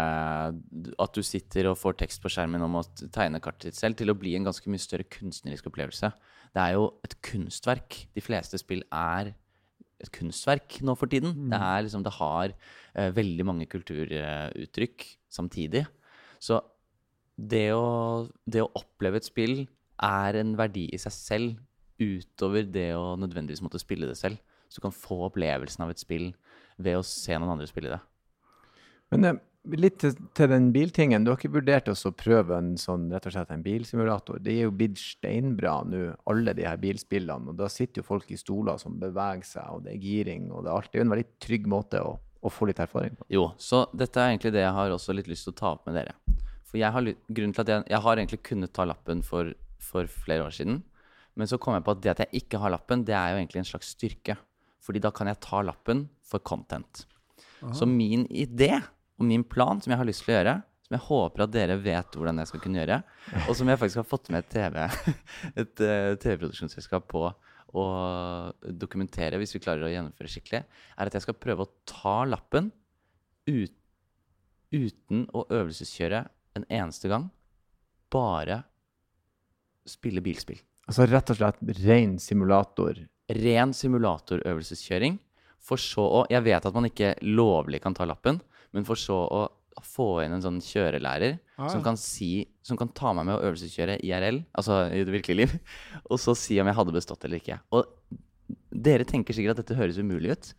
at 1.02 1.12
du 1.16 1.22
sitter 1.24 1.70
og 1.70 1.78
får 1.80 1.96
tekst 2.04 2.22
på 2.22 2.30
skjermen 2.32 2.62
om 2.62 2.78
å 2.80 2.84
tegne 3.12 3.40
kartet 3.42 3.72
ditt 3.72 3.78
selv, 3.80 3.96
til 3.98 4.12
å 4.12 4.16
bli 4.18 4.36
en 4.36 4.44
ganske 4.48 4.68
mye 4.70 4.80
større 4.82 5.08
kunstnerisk 5.08 5.66
opplevelse. 5.72 6.12
Det 6.52 6.62
er 6.62 6.76
jo 6.76 6.90
et 7.04 7.16
kunstverk. 7.24 8.02
De 8.12 8.24
fleste 8.24 8.60
spill 8.60 8.84
er 8.92 9.32
et 10.02 10.10
kunstverk 10.12 10.80
nå 10.84 10.94
for 10.98 11.10
tiden. 11.10 11.48
Det, 11.50 11.58
er 11.58 11.84
liksom, 11.86 12.04
det 12.04 12.14
har 12.18 12.52
uh, 12.52 13.10
veldig 13.16 13.46
mange 13.48 13.68
kulturuttrykk 13.70 15.06
samtidig. 15.32 15.86
Så 16.42 16.60
det 17.36 17.68
å, 17.74 18.28
det 18.44 18.64
å 18.64 18.72
oppleve 18.78 19.20
et 19.20 19.28
spill 19.28 19.62
er 20.02 20.40
en 20.40 20.56
verdi 20.58 20.88
i 20.92 21.00
seg 21.00 21.14
selv, 21.14 21.60
utover 22.02 22.66
det 22.66 22.90
å 22.98 23.14
nødvendigvis 23.20 23.62
måtte 23.62 23.80
spille 23.80 24.08
det 24.10 24.18
selv. 24.18 24.40
Så 24.68 24.80
du 24.80 24.86
kan 24.86 24.96
få 24.96 25.20
opplevelsen 25.28 25.84
av 25.84 25.92
et 25.92 26.00
spill 26.00 26.32
ved 26.82 26.98
å 26.98 27.06
se 27.06 27.36
noen 27.36 27.54
andre 27.54 27.68
spille 27.70 27.92
det. 27.92 28.00
Men 29.12 29.28
eh, 29.28 29.40
litt 29.70 30.00
til, 30.02 30.14
til 30.34 30.50
den 30.50 30.70
biltingen. 30.74 31.24
Du 31.24 31.30
har 31.30 31.38
ikke 31.38 31.54
vurdert 31.54 31.88
også 31.92 32.10
å 32.10 32.16
prøve 32.18 32.56
en 32.58 32.72
sånn, 32.80 33.06
rett 33.12 33.26
og 33.28 33.34
slett 33.34 33.52
en 33.54 33.62
bilsimulator? 33.64 34.40
Det 34.42 34.56
er 34.56 34.66
jo 34.66 34.74
blitt 34.74 34.98
steinbra 35.00 35.76
nå, 35.86 36.02
alle 36.30 36.54
de 36.58 36.66
her 36.66 36.80
bilspillene. 36.82 37.52
Og 37.52 37.58
da 37.60 37.68
sitter 37.72 38.02
jo 38.02 38.08
folk 38.08 38.30
i 38.34 38.40
stoler 38.40 38.80
som 38.82 38.98
beveger 39.00 39.46
seg, 39.46 39.68
og 39.70 39.86
det 39.86 39.94
er 39.94 40.06
giring, 40.06 40.50
og 40.50 40.64
det 40.64 40.72
er 40.72 40.76
alt. 40.76 40.90
Det 40.90 40.98
er 40.98 41.04
jo 41.04 41.08
en 41.08 41.14
veldig 41.14 41.28
trygg 41.46 41.68
måte 41.70 42.02
å, 42.02 42.14
å 42.18 42.52
få 42.52 42.70
litt 42.70 42.82
erfaring 42.82 43.18
på. 43.18 43.28
Jo, 43.32 43.50
så 43.60 43.84
dette 43.94 44.20
er 44.20 44.32
egentlig 44.32 44.54
det 44.56 44.64
jeg 44.64 44.78
har 44.78 44.94
også 44.94 45.16
litt 45.16 45.30
lyst 45.30 45.46
til 45.48 45.54
å 45.54 45.60
ta 45.62 45.74
opp 45.76 45.86
med 45.86 46.00
dere. 46.00 46.16
For 46.66 46.80
jeg 46.80 46.94
har, 46.94 47.12
grunnen 47.28 47.54
til 47.54 47.64
at 47.64 47.74
jeg, 47.74 47.84
jeg 47.92 48.04
har 48.06 48.18
egentlig 48.18 48.42
kunnet 48.48 48.72
ta 48.74 48.88
lappen 48.88 49.22
for, 49.26 49.52
for 49.82 50.08
flere 50.24 50.48
år 50.48 50.56
siden. 50.56 50.80
Men 51.38 51.48
så 51.48 51.56
kom 51.60 51.76
jeg 51.76 51.84
på 51.86 51.94
at 51.94 52.02
det 52.04 52.10
at 52.12 52.24
jeg 52.24 52.42
ikke 52.42 52.60
har 52.60 52.74
lappen, 52.74 53.04
det 53.08 53.14
er 53.16 53.32
jo 53.32 53.38
egentlig 53.40 53.62
en 53.62 53.70
slags 53.70 53.92
styrke. 53.94 54.36
Fordi 54.82 55.00
da 55.04 55.12
kan 55.14 55.30
jeg 55.30 55.38
ta 55.44 55.62
lappen 55.62 56.08
for 56.26 56.42
content. 56.42 57.04
Så 57.70 57.86
min 57.86 58.24
idé 58.26 58.80
og 59.22 59.28
min 59.28 59.46
plan 59.46 59.80
som 59.82 59.94
jeg 59.94 60.00
har 60.00 60.08
lyst 60.08 60.26
til 60.26 60.34
å 60.34 60.38
gjøre, 60.40 60.56
som 60.82 60.96
jeg 60.96 61.06
håper 61.06 61.44
at 61.44 61.54
dere 61.54 61.78
vet 61.80 62.18
hvordan 62.18 62.42
jeg 62.42 62.50
skal 62.50 62.62
kunne 62.64 62.82
gjøre, 62.82 62.98
og 63.46 63.54
som 63.56 63.70
jeg 63.70 63.80
faktisk 63.80 64.02
har 64.02 64.08
fått 64.10 64.32
med 64.34 64.42
et 64.42 64.50
TV, 64.50 64.82
et 65.62 65.74
TV-produksjonsselskap 66.24 67.06
på 67.12 67.28
å 67.72 67.84
dokumentere, 68.82 69.38
hvis 69.40 69.54
vi 69.56 69.62
klarer 69.62 69.86
å 69.86 69.92
gjennomføre 69.92 70.28
skikkelig, 70.28 70.64
er 70.66 71.08
at 71.08 71.16
jeg 71.16 71.24
skal 71.24 71.38
prøve 71.38 71.64
å 71.64 71.72
ta 71.88 72.18
lappen 72.28 72.68
ut, 73.48 73.78
uten 74.72 75.24
å 75.36 75.46
øvelseskjøre 75.52 76.20
en 76.58 76.68
eneste 76.68 77.08
gang. 77.12 77.30
Bare 78.12 78.62
spille 79.88 80.22
bilspill. 80.24 80.60
Altså 80.88 81.06
rett 81.08 81.32
og 81.32 81.38
slett 81.38 81.60
ren 81.84 82.18
simulator. 82.20 82.98
Ren 83.32 83.72
simulatorøvelseskjøring. 83.76 85.18
For 85.62 85.78
så 85.78 86.02
å 86.02 86.22
Jeg 86.32 86.42
vet 86.42 86.64
at 86.66 86.74
man 86.74 86.88
ikke 86.88 87.14
lovlig 87.22 87.78
kan 87.84 87.94
ta 87.94 88.04
lappen, 88.08 88.40
men 88.72 88.86
for 88.88 88.98
så 89.00 89.18
å 89.26 89.42
få 89.82 90.08
inn 90.22 90.34
en 90.36 90.42
sånn 90.44 90.60
kjørelærer 90.62 91.38
Ja, 91.38 91.68
som 91.72 91.82
kan 91.84 91.96
si 92.00 92.44
Som 92.66 92.76
kan 92.78 92.90
ta 92.94 93.14
meg 93.16 93.24
med 93.28 93.38
å 93.38 93.46
øvelseskjøre 93.48 93.96
IRL, 94.04 94.42
altså 94.52 94.84
i 94.92 95.00
det 95.02 95.14
virkelige 95.14 95.46
liv, 95.46 95.54
og 96.10 96.20
så 96.22 96.36
si 96.38 96.60
om 96.62 96.68
jeg 96.70 96.78
hadde 96.78 96.94
bestått 96.94 97.24
eller 97.26 97.40
ikke. 97.42 97.56
Og 97.74 97.88
dere 98.72 99.04
tenker 99.08 99.36
sikkert 99.36 99.56
at 99.56 99.62
dette 99.62 99.76
høres 99.78 99.98
umulig 100.00 100.32
ut. 100.32 100.50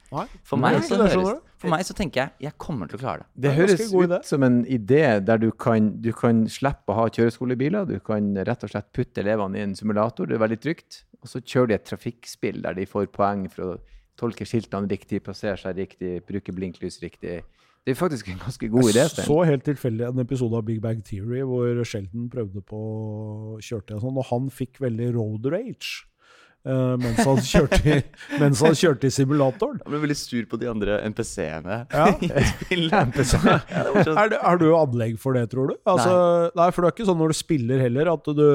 For 0.46 0.60
meg, 0.60 0.80
så, 0.86 0.98
høres, 1.02 1.40
for 1.62 1.72
meg 1.72 1.86
så 1.88 1.96
tenker 1.98 2.22
jeg 2.22 2.48
jeg 2.48 2.58
kommer 2.62 2.90
til 2.90 3.00
å 3.00 3.02
klare 3.02 3.24
det. 3.24 3.46
Det 3.46 3.54
høres 3.58 3.86
ut 3.94 4.28
som 4.28 4.46
en 4.46 4.60
idé 4.70 5.02
der 5.26 5.42
du 5.42 5.50
kan, 5.52 5.92
du 6.04 6.12
kan 6.18 6.44
slippe 6.52 6.94
å 6.94 7.00
ha 7.00 7.08
kjøreskolebiler. 7.14 7.88
Du 7.90 7.98
kan 8.06 8.34
rett 8.38 8.66
og 8.66 8.74
slett 8.74 8.92
putte 8.96 9.24
elevene 9.24 9.60
i 9.60 9.66
en 9.66 9.76
simulator, 9.78 10.30
det 10.30 10.38
er 10.38 10.46
veldig 10.46 10.60
trygt. 10.64 11.04
Og 11.24 11.32
så 11.32 11.42
kjører 11.42 11.72
de 11.72 11.80
et 11.80 11.90
trafikkspill 11.90 12.62
der 12.66 12.78
de 12.78 12.88
får 12.90 13.10
poeng 13.16 13.48
for 13.52 13.66
å 13.66 13.74
tolke 14.20 14.46
skiltene 14.48 14.90
riktig, 14.92 15.24
plassere 15.26 15.58
seg 15.60 15.80
riktig, 15.80 16.18
bruke 16.28 16.54
blinklys 16.56 17.00
riktig. 17.04 17.42
Det 17.84 17.92
er 17.92 18.00
faktisk 18.00 18.30
en 18.32 18.40
ganske 18.40 18.70
god 18.72 18.86
idé. 18.94 19.02
Jeg 19.04 19.26
så 19.28 19.38
helt 19.44 19.66
tilfeldig 19.68 20.06
en 20.08 20.20
episode 20.24 20.56
av 20.56 20.64
Big 20.64 20.80
Bang 20.84 21.02
Theory 21.04 21.42
hvor 21.44 21.82
Sheldon 21.84 22.30
prøvde 22.32 22.62
på 22.64 22.80
kjørte 23.60 23.98
og 23.98 24.06
sånn, 24.06 24.20
og 24.22 24.28
han 24.30 24.50
fikk 24.56 24.80
veldig 24.86 25.10
road 25.18 25.50
rage. 25.52 26.06
Uh, 26.64 26.94
mens, 26.96 27.18
han 27.28 27.42
kjørte, 27.52 27.82
i- 27.92 28.38
mens 28.40 28.62
han 28.64 28.72
kjørte 28.80 29.10
i 29.10 29.12
simulatoren. 29.12 29.82
Han 29.84 29.92
ble 29.92 30.00
veldig 30.06 30.16
sur 30.16 30.46
på 30.48 30.56
de 30.62 30.70
andre 30.72 31.02
NPC-ene 31.12 31.82
Ja. 31.92 32.06
NPC. 33.04 33.34
Ja, 33.44 33.60
sånn- 34.08 34.16
Er, 34.16 34.32
det, 34.32 34.40
er 34.40 34.62
du 34.62 34.70
anlegg 34.80 35.18
for 35.20 35.36
det, 35.36 35.50
tror 35.52 35.74
du? 35.74 35.76
Altså, 35.84 36.14
nei. 36.56 36.70
for 36.72 36.86
det 36.86 36.88
er 36.94 36.96
ikke 36.96 37.10
sånn 37.12 37.20
når 37.20 37.34
du 37.36 37.40
spiller 37.42 37.84
heller, 37.84 38.14
at 38.14 38.32
du, 38.40 38.48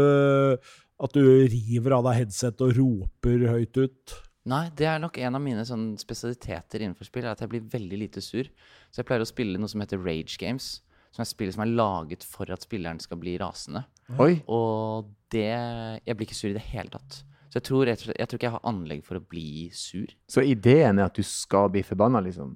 at 1.04 1.18
du 1.20 1.20
river 1.52 1.98
av 1.98 2.08
deg 2.08 2.22
headset 2.22 2.64
og 2.64 2.72
roper 2.80 3.44
høyt 3.52 3.76
ut. 3.84 4.16
Nei, 4.48 4.64
det 4.76 4.86
er 4.88 5.00
nok 5.02 5.18
en 5.20 5.36
av 5.36 5.42
mine 5.44 5.64
sånn 5.68 5.90
spesialiteter 6.00 6.84
innenfor 6.84 7.08
spill, 7.08 7.26
er 7.26 7.34
at 7.34 7.42
jeg 7.44 7.52
blir 7.52 7.66
veldig 7.68 7.98
lite 8.00 8.22
sur. 8.24 8.48
Så 8.88 9.02
jeg 9.02 9.08
pleier 9.08 9.24
å 9.24 9.28
spille 9.28 9.60
noe 9.60 9.68
som 9.68 9.82
heter 9.84 10.00
Rage 10.00 10.38
Games. 10.40 10.78
Som 11.12 11.24
er 11.24 11.28
spill 11.30 11.50
som 11.52 11.64
er 11.64 11.72
laget 11.72 12.24
for 12.28 12.50
at 12.52 12.64
spilleren 12.64 13.00
skal 13.00 13.20
bli 13.20 13.36
rasende. 13.40 13.84
Oi, 14.20 14.40
Og 14.48 15.08
det 15.32 15.48
Jeg 15.48 16.16
blir 16.16 16.26
ikke 16.26 16.36
sur 16.36 16.50
i 16.50 16.56
det 16.56 16.64
hele 16.70 16.92
tatt. 16.92 17.22
Så 17.48 17.56
jeg 17.60 17.64
tror, 17.64 17.88
jeg, 17.88 17.98
jeg 18.12 18.28
tror 18.28 18.38
ikke 18.38 18.46
jeg 18.46 18.56
har 18.56 18.68
anlegg 18.68 19.04
for 19.04 19.16
å 19.16 19.24
bli 19.24 19.70
sur. 19.72 20.08
så 20.28 20.44
ideen 20.44 20.98
er 20.98 21.08
at 21.08 21.16
du 21.16 21.24
skal 21.24 21.70
bli 21.72 21.80
forbanna, 21.82 22.20
liksom, 22.20 22.52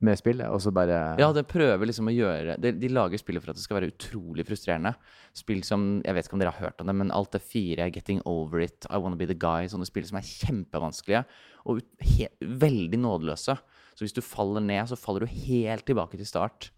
med 0.00 0.14
spillet, 0.20 0.46
og 0.46 0.60
så 0.62 0.70
bare 0.70 1.16
Ja, 1.18 1.32
det 1.34 1.42
prøver 1.50 1.88
liksom 1.88 2.06
å 2.06 2.12
gjøre 2.14 2.54
De, 2.62 2.70
de 2.78 2.88
lager 2.92 3.18
spillet 3.18 3.42
for 3.42 3.50
at 3.50 3.56
det 3.58 3.64
skal 3.64 3.80
være 3.80 3.88
utrolig 3.90 4.44
frustrerende. 4.46 4.92
Spill 5.34 5.64
som 5.66 5.88
Jeg 6.06 6.14
vet 6.14 6.28
ikke 6.28 6.36
om 6.38 6.42
dere 6.44 6.52
har 6.54 6.68
hørt 6.68 6.80
om 6.84 6.86
det, 6.86 6.94
men 7.00 7.10
Alt 7.10 7.32
det 7.34 7.42
fire, 7.42 7.88
Getting 7.90 8.20
Over 8.24 8.62
It, 8.62 8.86
I 8.90 9.00
Wanna 9.02 9.18
Be 9.18 9.26
The 9.26 9.34
Guy 9.34 9.66
Sånne 9.72 9.88
spill 9.90 10.06
som 10.06 10.20
er 10.20 10.28
kjempevanskelige 10.28 11.24
og 11.68 11.82
he, 12.00 12.28
veldig 12.40 12.96
nådeløse. 13.02 13.58
Så 13.98 14.04
hvis 14.06 14.14
du 14.16 14.22
faller 14.24 14.62
ned, 14.64 14.86
så 14.88 14.96
faller 14.96 15.26
du 15.26 15.32
helt 15.48 15.84
tilbake 15.84 16.16
til 16.16 16.24
start. 16.30 16.70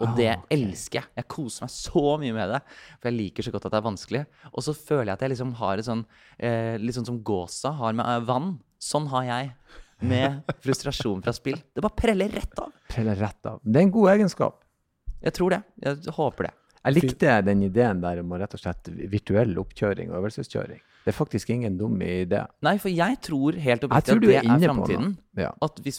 Og 0.00 0.16
det 0.16 0.30
Ah, 0.32 0.40
ok. 0.40 0.48
elsker 0.56 0.98
jeg. 0.98 1.08
Jeg 1.20 1.28
koser 1.30 1.62
meg 1.66 1.70
så 1.76 2.02
mye 2.18 2.34
med 2.34 2.50
det. 2.50 2.58
For 2.98 3.10
jeg 3.10 3.18
liker 3.20 3.46
så 3.46 3.52
godt 3.54 3.68
at 3.68 3.72
det 3.76 3.78
er 3.78 3.86
vanskelig. 3.86 4.24
Og 4.50 4.64
så 4.66 4.74
føler 4.74 5.12
jeg 5.12 5.14
at 5.18 5.22
jeg 5.26 5.32
liksom 5.36 5.52
har 5.60 5.78
et 5.78 5.86
sånn 5.86 6.02
eh, 6.40 6.74
Litt 6.82 6.96
sånn 6.98 7.06
som 7.06 7.20
gåsa 7.22 7.70
har 7.78 7.94
med 7.94 8.04
eh, 8.08 8.24
vann. 8.26 8.50
Sånn 8.82 9.06
har 9.12 9.28
jeg 9.28 9.52
med 10.00 10.54
frustrasjon 10.64 11.22
fra 11.24 11.34
spill. 11.36 11.58
Det 11.74 11.84
bare 11.84 11.96
preller 11.96 12.32
rett 12.32 12.58
av. 12.58 12.72
preller 12.90 13.18
rett 13.20 13.46
av. 13.46 13.60
Det 13.62 13.80
er 13.80 13.88
en 13.88 13.94
god 13.94 14.12
egenskap. 14.14 14.62
Jeg 15.20 15.36
tror 15.36 15.50
det. 15.56 15.62
Jeg 15.84 16.16
håper 16.16 16.48
det. 16.48 16.54
Jeg 16.80 16.96
likte 16.96 17.34
den 17.44 17.66
ideen 17.66 18.00
der 18.00 18.22
om 18.22 18.30
rett 18.40 18.54
og 18.56 18.62
slett 18.62 18.88
virtuell 19.12 19.58
oppkjøring 19.60 20.08
og 20.12 20.22
øvelseskjøring. 20.22 20.80
Det 21.04 21.12
er 21.12 21.16
faktisk 21.16 21.50
ingen 21.52 21.76
dum 21.80 22.00
idé. 22.04 22.42
Nei, 22.64 22.74
for 22.80 22.92
jeg 22.92 23.18
tror 23.24 23.56
helt 23.60 23.84
oppriktig 23.84 24.16
at 24.16 24.24
det 24.24 24.34
er 24.36 24.48
er 24.48 24.64
framtiden. 24.64 25.12
Ja. 25.36 25.52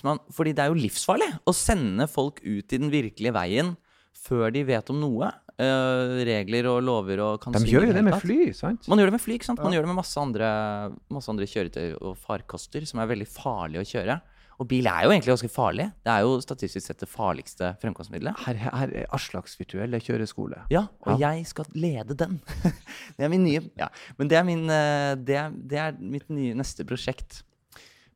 Man, 0.05 0.21
fordi 0.33 0.53
det 0.57 0.63
er 0.63 0.73
jo 0.73 0.77
livsfarlig 0.81 1.29
å 1.45 1.53
sende 1.57 2.07
folk 2.09 2.41
ut 2.41 2.73
i 2.73 2.81
den 2.81 2.89
virkelige 2.93 3.33
veien 3.33 3.75
før 4.17 4.51
de 4.53 4.63
vet 4.67 4.89
om 4.93 4.99
noe. 5.01 5.31
Eh, 5.61 6.17
regler 6.27 6.67
og 6.71 6.81
lover 6.85 7.23
og 7.25 7.39
kan 7.43 7.55
De 7.55 7.63
gjør 7.69 7.89
jo 7.89 7.95
det 7.95 8.03
med 8.07 8.17
fly, 8.21 8.39
sant? 8.57 8.89
Man 8.91 9.01
gjør 9.01 9.11
det 9.11 9.17
med 9.17 9.23
fly, 9.23 9.37
ikke 9.37 9.49
sant? 9.51 9.63
Man 9.63 9.75
gjør 9.75 9.87
det 9.87 9.93
med 9.93 9.99
masse 10.01 10.19
andre, 10.21 10.51
masse 11.13 11.31
andre 11.31 11.47
kjøretøy 11.49 11.87
og 12.01 12.19
farkoster 12.19 12.85
som 12.89 13.03
er 13.03 13.11
veldig 13.13 13.29
farlige 13.29 13.85
å 13.85 13.91
kjøre. 13.93 14.21
Og 14.61 14.67
bil 14.69 14.85
er 14.85 15.07
jo 15.07 15.13
egentlig 15.13 15.31
ganske 15.31 15.49
farlig. 15.49 15.87
Det 16.05 16.11
er 16.13 16.21
jo 16.21 16.35
statistisk 16.43 16.85
sett 16.85 16.99
det 17.01 17.09
farligste 17.09 17.71
fremkomstmiddelet. 17.81 18.43
Her, 18.45 18.59
her 18.61 18.91
er 19.01 19.07
Aslaks 19.15 19.55
virtuelle 19.57 19.97
kjøreskole. 20.03 20.59
Ja, 20.73 20.83
og 21.01 21.21
jeg 21.21 21.47
skal 21.49 21.69
lede 21.73 22.17
den. 22.17 22.37
det 23.17 23.25
er 23.25 23.31
min 23.33 23.47
nye 23.47 23.63
Ja, 23.79 23.89
men 24.19 24.29
det 24.29 24.37
er 24.37 24.45
min 24.45 24.67
eh, 24.69 25.15
Det 25.17 25.39
er, 25.39 25.55
det 25.55 25.81
er 25.81 25.97
mitt 25.97 26.29
nye 26.29 26.53
neste 26.59 26.85
prosjekt. 26.85 27.41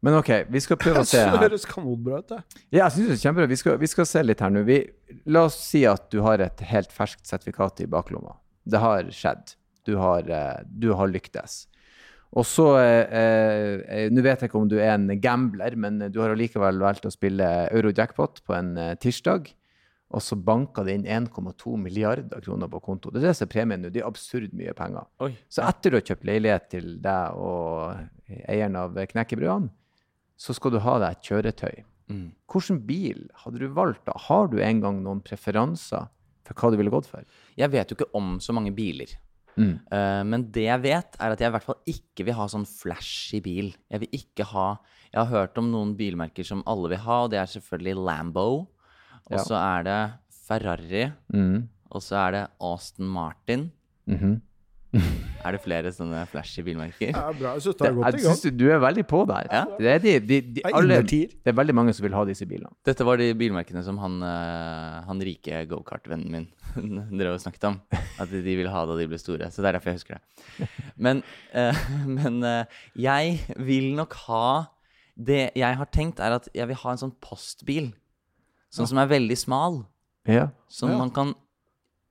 Men 0.06 0.20
OK, 0.20 0.32
vi 0.54 0.62
skal 0.62 0.78
prøve 0.78 1.02
å 1.02 1.08
se 1.10 1.18
her. 1.18 1.34
Det 1.34 1.48
høres 1.48 1.64
kanonbra 1.66 2.22
ut, 2.22 2.30
det. 2.30 2.42
Ja, 2.70 2.84
jeg 2.84 2.92
synes 2.94 3.08
det 3.10 3.16
er 3.16 3.22
kjempebra. 3.24 3.50
Vi 3.50 3.58
skal, 3.58 3.78
vi 3.82 3.90
skal 3.90 4.10
se 4.10 4.22
litt 4.22 4.44
her 4.46 4.52
nå. 4.54 4.62
Vi, 4.68 4.80
la 5.34 5.48
oss 5.50 5.58
si 5.72 5.82
at 5.90 6.12
du 6.14 6.20
har 6.26 6.44
et 6.46 6.66
helt 6.70 6.94
ferskt 6.94 7.26
sertifikat 7.26 7.82
i 7.82 7.90
baklomma. 7.90 8.36
Det 8.70 8.82
har 8.84 9.10
skjedd. 9.10 9.56
Du 9.86 9.96
har, 10.02 10.30
eh, 10.30 10.62
du 10.70 10.92
har 10.98 11.10
lyktes. 11.10 11.64
Og 12.36 12.46
så 12.48 12.66
eh, 12.82 13.14
eh, 13.16 14.08
Nå 14.12 14.24
vet 14.26 14.42
jeg 14.42 14.50
ikke 14.50 14.60
om 14.60 14.70
du 14.70 14.78
er 14.78 14.96
en 14.96 15.08
gambler, 15.22 15.78
men 15.80 16.02
du 16.12 16.20
har 16.22 16.34
allikevel 16.34 16.82
valgt 16.84 17.08
å 17.08 17.14
spille 17.14 17.48
Eurojackpot 17.72 18.44
på 18.46 18.56
en 18.58 18.76
eh, 18.82 18.96
tirsdag. 19.02 19.50
Og 20.16 20.22
så 20.22 20.38
banka 20.38 20.84
det 20.86 21.00
inn 21.00 21.08
1,2 21.10 21.76
milliarder 21.82 22.44
kroner 22.44 22.70
på 22.72 22.82
konto. 22.84 23.10
Det 23.12 23.24
er 23.24 23.32
det 23.32 23.38
som 23.40 23.48
er 23.48 23.54
premien 23.56 23.82
nå. 23.82 23.90
Det 23.92 24.04
er 24.04 24.08
absurd 24.08 24.54
mye 24.56 24.76
penger. 24.78 25.08
Oi. 25.26 25.32
Så 25.50 25.64
etter 25.66 25.92
du 25.92 25.98
har 25.98 26.06
kjøpt 26.12 26.28
leilighet 26.30 26.70
til 26.76 26.92
deg 27.04 27.40
og 27.42 28.38
eieren 28.46 28.78
av 28.80 29.00
knekkebrødene, 29.10 29.74
så 30.38 30.54
skal 30.56 30.72
du 30.76 30.80
ha 30.84 30.98
deg 31.00 31.16
et 31.16 31.28
kjøretøy. 31.30 31.84
Mm. 32.12 32.26
Hvilken 32.52 32.80
bil 32.86 33.22
hadde 33.44 33.60
du 33.64 33.68
valgt 33.74 34.04
da? 34.06 34.14
Har 34.28 34.48
du 34.52 34.60
en 34.62 34.82
gang 34.84 35.00
noen 35.04 35.22
preferanser 35.26 36.08
for 36.46 36.54
hva 36.60 36.72
du 36.72 36.78
ville 36.78 36.92
gått 36.94 37.08
for? 37.10 37.24
Jeg 37.58 37.72
vet 37.74 37.90
jo 37.90 37.96
ikke 37.98 38.12
om 38.18 38.36
så 38.44 38.54
mange 38.54 38.74
biler. 38.76 39.16
Mm. 39.56 39.80
Uh, 39.88 40.22
men 40.28 40.44
det 40.52 40.66
jeg 40.68 40.82
vet, 40.84 41.16
er 41.16 41.32
at 41.32 41.40
jeg 41.40 41.48
i 41.48 41.54
hvert 41.56 41.64
fall 41.64 41.80
ikke 41.88 42.26
vil 42.28 42.36
ha 42.36 42.46
sånn 42.52 42.68
flashy 42.68 43.40
bil. 43.42 43.72
Jeg 43.90 44.04
vil 44.04 44.18
ikke 44.20 44.44
ha 44.52 44.68
Jeg 45.16 45.22
har 45.24 45.32
hørt 45.32 45.58
om 45.62 45.70
noen 45.72 45.94
bilmerker 45.96 46.44
som 46.44 46.60
alle 46.68 46.90
vil 46.92 47.00
ha, 47.00 47.22
og 47.24 47.30
det 47.32 47.40
er 47.40 47.48
selvfølgelig 47.48 47.96
Lambo. 48.04 48.68
Og 49.32 49.38
Ja. 49.38 49.44
så 49.48 49.56
er 49.56 49.84
det 49.88 50.00
Ferrari. 50.46 51.06
Mm. 51.32 51.70
Og 51.96 52.02
så 52.04 52.18
er 52.28 52.32
det 52.36 52.42
Austin 52.60 53.08
Martin. 53.08 53.72
Mhm. 54.06 54.42
Er 55.46 55.54
det 55.54 55.60
flere 55.62 55.92
sånne 55.94 56.24
flashy 56.32 56.64
bilmerker? 56.66 57.12
Er 57.14 57.36
bra. 57.38 57.52
Jeg 57.56 57.62
synes 57.66 57.76
det 57.76 57.84
Det, 57.84 57.90
er 57.90 57.96
godt 57.98 58.06
jeg 58.06 58.22
i 58.22 58.24
gang. 58.24 58.36
synes 58.36 58.42
du, 58.42 58.64
du 58.64 58.66
er 58.74 58.80
veldig 58.82 59.04
på 59.12 59.20
der. 59.30 59.48
Ja. 59.52 59.64
Det, 59.78 59.90
er 59.92 60.00
de, 60.04 60.14
de, 60.20 60.40
de, 60.56 60.64
alle, 60.72 60.98
det 61.06 61.52
er 61.52 61.58
veldig 61.60 61.76
mange 61.78 61.94
som 61.94 62.06
vil 62.08 62.16
ha 62.18 62.24
disse 62.26 62.48
bilene. 62.50 62.72
Dette 62.88 63.06
var 63.06 63.18
de 63.22 63.28
bilmerkene 63.38 63.84
som 63.86 64.00
han, 64.02 64.16
eh, 64.26 64.96
han 65.10 65.22
rike 65.30 65.62
gokart-vennen 65.70 66.32
min 66.34 66.48
drev 67.20 67.36
og 67.36 67.44
snakket 67.44 67.68
om. 67.70 67.80
At 68.20 68.32
de 68.34 68.42
ville 68.46 68.72
ha 68.74 68.86
da 68.90 68.98
de 68.98 69.08
ble 69.12 69.20
store. 69.22 69.52
Så 69.54 69.62
det 69.62 69.70
er 69.70 69.78
derfor 69.78 69.94
jeg 69.94 70.00
husker 70.02 70.18
det. 70.18 70.70
Men, 70.98 71.22
eh, 71.54 71.84
men 72.18 72.42
eh, 72.44 72.66
jeg 72.98 73.40
vil 73.60 73.92
nok 74.00 74.14
ha 74.28 74.46
Det 75.16 75.52
jeg 75.56 75.78
har 75.80 75.88
tenkt, 75.96 76.20
er 76.20 76.34
at 76.36 76.50
jeg 76.54 76.68
vil 76.68 76.76
ha 76.82 76.92
en 76.92 77.00
sånn 77.00 77.14
postbil. 77.24 77.94
Sånn 78.74 78.90
som 78.90 78.98
er 79.00 79.08
veldig 79.08 79.38
smal. 79.40 79.84
Ja, 80.28 80.50
Som 80.68 80.90
Ja. 80.92 80.98
man 80.98 81.12
kan 81.16 81.36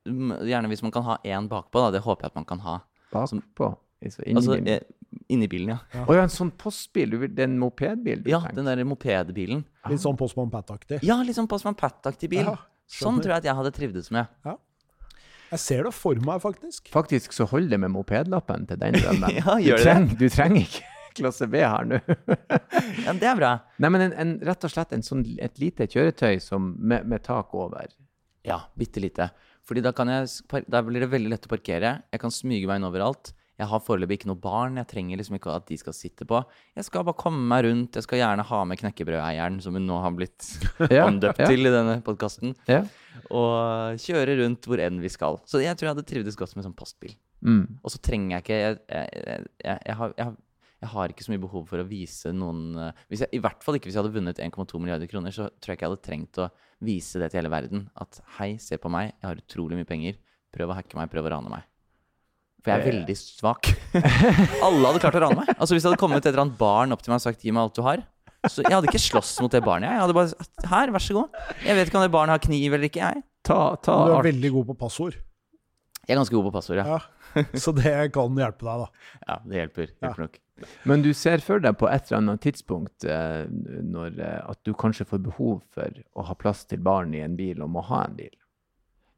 Gjerne 0.05 0.69
hvis 0.69 0.83
man 0.85 0.93
kan 0.95 1.07
ha 1.07 1.17
én 1.25 1.49
bakpå, 1.49 1.81
da. 1.87 1.95
Det 1.97 2.05
håper 2.05 2.27
jeg 2.27 2.35
at 2.35 2.39
man 2.41 2.49
kan 2.49 2.61
ha. 2.65 2.79
bakpå. 3.13 3.71
Altså, 4.05 4.25
inni 4.27 4.37
Altså 4.41 4.57
eh, 4.59 4.83
inni 5.33 5.49
bilen, 5.49 5.75
ja. 5.75 6.05
Å 6.05 6.17
ja, 6.17 6.25
en 6.27 6.33
sånn 6.33 6.51
postbil? 6.61 7.15
Du 7.15 7.19
det 7.25 7.47
er 7.47 7.49
en 7.49 7.59
mopedbil? 7.61 8.23
du 8.25 8.31
Ja, 8.31 8.43
tenker? 8.43 8.59
den 8.61 8.69
der 8.69 8.85
mopedbilen. 8.89 9.65
Litt 9.89 10.03
sånn 10.03 10.19
Postman 10.21 10.51
Pat-aktig. 10.53 11.01
Ja, 11.07 11.17
litt 11.25 11.39
sånn 11.39 11.49
Postman 11.49 11.77
Pat-aktig 11.79 12.29
bil. 12.33 12.45
Ja, 12.45 12.57
sånn 12.91 13.21
tror 13.23 13.37
jeg 13.37 13.45
at 13.45 13.49
jeg 13.49 13.59
hadde 13.61 13.73
trivdes 13.77 14.11
med. 14.15 14.27
Jeg 15.55 15.61
ser 15.63 15.87
det 15.87 15.93
for 15.95 16.19
meg, 16.25 16.41
faktisk. 16.43 16.91
Faktisk 16.93 17.37
så 17.37 17.47
holder 17.49 17.77
det 17.77 17.81
med 17.85 17.95
mopedlappen 17.95 18.67
til 18.69 18.81
den 18.81 18.99
drømmen. 18.99 19.37
Ja, 19.39 19.55
du, 19.57 19.69
gjør 19.69 19.85
det 19.87 20.19
du 20.19 20.27
trenger 20.33 20.65
ikke 20.67 20.91
klasse 21.21 21.47
B 21.47 21.63
her 21.63 21.87
nå. 21.89 22.01
Ja, 23.07 23.15
det 23.15 23.29
er 23.31 23.39
bra. 23.39 23.53
Nei, 23.79 23.91
men 23.95 24.09
en, 24.09 24.15
en, 24.19 24.33
rett 24.45 24.67
og 24.67 24.73
slett 24.73 24.93
en 24.97 25.05
sånn, 25.07 25.23
et 25.39 25.61
lite 25.63 25.87
kjøretøy 25.87 26.41
som, 26.43 26.73
med, 26.81 27.07
med 27.09 27.23
tak 27.25 27.55
over. 27.55 27.93
Ja, 28.45 28.65
bitte 28.77 29.01
lite. 29.01 29.31
Fordi 29.65 29.81
da, 29.85 29.93
kan 29.97 30.11
jeg, 30.13 30.29
da 30.69 30.83
blir 30.85 31.01
det 31.05 31.11
veldig 31.13 31.31
lett 31.33 31.47
å 31.49 31.53
parkere. 31.55 31.95
Jeg 32.13 32.21
kan 32.21 32.33
smyge 32.35 32.69
meg 32.69 32.81
inn 32.83 32.89
overalt. 32.91 33.33
Jeg 33.55 33.69
har 33.71 33.81
foreløpig 33.87 34.17
ikke 34.19 34.29
noe 34.33 34.41
barn. 34.43 34.81
Jeg 34.81 34.89
trenger 34.91 35.21
liksom 35.21 35.37
ikke 35.39 35.53
at 35.55 35.69
de 35.71 35.77
skal 35.79 35.95
sitte 35.95 36.27
på. 36.27 36.41
Jeg 36.75 36.85
skal 36.89 37.05
bare 37.07 37.17
komme 37.21 37.45
meg 37.53 37.63
rundt. 37.69 37.95
Jeg 37.97 38.03
skal 38.05 38.19
gjerne 38.19 38.45
ha 38.49 38.63
med 38.67 38.81
knekkebrødeieren, 38.81 39.61
som 39.63 39.79
hun 39.79 39.87
nå 39.87 40.01
har 40.03 40.11
blitt 40.17 40.49
Ja, 40.93 41.05
omdøpt 41.07 41.39
ja. 41.45 41.47
til 41.49 41.63
i 41.65 41.73
denne 41.73 42.01
podkasten. 42.05 42.57
Ja. 42.69 42.81
Og 43.31 44.01
kjøre 44.03 44.35
rundt 44.43 44.67
hvor 44.69 44.83
enn 44.83 44.99
vi 45.01 45.13
skal. 45.13 45.39
Så 45.49 45.63
jeg 45.63 45.79
tror 45.79 45.89
jeg 45.89 45.95
hadde 45.95 46.09
trivdes 46.11 46.37
godt 46.41 46.57
med 46.59 46.67
sånn 46.67 46.75
postbil. 46.77 47.15
Mm. 47.47 47.79
Og 47.85 47.95
så 47.95 48.01
trenger 48.03 48.37
jeg 48.41 48.45
ikke 48.45 48.59
jeg, 48.59 48.81
jeg, 48.91 49.55
jeg, 49.65 49.97
har, 50.03 50.15
jeg, 50.19 50.27
har- 50.29 50.37
jeg 50.85 50.93
har 50.93 51.13
ikke 51.13 51.25
så 51.25 51.33
mye 51.33 51.43
behov 51.43 51.65
for 51.71 51.81
å 51.81 51.87
vise 51.89 52.33
noen 52.37 52.77
eh, 52.77 53.05
hvis 53.09 53.25
jeg, 53.25 53.33
I 53.39 53.43
hvert 53.45 53.65
fall 53.65 53.79
ikke 53.79 53.89
hvis 53.89 53.97
jeg 53.97 54.05
hadde 54.05 54.15
vunnet 54.15 54.41
1,2 54.45 54.81
milliarder 54.83 55.09
kroner, 55.11 55.35
så 55.35 55.49
tror 55.57 55.73
jeg 55.73 55.79
ikke 55.79 55.87
jeg 55.87 55.95
hadde 55.95 56.07
trengt 56.09 56.41
å 56.45 56.49
vise 56.85 57.21
det 57.23 57.31
til 57.33 57.41
hele 57.41 57.53
verden. 57.53 57.87
At 58.01 58.21
hei, 58.39 58.55
se 58.61 58.79
på 58.81 58.93
meg, 58.93 59.15
jeg 59.17 59.29
har 59.31 59.41
utrolig 59.41 59.79
mye 59.81 59.89
penger. 59.89 60.19
Prøv 60.55 60.71
å 60.71 60.77
hacke 60.79 60.99
meg, 60.99 61.11
prøv 61.13 61.29
å 61.31 61.33
rane 61.35 61.53
meg. 61.53 61.65
For 62.65 62.73
jeg 62.73 62.81
er 62.81 62.89
veldig 62.93 63.17
svak. 63.21 63.71
Alle 64.67 64.89
hadde 64.89 65.03
klart 65.03 65.19
å 65.19 65.25
rane 65.27 65.41
meg. 65.43 65.53
Altså 65.59 65.77
Hvis 65.77 65.85
det 65.85 65.91
hadde 65.93 66.01
kommet 66.01 66.23
et 66.23 66.31
eller 66.31 66.47
annet 66.47 66.61
barn 66.61 66.97
opp 66.97 67.05
til 67.05 67.13
meg 67.13 67.21
og 67.21 67.27
sagt 67.27 67.45
'gi 67.45 67.53
meg 67.53 67.67
alt 67.67 67.77
du 67.77 67.83
har', 67.85 68.05
så 68.49 68.65
jeg 68.65 68.73
hadde 68.73 68.89
ikke 68.89 69.01
slåss 69.01 69.37
mot 69.45 69.53
det 69.53 69.61
barnet. 69.65 69.89
Jeg 69.89 69.97
Jeg 69.97 70.05
hadde 70.05 70.17
bare 70.17 70.33
sagt 70.33 70.67
'her, 70.71 70.93
vær 70.93 71.05
så 71.05 71.17
god'. 71.17 71.45
Jeg 71.65 71.77
vet 71.77 71.89
ikke 71.89 72.01
om 72.01 72.07
det 72.07 72.15
barnet 72.15 72.37
har 72.37 72.45
kniv 72.45 72.77
eller 72.77 72.89
ikke, 72.89 73.05
jeg. 73.05 73.25
Ta, 73.45 73.77
ta 73.77 73.97
Du 74.09 74.17
er 74.17 74.29
veldig 74.33 74.51
god 74.57 74.67
på 74.73 74.79
passord. 74.85 75.17
Jeg 76.05 76.15
er 76.15 76.21
ganske 76.21 76.37
god 76.37 76.47
på 76.49 76.55
passord, 76.55 76.81
ja. 76.81 76.99
Ja. 77.35 77.45
Så 77.59 77.73
det 77.75 77.93
kan 78.15 78.39
hjelpe 78.39 78.67
deg, 78.67 78.85
da. 78.85 78.89
Ja, 79.29 79.37
det 79.45 79.61
hjelper. 79.61 79.93
hjelper 80.03 80.27
nok. 80.27 80.41
Men 80.87 81.03
du 81.03 81.11
ser 81.17 81.43
for 81.43 81.63
deg 81.63 81.77
på 81.81 81.89
et 81.91 82.07
eller 82.07 82.21
annet 82.21 82.43
tidspunkt 82.45 83.07
eh, 83.11 83.45
når, 83.51 84.19
eh, 84.23 84.41
at 84.53 84.61
du 84.67 84.75
kanskje 84.79 85.07
får 85.09 85.23
behov 85.25 85.63
for 85.75 86.03
å 86.15 86.27
ha 86.29 86.37
plass 86.39 86.63
til 86.71 86.83
barn 86.85 87.15
i 87.17 87.25
en 87.25 87.35
bil 87.39 87.65
og 87.65 87.73
må 87.75 87.83
ha 87.89 88.05
en 88.07 88.19
bil? 88.19 88.35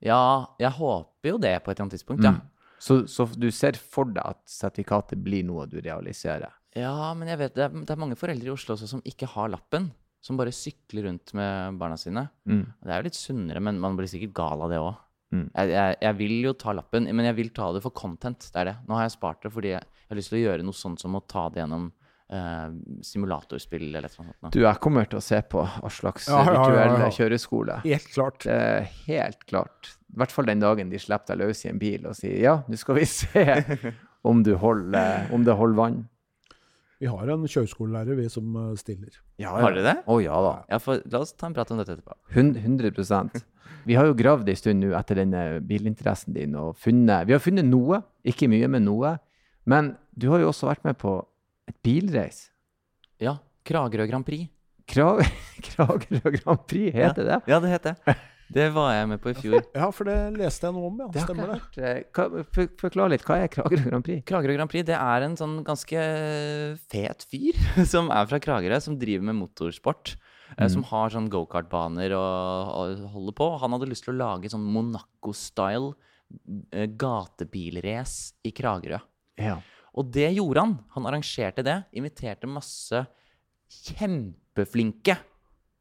Ja, 0.05 0.55
jeg 0.63 0.73
håper 0.79 1.35
jo 1.35 1.41
det 1.43 1.57
på 1.65 1.73
et 1.73 1.77
eller 1.77 1.89
annet 1.89 1.99
tidspunkt, 1.99 2.25
ja. 2.25 2.37
Mm. 2.39 2.45
Så, 2.79 3.03
så 3.09 3.25
du 3.33 3.49
ser 3.55 3.77
for 3.81 4.09
deg 4.13 4.23
at 4.23 4.43
sertifikatet 4.53 5.21
blir 5.25 5.45
noe 5.49 5.65
du 5.69 5.79
realiserer? 5.81 6.53
Ja, 6.77 7.13
men 7.17 7.31
jeg 7.33 7.41
vet 7.41 7.55
det 7.57 7.65
er, 7.67 7.73
det 7.73 7.95
er 7.95 8.01
mange 8.01 8.19
foreldre 8.21 8.51
i 8.51 8.53
Oslo 8.53 8.77
også 8.77 8.89
som 8.91 9.05
ikke 9.09 9.29
har 9.33 9.49
lappen. 9.53 9.91
Som 10.25 10.39
bare 10.41 10.53
sykler 10.55 11.07
rundt 11.07 11.31
med 11.39 11.77
barna 11.81 11.97
sine. 12.01 12.27
Mm. 12.49 12.65
Det 12.83 12.93
er 12.93 12.99
jo 12.99 13.07
litt 13.07 13.19
sunnere, 13.19 13.61
men 13.63 13.79
man 13.81 13.97
blir 13.99 14.11
sikkert 14.11 14.35
gal 14.37 14.65
av 14.65 14.73
det 14.73 14.81
òg. 14.83 14.97
Mm. 15.35 15.47
Jeg, 15.51 15.71
jeg, 15.75 15.97
jeg 16.07 16.17
vil 16.21 16.35
jo 16.45 16.53
ta 16.59 16.73
lappen, 16.77 17.09
men 17.11 17.27
jeg 17.29 17.37
vil 17.41 17.53
ta 17.55 17.73
det 17.75 17.83
for 17.85 17.95
content. 17.97 18.49
Det 18.53 18.61
er 18.63 18.71
det. 18.71 18.77
Nå 18.87 18.99
har 18.99 19.07
jeg 19.09 19.17
spart 19.17 19.43
det 19.47 19.53
fordi 19.55 19.73
jeg, 19.75 19.83
jeg 20.05 20.13
har 20.13 20.21
lyst 20.21 20.33
til 20.33 20.39
å 20.41 20.45
gjøre 20.45 20.67
noe 20.67 20.79
sånt 20.79 21.03
som 21.03 21.19
å 21.19 21.23
ta 21.27 21.47
det 21.53 21.63
gjennom 21.65 21.89
eh, 22.33 22.67
simulatorspill 23.07 23.89
eller 23.89 24.07
noe 24.07 24.15
sånt. 24.15 24.35
nå. 24.41 24.53
Du, 24.55 24.61
jeg 24.63 24.83
kommer 24.83 25.09
til 25.11 25.21
å 25.21 25.25
se 25.25 25.41
på 25.51 25.65
Aslaks 25.87 26.29
Ja, 26.31 26.43
ja, 26.43 26.47
ja, 26.47 26.65
virtuelle 26.65 27.07
ja. 27.09 27.13
kjøreskole. 27.19 27.79
Helt 27.87 28.11
klart. 28.15 28.43
Det 28.47 28.57
er 28.57 28.91
helt 29.07 29.47
klart. 29.51 29.95
I 30.15 30.21
hvert 30.23 30.35
fall 30.35 30.49
den 30.49 30.63
dagen 30.63 30.93
de 30.93 31.01
slipper 31.03 31.35
deg 31.35 31.43
løs 31.45 31.65
i 31.67 31.73
en 31.73 31.81
bil 31.83 32.07
og 32.09 32.17
sier 32.19 32.39
ja, 32.41 32.59
nå 32.71 32.79
skal 32.81 33.01
vi 33.01 33.09
se 33.11 33.47
om, 34.31 34.43
du 34.47 34.55
holder, 34.63 35.27
om 35.35 35.47
det 35.47 35.59
holder 35.59 35.81
vann. 35.83 36.05
Vi 37.01 37.09
har 37.13 37.29
en 37.29 37.45
kjøreskolelærer, 37.45 38.17
vi, 38.17 38.29
som 38.33 38.55
eh, 38.57 38.73
stiller. 38.81 39.19
Ja, 39.43 39.53
Har 39.53 39.75
dere 39.77 39.85
det? 39.85 39.95
Å 40.09 40.17
ja 40.25 40.37
da. 40.45 40.53
Ja, 40.73 40.79
for, 40.81 41.03
la 41.13 41.21
oss 41.21 41.35
ta 41.37 41.51
en 41.51 41.57
prat 41.57 41.71
om 41.75 41.81
dette 41.83 41.97
etterpå. 41.97 42.17
Hun- 42.37 42.55
100 42.57 43.45
Vi 43.87 43.95
har 43.95 44.07
jo 44.09 44.15
gravd 44.19 44.49
en 44.49 44.57
stund 44.59 44.83
nå 44.83 44.95
etter 44.99 45.21
denne 45.21 45.61
bilinteressen 45.63 46.35
din 46.35 46.57
og 46.59 46.75
funnet 46.77 47.27
Vi 47.29 47.33
har 47.37 47.43
funnet 47.43 47.67
noe, 47.69 48.01
ikke 48.27 48.49
mye, 48.51 48.69
men 48.69 48.85
noe. 48.89 49.19
Men 49.67 49.97
du 50.17 50.31
har 50.31 50.41
jo 50.41 50.49
også 50.51 50.71
vært 50.71 50.85
med 50.85 50.97
på 50.99 51.19
et 51.69 51.77
bilreis. 51.85 52.49
Ja. 53.21 53.37
Kragerø 53.67 54.07
Grand 54.09 54.25
Prix. 54.27 54.49
Kra 54.87 55.19
Kragerø 55.69 56.33
Grand 56.39 56.65
Prix, 56.67 56.95
heter 56.95 57.27
det? 57.27 57.41
Ja, 57.51 57.61
det 57.61 57.71
heter 57.75 57.97
det. 58.07 58.17
Det 58.53 58.69
var 58.75 58.93
jeg 58.95 59.09
med 59.11 59.19
på 59.21 59.31
i 59.33 59.35
fjor. 59.35 59.57
Ja, 59.75 59.89
for 59.91 60.07
det 60.07 60.17
leste 60.39 60.69
jeg 60.69 60.75
noe 60.77 60.87
om, 60.91 61.01
ja. 61.03 61.09
Det 61.11 61.23
Stemmer 61.25 61.51
det. 61.51 61.57
jeg. 61.75 62.05
Eh, 62.05 62.05
hva- 62.15 62.69
Forklar 62.81 63.11
litt. 63.11 63.25
Hva 63.27 63.41
er 63.43 63.49
Kragerø 63.51 63.89
Grand 63.91 64.05
Prix? 64.07 64.23
Kragerø 64.29 64.55
Grand 64.55 64.71
Prix 64.71 64.87
det 64.87 64.95
er 64.97 65.27
en 65.27 65.35
sånn 65.37 65.57
ganske 65.67 66.05
fet 66.93 67.27
fyr 67.31 67.59
som 67.93 68.11
er 68.15 68.29
fra 68.31 68.39
Kragerø, 68.39 68.79
som 68.81 68.99
driver 69.01 69.27
med 69.33 69.39
motorsport. 69.41 70.15
Mm. 70.57 70.69
Som 70.71 70.85
har 70.87 71.11
sånn 71.11 71.27
gokartbaner 71.29 72.13
og, 72.15 72.69
og 72.79 73.01
holder 73.17 73.35
på. 73.41 73.49
Han 73.65 73.75
hadde 73.75 73.89
lyst 73.91 74.05
til 74.07 74.15
å 74.15 74.21
lage 74.21 74.49
sånn 74.53 74.63
Monaco-style 74.63 75.91
eh, 76.71 76.87
gatebilrace 76.87 78.37
i 78.47 78.53
Kragerø. 78.55 79.01
Ja. 79.43 79.59
Og 79.99 80.13
det 80.15 80.31
gjorde 80.37 80.63
han. 80.63 80.77
Han 80.95 81.09
arrangerte 81.11 81.65
det. 81.67 81.81
Inviterte 81.99 82.47
masse 82.47 83.03
kjempeflinke 83.91 85.19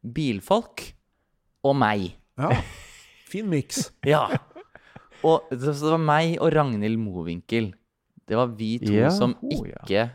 bilfolk. 0.02 0.82
Og 1.66 1.74
meg. 1.78 2.10
Ja. 2.36 2.52
Fin 3.30 3.48
miks. 3.50 3.90
Ja. 4.06 4.28
Og 5.26 5.48
det, 5.50 5.72
så 5.74 5.88
det 5.88 5.96
var 5.96 6.04
meg 6.04 6.36
og 6.38 6.52
Ragnhild 6.54 7.00
Mowinckel. 7.00 7.72
Det 8.26 8.38
var 8.38 8.52
vi 8.58 8.76
to 8.82 8.92
yeah. 8.92 9.12
som 9.14 9.34
ikke 9.42 10.08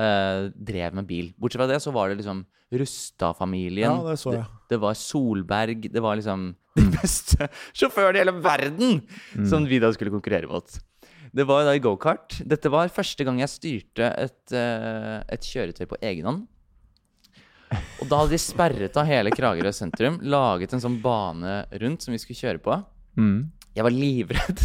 uh, 0.00 0.48
drev 0.52 0.96
med 0.98 1.08
bil. 1.08 1.30
Bortsett 1.40 1.62
fra 1.62 1.68
det 1.70 1.80
så 1.84 1.92
var 1.94 2.10
det 2.10 2.20
liksom 2.20 2.44
Rustad-familien. 2.68 3.88
Ja, 3.88 4.10
det 4.10 4.18
så 4.20 4.34
jeg. 4.34 4.44
Det, 4.44 4.74
det 4.74 4.80
var 4.82 4.98
Solberg. 5.00 5.88
Det 5.92 6.02
var 6.04 6.18
liksom 6.20 6.50
de 6.78 6.84
beste 6.92 7.48
sjåførene 7.72 8.20
i 8.20 8.22
hele 8.22 8.36
verden 8.44 9.00
som 9.48 9.64
vi 9.68 9.80
da 9.82 9.90
skulle 9.94 10.12
konkurrere 10.12 10.50
mot. 10.50 10.78
Det 11.32 11.44
var 11.48 11.64
da 11.66 11.74
i 11.76 11.82
gokart. 11.82 12.40
Dette 12.48 12.70
var 12.72 12.92
første 12.92 13.24
gang 13.24 13.40
jeg 13.42 13.52
styrte 13.52 14.12
et, 14.16 14.40
uh, 14.52 15.24
et 15.28 15.44
kjøretøy 15.44 15.86
på 15.88 16.00
egen 16.10 16.28
hånd. 16.28 16.46
Og 18.00 18.08
da 18.08 18.20
hadde 18.22 18.32
de 18.36 18.40
sperret 18.40 18.96
av 19.00 19.06
hele 19.08 19.30
Kragerø 19.34 19.72
sentrum, 19.74 20.20
laget 20.22 20.72
en 20.76 20.80
sånn 20.84 21.00
bane 21.02 21.64
rundt 21.82 22.04
som 22.06 22.14
vi 22.14 22.20
skulle 22.22 22.38
kjøre 22.40 22.62
på. 22.64 22.76
Mm. 23.18 23.38
Jeg 23.76 23.84
var 23.86 23.94
livredd. 23.94 24.62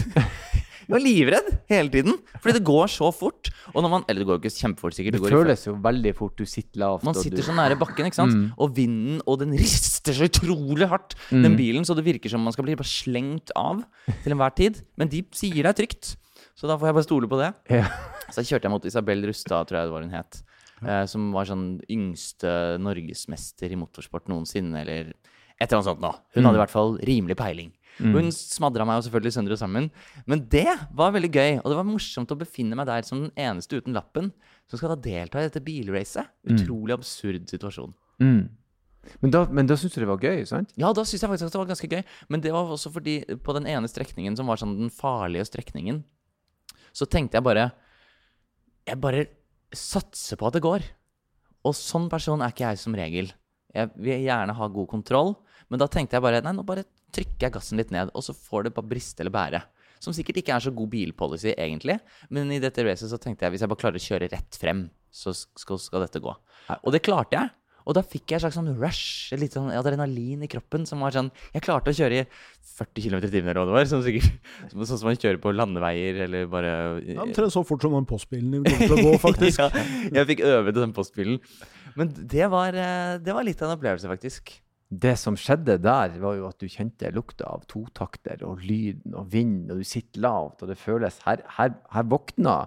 Jeg 0.83 0.91
var 0.91 0.99
livredd 0.99 1.45
hele 1.71 1.87
tiden, 1.93 2.17
fordi 2.43 2.57
det 2.57 2.63
går 2.67 2.89
så 2.91 3.07
fort. 3.15 3.47
Og 3.71 3.77
når 3.85 3.91
man, 3.93 4.01
eller 4.11 4.19
det 4.23 4.27
går 4.27 4.35
jo 4.35 4.41
ikke 4.43 4.51
kjempefort, 4.65 4.95
sikkert. 4.97 5.15
Det 5.15 5.21
Det 5.23 5.31
føles 5.31 5.61
jo 5.69 5.73
veldig 5.79 6.11
fort. 6.17 6.33
Du 6.35 6.43
sitter 6.49 6.81
lavt. 6.83 7.05
man 7.07 7.15
sitter 7.15 7.39
du... 7.39 7.45
så 7.47 7.55
nære 7.55 7.77
bakken, 7.79 8.09
ikke 8.09 8.19
sant? 8.19 8.35
Mm. 8.35 8.49
Og 8.59 8.73
vinden, 8.75 9.21
og 9.25 9.39
den 9.39 9.55
rister 9.55 10.11
så 10.17 10.27
utrolig 10.27 10.89
hardt, 10.91 11.15
Mm. 11.31 11.43
den 11.47 11.55
bilen, 11.55 11.85
så 11.87 11.95
det 11.95 12.03
virker 12.03 12.29
som 12.29 12.43
man 12.43 12.51
skal 12.53 12.67
bli 12.67 12.75
bare 12.75 12.89
slengt 12.91 13.53
av 13.55 13.79
til 14.25 14.35
enhver 14.35 14.53
tid. 14.59 14.81
Men 14.99 15.07
de 15.09 15.23
sier 15.31 15.63
det 15.63 15.71
er 15.71 15.79
trygt, 15.79 16.15
så 16.53 16.67
da 16.67 16.75
får 16.77 16.91
jeg 16.91 16.97
bare 16.99 17.07
stole 17.07 17.31
på 17.31 17.39
det. 17.39 17.53
Ja. 17.79 17.87
Så 18.35 18.43
kjørte 18.43 18.67
jeg 18.67 18.71
mot 18.75 18.85
Isabel 18.85 19.23
Rustad, 19.31 19.67
tror 19.71 19.79
jeg 19.79 19.87
det 19.87 19.93
var 19.95 20.03
hun 20.03 20.11
het. 20.19 20.43
Eh, 20.85 21.05
som 21.05 21.31
var 21.33 21.45
sånn 21.45 21.81
yngste 21.89 22.77
norgesmester 22.79 23.71
i 23.71 23.75
motorsport 23.79 24.27
noensinne, 24.31 24.81
eller 24.81 25.13
et 25.59 25.69
eller 25.71 25.79
annet 25.79 25.85
sånt 25.91 26.01
noe. 26.01 26.19
Hun 26.33 26.43
Mm. 26.43 26.47
hadde 26.49 26.55
i 26.57 26.63
hvert 26.65 26.69
fall 26.73 26.97
rimelig 26.99 27.37
peiling. 27.37 27.71
Mm. 27.99 28.13
Hun 28.15 28.31
smadra 28.31 28.85
meg 28.85 28.97
jo 29.03 29.09
selvfølgelig 29.09 29.33
sønder 29.33 29.51
og 29.53 29.59
sammen. 29.59 29.91
Men 30.25 30.39
det 30.49 30.65
var 30.93 31.11
veldig 31.13 31.31
gøy, 31.31 31.57
og 31.61 31.69
det 31.69 31.77
var 31.77 31.83
morsomt 31.85 32.31
å 32.33 32.37
befinne 32.37 32.75
meg 32.75 32.87
der 32.87 33.03
som 33.03 33.21
den 33.21 33.31
eneste 33.37 33.77
uten 33.77 33.93
lappen 33.93 34.31
som 34.67 34.77
skal 34.79 34.95
da 34.95 34.95
delta 34.95 35.39
i 35.39 35.47
dette 35.47 35.63
bilracet. 35.63 36.25
Utrolig 36.49 36.93
absurd 36.97 37.45
situasjon. 37.47 37.93
Mm. 38.19 38.49
Men 39.21 39.31
da, 39.31 39.45
men 39.45 39.67
da 39.67 39.75
syntes 39.75 39.93
du 39.95 39.99
det 40.01 40.07
var 40.07 40.17
gøy, 40.17 40.45
sant? 40.47 40.71
Ja, 40.75 40.91
da 40.91 41.03
syntes 41.03 41.21
jeg 41.21 41.29
faktisk 41.29 41.45
at 41.45 41.51
det 41.51 41.59
var 41.59 41.69
ganske 41.69 41.89
gøy. 41.91 42.03
Men 42.29 42.41
det 42.41 42.51
var 42.51 42.65
også 42.65 42.91
fordi 42.91 43.25
på 43.43 43.53
den 43.53 43.67
ene 43.67 43.87
strekningen 43.87 44.35
som 44.37 44.47
var 44.47 44.55
sånn 44.57 44.77
den 44.79 44.89
farlige 44.89 45.45
strekningen, 45.45 46.03
så 46.93 47.05
tenkte 47.05 47.35
jeg 47.35 47.43
bare 47.43 47.71
Jeg 48.87 48.99
bare 48.99 49.27
satser 49.77 50.39
på 50.39 50.47
at 50.49 50.57
det 50.57 50.63
går. 50.65 50.85
Og 51.67 51.75
sånn 51.77 52.09
person 52.11 52.43
er 52.43 52.53
ikke 52.53 52.67
jeg 52.67 52.81
som 52.81 52.95
regel. 52.97 53.31
Jeg 53.73 53.89
vil 53.95 54.25
gjerne 54.25 54.55
ha 54.57 54.67
god 54.69 54.89
kontroll, 54.91 55.33
men 55.71 55.81
da 55.81 55.87
tenkte 55.89 56.17
jeg 56.17 56.25
bare 56.25 56.43
Nei, 56.45 56.53
nå 56.53 56.65
bare 56.67 56.85
trykker 57.13 57.47
jeg 57.47 57.55
gassen 57.55 57.79
litt 57.79 57.93
ned, 57.93 58.11
og 58.13 58.25
så 58.25 58.35
får 58.35 58.67
det 58.67 58.75
bare 58.75 58.89
briste 58.89 59.23
eller 59.23 59.33
bære. 59.33 59.63
Som 60.03 60.15
sikkert 60.15 60.41
ikke 60.41 60.55
er 60.57 60.65
så 60.65 60.73
god 60.75 60.89
bilpolicy, 60.91 61.53
egentlig, 61.53 61.95
men 62.33 62.51
i 62.51 62.59
dette 62.61 62.83
racet 62.83 63.09
så 63.09 63.19
tenkte 63.21 63.45
jeg 63.45 63.55
hvis 63.55 63.63
jeg 63.63 63.71
bare 63.71 63.81
klarer 63.85 64.01
å 64.01 64.03
kjøre 64.03 64.29
rett 64.33 64.59
frem, 64.59 64.85
så 65.13 65.31
skal, 65.33 65.79
skal 65.79 66.03
dette 66.03 66.21
gå. 66.21 66.33
Og 66.81 66.89
det 66.93 67.03
klarte 67.05 67.37
jeg. 67.37 67.53
Og 67.83 67.95
da 67.97 68.03
fikk 68.05 68.31
jeg 68.31 68.37
et 68.39 68.43
slags 68.45 68.57
sånn 68.57 68.71
rush, 68.79 69.33
et 69.35 69.41
litt 69.41 69.55
sånn 69.57 69.71
adrenalin 69.75 70.45
i 70.45 70.49
kroppen, 70.51 70.85
som 70.89 71.03
var 71.03 71.15
sånn 71.15 71.31
Jeg 71.53 71.65
klarte 71.65 71.91
å 71.91 71.97
kjøre 71.97 72.21
i 72.21 72.25
40 72.73 73.05
km 73.05 73.19
i 73.19 73.29
timen, 73.29 73.49
eller 73.51 73.59
hva 73.61 73.67
det 73.69 73.75
var. 73.75 73.87
Sånn, 73.91 74.03
sikkert, 74.05 74.49
sånn 74.71 74.89
som 74.95 75.07
man 75.09 75.19
kjører 75.19 75.39
på 75.43 75.53
landeveier, 75.53 76.23
eller 76.27 76.49
bare 76.51 76.73
Ja, 77.05 77.21
Omtrent 77.27 77.53
så 77.53 77.63
fort 77.67 77.83
som 77.85 77.95
den 77.97 78.07
postbilen 78.09 78.55
din 78.55 78.65
kommer 78.67 78.87
til 78.87 78.97
å 78.97 79.07
gå, 79.11 79.15
faktisk. 79.27 79.61
ja, 79.61 79.85
jeg 80.19 80.29
fikk 80.33 80.45
øve 80.49 80.73
til 80.73 80.81
den 80.81 80.95
postbilen. 80.95 81.39
Men 81.99 82.13
det 82.17 82.47
var, 82.49 82.73
eh, 82.73 83.17
det 83.21 83.35
var 83.35 83.45
litt 83.45 83.61
av 83.61 83.69
en 83.69 83.77
opplevelse, 83.77 84.09
faktisk. 84.09 84.55
Det 84.93 85.15
som 85.17 85.37
skjedde 85.39 85.79
der, 85.81 86.15
var 86.21 86.35
jo 86.37 86.47
at 86.49 86.59
du 86.61 86.69
kjente 86.69 87.09
lukta 87.13 87.47
av 87.49 87.63
totakter 87.69 88.43
og 88.45 88.61
lyden 88.61 89.15
og 89.17 89.29
vind, 89.33 89.71
og 89.73 89.81
du 89.81 89.87
sitter 89.87 90.21
lavt, 90.25 90.61
og 90.61 90.69
det 90.69 90.77
føles 90.81 91.17
Her, 91.25 91.41
her, 91.57 91.73
her 91.93 92.09
våkna 92.09 92.57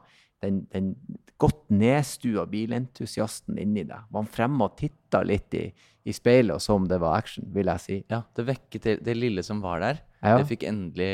den, 0.44 0.64
den 0.72 0.94
godt 1.40 1.66
nedstua 1.72 2.46
bilentusiasten 2.48 3.58
inni 3.60 3.84
deg. 3.88 4.08
Var 4.12 4.28
fremme 4.32 4.68
og 4.68 4.76
titta 4.78 5.20
litt 5.26 5.54
i, 5.56 5.66
i 6.06 6.14
speilet 6.16 6.62
så 6.62 6.76
om 6.78 6.86
det 6.88 6.98
var 7.02 7.18
action, 7.18 7.46
vil 7.52 7.70
jeg 7.72 7.84
si. 7.84 7.98
Ja, 8.12 8.22
Det 8.36 8.46
vekket 8.48 8.88
det, 8.88 8.96
det 9.04 9.16
lille 9.18 9.44
som 9.46 9.60
var 9.64 9.82
der. 9.84 10.00
Ja. 10.22 10.38
Det 10.40 10.48
fikk 10.48 10.64
endelig 10.66 11.10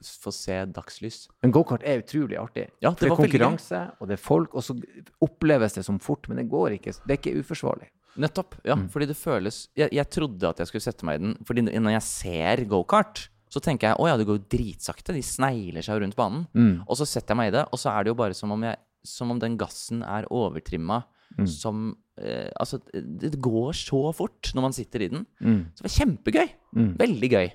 uh, 0.00 0.10
få 0.24 0.32
se 0.34 0.58
dagslys. 0.74 1.22
Men 1.44 1.54
gokart 1.54 1.86
er 1.86 2.02
utrolig 2.02 2.38
artig. 2.40 2.66
Ja, 2.82 2.90
For 2.92 3.06
det 3.06 3.06
det 3.06 3.06
er 3.06 3.14
veldig 3.14 3.30
konkurranse, 3.38 3.82
og 4.00 4.10
det 4.10 4.18
er 4.18 4.22
folk, 4.24 4.54
og 4.58 4.66
så 4.66 4.76
oppleves 5.22 5.78
det 5.78 5.86
som 5.86 6.00
fort, 6.02 6.28
men 6.28 6.42
det 6.42 6.48
går 6.50 6.76
ikke. 6.80 6.96
Det 7.04 7.14
er 7.14 7.20
ikke 7.22 7.38
uforsvarlig. 7.40 7.90
Nettopp. 8.20 8.56
ja, 8.66 8.74
fordi 8.90 9.06
det 9.06 9.14
føles 9.14 9.68
jeg, 9.78 9.86
jeg 9.94 10.10
trodde 10.10 10.48
at 10.48 10.58
jeg 10.58 10.66
skulle 10.66 10.82
sette 10.82 11.06
meg 11.06 11.20
i 11.20 11.22
den, 11.22 11.36
fordi 11.46 11.62
når 11.62 11.94
jeg 11.94 12.02
ser 12.08 12.64
gokart, 12.68 13.28
så 13.50 13.62
tenker 13.62 13.90
jeg 13.90 13.98
å 13.98 14.06
ja, 14.08 14.16
det 14.16 14.26
går 14.28 14.38
jo 14.38 14.48
dritsakte. 14.54 15.14
De 15.16 15.22
snegler 15.26 15.82
seg 15.82 16.00
rundt 16.02 16.18
banen. 16.18 16.44
Mm. 16.54 16.84
Og 16.86 17.00
så 17.00 17.06
setter 17.08 17.34
jeg 17.34 17.40
meg 17.40 17.50
i 17.50 17.56
det, 17.58 17.64
og 17.70 17.82
så 17.82 17.90
er 17.92 18.06
det 18.06 18.12
jo 18.12 18.18
bare 18.20 18.36
som 18.38 18.52
om, 18.54 18.62
jeg, 18.68 18.78
som 19.06 19.32
om 19.34 19.40
den 19.42 19.56
gassen 19.60 20.04
er 20.06 20.28
overtrimma 20.30 21.02
Mm. 21.38 21.46
som 21.46 21.96
eh, 22.18 22.50
Altså, 22.58 22.80
det 22.92 23.38
går 23.40 23.72
så 23.76 24.00
fort 24.16 24.50
når 24.54 24.64
man 24.64 24.74
sitter 24.74 25.04
i 25.04 25.08
den. 25.12 25.26
Mm. 25.40 25.60
Så 25.74 25.82
det 25.82 25.86
var 25.86 25.96
kjempegøy. 25.96 26.48
Mm. 26.76 26.90
Veldig 26.98 27.30
gøy. 27.30 27.52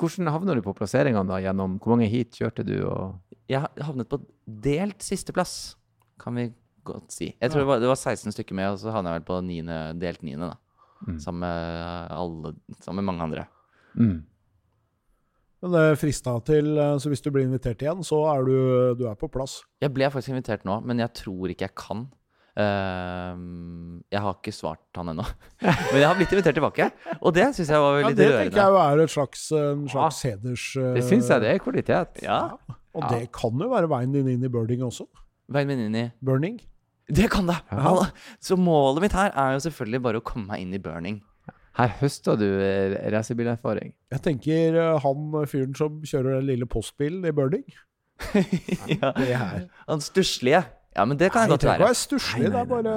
Hvordan 0.00 0.32
havner 0.32 0.58
du 0.58 0.64
på 0.64 0.74
plasseringene 0.76 1.28
da? 1.28 1.40
Gjennom 1.44 1.78
hvor 1.78 1.94
mange 1.94 2.08
heat 2.10 2.34
kjørte 2.40 2.64
du? 2.66 2.74
Og... 2.88 3.36
Jeg 3.52 3.68
havnet 3.84 4.08
på 4.10 4.22
delt 4.64 5.04
sisteplass, 5.04 5.76
kan 6.22 6.36
vi 6.38 6.48
godt 6.86 7.12
si. 7.14 7.30
Jeg 7.36 7.52
tror 7.52 7.62
det, 7.62 7.68
var, 7.68 7.82
det 7.84 7.90
var 7.92 8.00
16 8.00 8.34
stykker 8.34 8.56
med, 8.58 8.72
og 8.72 8.80
så 8.80 8.94
havnet 8.94 9.12
jeg 9.12 9.20
vel 9.20 9.28
på 9.28 9.38
9, 9.46 9.78
delt 10.00 10.24
niende, 10.26 10.50
da. 10.54 10.58
Mm. 11.02 11.18
Sammen, 11.22 11.44
med 11.44 12.16
alle, 12.16 12.54
sammen 12.80 13.02
med 13.02 13.10
mange 13.10 13.26
andre. 13.28 13.46
Mm. 13.98 14.18
Men 15.62 15.76
det 15.76 15.82
frista 16.00 16.34
til, 16.46 16.72
eh, 16.78 16.96
så 16.98 17.10
hvis 17.12 17.22
du 17.22 17.30
blir 17.30 17.46
invitert 17.46 17.82
igjen, 17.84 18.02
så 18.06 18.18
er 18.32 18.48
du, 18.48 18.56
du 18.98 19.04
er 19.06 19.14
på 19.18 19.28
plass. 19.30 19.60
Jeg 19.82 19.92
ble 19.94 20.08
faktisk 20.10 20.34
invitert 20.34 20.64
nå, 20.66 20.80
men 20.84 20.98
jeg 21.04 21.14
tror 21.20 21.52
ikke 21.52 21.68
jeg 21.68 21.76
kan. 21.78 22.08
Uh, 22.52 23.32
jeg 24.12 24.20
har 24.20 24.34
ikke 24.36 24.52
svart 24.52 24.98
han 24.98 25.12
ennå. 25.14 25.24
men 25.62 25.96
jeg 26.02 26.04
har 26.04 26.18
blitt 26.18 26.34
invitert 26.34 26.58
tilbake, 26.58 26.88
og 27.20 27.32
det 27.36 27.46
syns 27.56 27.70
jeg 27.72 27.80
var 27.80 28.00
Ja, 28.02 28.10
det 28.12 28.26
tenker 28.28 28.60
jeg 28.60 28.74
jo 28.74 28.80
er 28.82 29.02
et 29.06 29.14
slags, 29.14 29.46
en 29.56 29.86
slags 29.88 30.18
heders... 30.28 30.66
Uh, 30.76 30.90
Det 30.98 31.06
syns 31.08 31.30
jeg 31.32 31.44
det 31.46 31.52
er 31.54 31.62
kvalitet. 31.64 32.20
Ja, 32.26 32.40
Og 32.92 33.06
Ja. 33.06 33.08
det 33.14 33.30
kan 33.32 33.56
jo 33.56 33.70
være 33.72 33.88
veien 33.88 34.12
din 34.12 34.28
inn 34.34 34.44
i 34.44 34.52
burning 34.52 34.82
også. 34.84 35.06
Veien 35.52 35.70
min 35.70 35.80
inn 35.86 35.96
i 35.96 36.04
Burning. 36.24 36.58
Det 37.08 37.30
kan 37.32 37.48
det! 37.48 37.56
Ja. 37.72 37.94
Så 38.40 38.56
målet 38.60 39.06
mitt 39.06 39.16
her 39.16 39.32
er 39.32 39.54
jo 39.56 39.62
selvfølgelig 39.64 40.02
bare 40.04 40.20
å 40.20 40.24
komme 40.24 40.52
meg 40.52 40.62
inn 40.66 40.76
i 40.76 40.80
burning. 40.82 41.22
Her 41.78 41.94
høster 42.02 42.36
du 42.36 42.44
eh, 42.60 42.98
racerbilerfaring. 43.14 43.94
Jeg 44.12 44.24
tenker 44.26 44.76
eh, 44.76 44.98
han 45.00 45.32
fyren 45.48 45.74
som 45.78 46.02
kjører 46.04 46.40
den 46.40 46.50
lille 46.50 46.68
postbilen 46.68 47.24
i 47.24 47.32
Burning. 47.32 47.64
ja. 48.92 49.12
Han 49.88 50.04
stusslige. 50.04 50.62
Ja, 50.92 51.06
men 51.08 51.16
det 51.18 51.32
kan 51.32 51.40
Nei, 51.40 51.48
jeg 51.48 51.54
godt 51.56 51.64
være. 51.64 51.78
Det 51.80 51.88
være 51.88 52.00
stusslig, 52.02 52.50
det 52.52 52.60
er 52.60 52.68
bare 52.68 52.96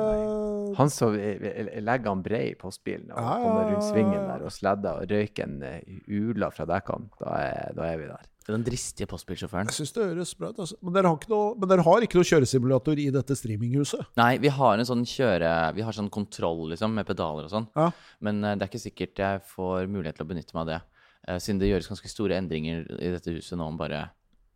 Han 0.77 0.89
som 0.93 1.15
eh, 1.17 1.41
eh, 1.51 1.81
legger 1.83 2.11
han 2.11 2.21
brei 2.25 2.45
i 2.51 2.55
postbilen 2.59 3.11
og 3.11 3.17
Ja, 3.19 3.25
ja, 3.25 3.41
kommer 3.43 3.67
rundt 3.73 3.87
svingen 3.87 4.29
der 4.29 4.45
og 4.45 4.53
sledder 4.55 5.01
og 5.03 5.11
røyker 5.11 5.43
en 5.45 5.59
eh, 5.63 5.99
ula 6.07 6.49
fra 6.53 6.65
dekkene, 6.69 7.11
da 7.21 7.35
da 7.75 7.91
er 7.91 8.01
vi 8.01 8.07
der. 8.09 8.31
Den 8.45 8.61
dristige 8.61 9.07
postbilsjåføren. 9.09 9.71
Jeg 9.71 9.73
syns 9.79 9.93
det 9.95 10.03
høres 10.05 10.31
bra 10.37 10.51
ut. 10.53 10.59
Altså. 10.61 10.75
Men, 10.85 10.93
dere 10.93 11.09
noe, 11.31 11.45
men 11.57 11.69
dere 11.71 11.81
har 11.87 12.03
ikke 12.05 12.19
noe 12.19 12.27
kjøresimulator 12.29 12.99
i 13.01 13.07
dette 13.15 13.33
streaminghuset? 13.39 14.03
Nei, 14.19 14.35
vi 14.43 14.51
har 14.53 14.77
en 14.77 14.85
sånn 14.85 15.01
kjøre... 15.09 15.49
Vi 15.73 15.81
har 15.87 15.95
sånn 15.97 16.11
kontroll, 16.13 16.67
liksom, 16.69 16.93
med 16.93 17.07
pedaler 17.09 17.47
og 17.47 17.49
sånn. 17.55 17.65
Ja. 17.73 17.87
Men 18.21 18.43
eh, 18.45 18.53
det 18.53 18.67
er 18.67 18.69
ikke 18.69 18.83
sikkert 18.83 19.23
jeg 19.23 19.41
får 19.49 19.89
mulighet 19.89 20.19
til 20.19 20.27
å 20.27 20.29
benytte 20.29 20.53
meg 20.53 20.61
av 20.61 20.69
det. 20.69 20.77
eh, 21.25 21.39
siden 21.41 21.63
det 21.63 21.71
gjøres 21.71 21.89
ganske 21.89 22.11
store 22.13 22.37
endringer 22.37 22.85
i 22.99 23.09
dette 23.15 23.33
huset 23.33 23.57
nå 23.57 23.65
om 23.65 23.81
bare 23.81 24.03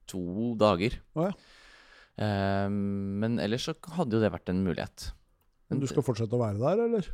to 0.06 0.54
dager. 0.62 1.00
Oh, 1.18 1.26
ja. 1.26 1.34
Eh, 2.22 2.70
men 2.70 3.40
ellers 3.42 3.66
så 3.72 3.74
hadde 3.98 4.20
jo 4.20 4.22
det 4.22 4.30
vært 4.38 4.54
en 4.54 4.62
mulighet. 4.70 5.10
Men 5.70 5.84
du 5.84 5.88
skal 5.90 6.06
fortsette 6.06 6.36
å 6.36 6.42
være 6.42 6.62
der, 6.62 6.84
eller? 6.88 7.12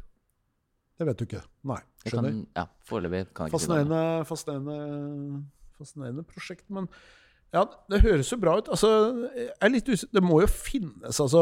Det 0.96 1.10
vet 1.10 1.20
du 1.20 1.26
ikke. 1.28 1.44
Nei, 1.68 1.82
skjønner. 2.06 2.32
kan, 2.32 2.42
ja, 2.56 2.66
Foreløpig 2.88 3.26
kan 3.36 3.50
jeg 3.50 3.52
ikke 3.52 3.68
noe. 3.68 3.84
det. 3.84 4.08
Fascinerende, 4.30 4.30
fascinerende, 4.30 5.42
fascinerende 5.76 6.24
prosjekt, 6.30 6.66
men 6.72 6.88
ja, 7.56 7.64
det 7.92 8.02
høres 8.04 8.32
jo 8.32 8.38
bra 8.42 8.58
ut. 8.60 8.70
Altså, 8.74 8.90
er. 9.64 10.06
Det 10.12 10.24
må 10.24 10.42
jo 10.44 10.48
finnes 10.52 11.20
altså, 11.24 11.42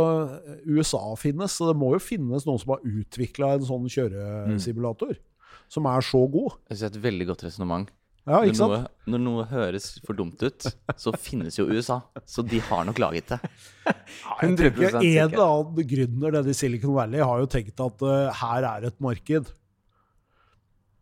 USA 0.65 1.01
finnes, 1.17 1.55
så 1.57 1.71
det 1.71 1.77
må 1.79 1.93
jo 1.95 2.01
finnes 2.03 2.45
noen 2.45 2.61
som 2.61 2.75
har 2.75 2.83
utvikla 2.85 3.55
en 3.57 3.65
sånn 3.69 3.87
kjøresimulator. 3.89 5.15
Som 5.73 5.87
er 5.89 6.05
så 6.05 6.21
god. 6.29 6.59
Jeg 6.69 6.77
synes 6.77 6.83
det 6.83 6.89
er 6.89 6.99
et 6.99 7.05
veldig 7.07 7.29
godt 7.31 7.45
resonnement. 7.47 7.93
Ja, 8.23 8.37
Når, 8.39 8.45
ikke 8.47 8.55
sant? 8.55 8.71
noe- 8.71 9.11
når 9.13 9.19
noe 9.19 9.43
høres 9.49 9.87
for 10.07 10.15
dumt 10.15 10.39
ut, 10.47 10.67
så 10.95 11.11
finnes 11.19 11.57
jo 11.59 11.65
USA. 11.67 11.97
Så 12.23 12.39
de 12.47 12.61
har 12.63 12.85
nok 12.87 13.01
laget 13.03 13.27
det. 13.33 13.39
Jeg 13.83 14.53
100 14.53 14.69
tenker 14.77 14.95
En 15.03 15.25
eller 15.25 15.43
annen 15.43 15.89
gründer 15.89 16.31
nede 16.37 16.53
i 16.53 16.55
Silicon 16.55 16.95
Valley 16.95 17.19
har 17.19 17.41
jo 17.43 17.49
tenkt 17.51 17.83
at 17.83 18.05
uh, 18.07 18.31
her 18.39 18.63
er 18.69 18.87
et 18.87 19.01
marked. 19.03 19.51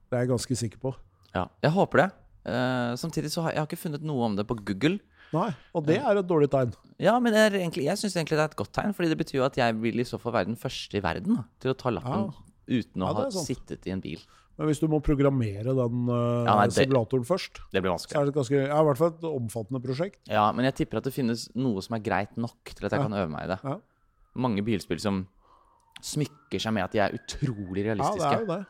Det 0.09 0.17
er 0.17 0.25
jeg 0.25 0.31
ganske 0.33 0.57
sikker 0.63 0.81
på. 0.81 0.95
Ja, 1.35 1.45
jeg 1.63 1.71
håper 1.77 2.01
det. 2.03 2.09
Uh, 2.41 2.97
samtidig 2.97 3.29
så 3.31 3.43
har 3.45 3.53
jeg 3.53 3.61
har 3.61 3.69
ikke 3.69 3.77
funnet 3.83 4.01
noe 4.03 4.25
om 4.25 4.35
det 4.39 4.47
på 4.49 4.57
Google. 4.57 4.97
Nei, 5.31 5.47
Og 5.77 5.85
det 5.87 5.99
er 6.01 6.17
et 6.19 6.27
dårlig 6.27 6.49
tegn. 6.51 6.73
Ja, 6.99 7.13
men 7.23 7.31
det 7.31 7.39
er 7.45 7.53
egentlig, 7.61 7.85
jeg 7.85 7.95
syns 8.01 8.17
egentlig 8.17 8.35
det 8.35 8.43
er 8.43 8.49
et 8.51 8.57
godt 8.59 8.73
tegn, 8.75 8.91
fordi 8.97 9.13
det 9.13 9.19
betyr 9.21 9.37
jo 9.39 9.45
at 9.45 9.55
jeg 9.61 9.77
vil 9.79 10.01
i 10.01 10.07
så 10.09 10.17
fall 10.19 10.33
være 10.35 10.49
den 10.49 10.57
første 10.59 10.97
i 10.99 11.03
verden 11.05 11.37
da, 11.37 11.45
til 11.63 11.71
å 11.71 11.77
ta 11.79 11.93
lappen 11.93 12.25
uten 12.67 13.05
å 13.05 13.07
Ja, 13.07 13.13
ha 13.21 13.29
sant. 13.31 13.47
sittet 13.47 13.87
i 13.87 13.93
en 13.93 14.01
bil. 14.03 14.19
Men 14.61 14.69
hvis 14.69 14.79
du 14.83 14.85
må 14.91 14.99
programmere 15.01 15.73
den 15.73 16.01
eh, 16.13 16.45
Ja, 16.45 16.53
nei, 16.59 16.67
det- 16.69 16.75
simulatoren 16.77 17.23
først, 17.25 17.61
Det 17.73 17.81
blir 17.81 17.95
så 17.97 18.19
er 18.21 18.27
det 18.29 18.33
ganske, 18.35 18.59
ja, 18.67 18.77
i 18.77 18.85
hvert 18.85 18.99
fall 18.99 19.07
et 19.15 19.23
omfattende 19.25 19.81
prosjekt. 19.81 20.19
Ja, 20.29 20.51
men 20.53 20.65
jeg 20.69 20.75
tipper 20.83 20.99
at 21.01 21.07
det 21.09 21.13
finnes 21.15 21.47
noe 21.57 21.81
som 21.81 21.95
er 21.97 22.03
greit 22.05 22.37
nok 22.37 22.69
til 22.69 22.85
at 22.85 22.91
jeg 22.93 22.99
Ja. 23.01 23.07
kan 23.07 23.13
øve 23.17 23.29
meg 23.33 23.47
i 23.47 23.47
det. 23.55 23.59
Ja. 23.65 23.77
Mange 24.35 24.61
bilspill 24.63 24.99
som 25.01 25.23
smykker 26.01 26.61
seg 26.61 26.73
med 26.73 26.83
at 26.85 26.91
de 26.93 26.99
er 26.99 27.17
utrolig 27.17 27.85
realistiske. 27.89 28.21
Ja, 28.21 28.29
det 28.29 28.37
er 28.37 28.45
jo 28.45 28.51
det. 28.53 28.65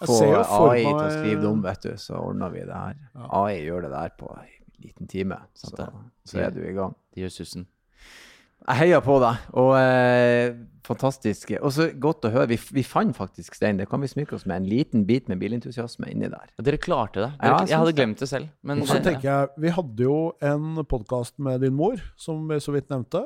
Jeg 0.00 0.08
Få 0.10 0.18
ser 0.18 0.32
jo 0.34 0.42
for 0.42 0.70
AI 0.74 0.82
til 0.82 0.94
å 1.06 1.10
skrive 1.14 1.40
det 1.40 1.48
om, 1.48 1.62
vet 1.62 1.80
du, 1.86 1.92
så 1.96 2.18
ordner 2.18 2.50
vi 2.50 2.64
det 2.66 2.74
her. 2.74 2.96
AI 3.30 3.54
gjør 3.64 3.82
det 3.86 3.90
der 3.94 4.10
på 4.18 4.30
en 4.34 4.48
liten 4.82 5.06
time, 5.08 5.38
så, 5.54 5.70
det. 5.76 5.88
så 6.26 6.38
er 6.44 6.50
du 6.50 6.60
i 6.66 6.72
gang. 6.74 6.94
De 7.14 7.22
gjør 7.22 7.30
sussen. 7.32 7.66
Jeg 8.64 8.80
heier 8.80 9.02
på 9.04 9.18
deg, 9.20 9.42
og 9.60 9.74
eh, 9.76 10.54
fantastisk. 10.86 11.50
Og 11.60 11.72
så 11.76 11.90
godt 12.00 12.24
å 12.24 12.30
høre. 12.32 12.48
Vi, 12.54 12.56
vi 12.78 12.84
fant 12.86 13.12
faktisk, 13.16 13.56
Stein, 13.58 13.76
det 13.80 13.86
kan 13.90 14.00
vi 14.00 14.08
smykke 14.08 14.38
oss 14.38 14.46
med, 14.48 14.62
en 14.62 14.68
liten 14.70 15.04
bit 15.08 15.28
med 15.28 15.40
bilentusiasme 15.42 16.08
inni 16.08 16.30
der. 16.32 16.48
Og 16.56 16.64
Dere 16.64 16.80
klarte 16.80 17.26
det. 17.26 17.30
Ja, 17.36 17.42
Dere, 17.42 17.58
jeg 17.66 17.72
jeg 17.74 17.82
hadde 17.82 17.96
glemt 17.98 18.22
det 18.24 18.28
selv. 18.30 18.48
Men 18.64 18.80
Og 18.80 18.88
så 18.88 19.00
tenker 19.04 19.28
jeg, 19.28 19.48
Vi 19.60 19.72
hadde 19.76 20.06
jo 20.06 20.18
en 20.40 20.84
podkast 20.88 21.36
med 21.44 21.60
din 21.60 21.76
mor, 21.76 22.00
som 22.16 22.46
vi 22.48 22.56
så 22.64 22.72
vidt 22.72 22.88
nevnte. 22.92 23.24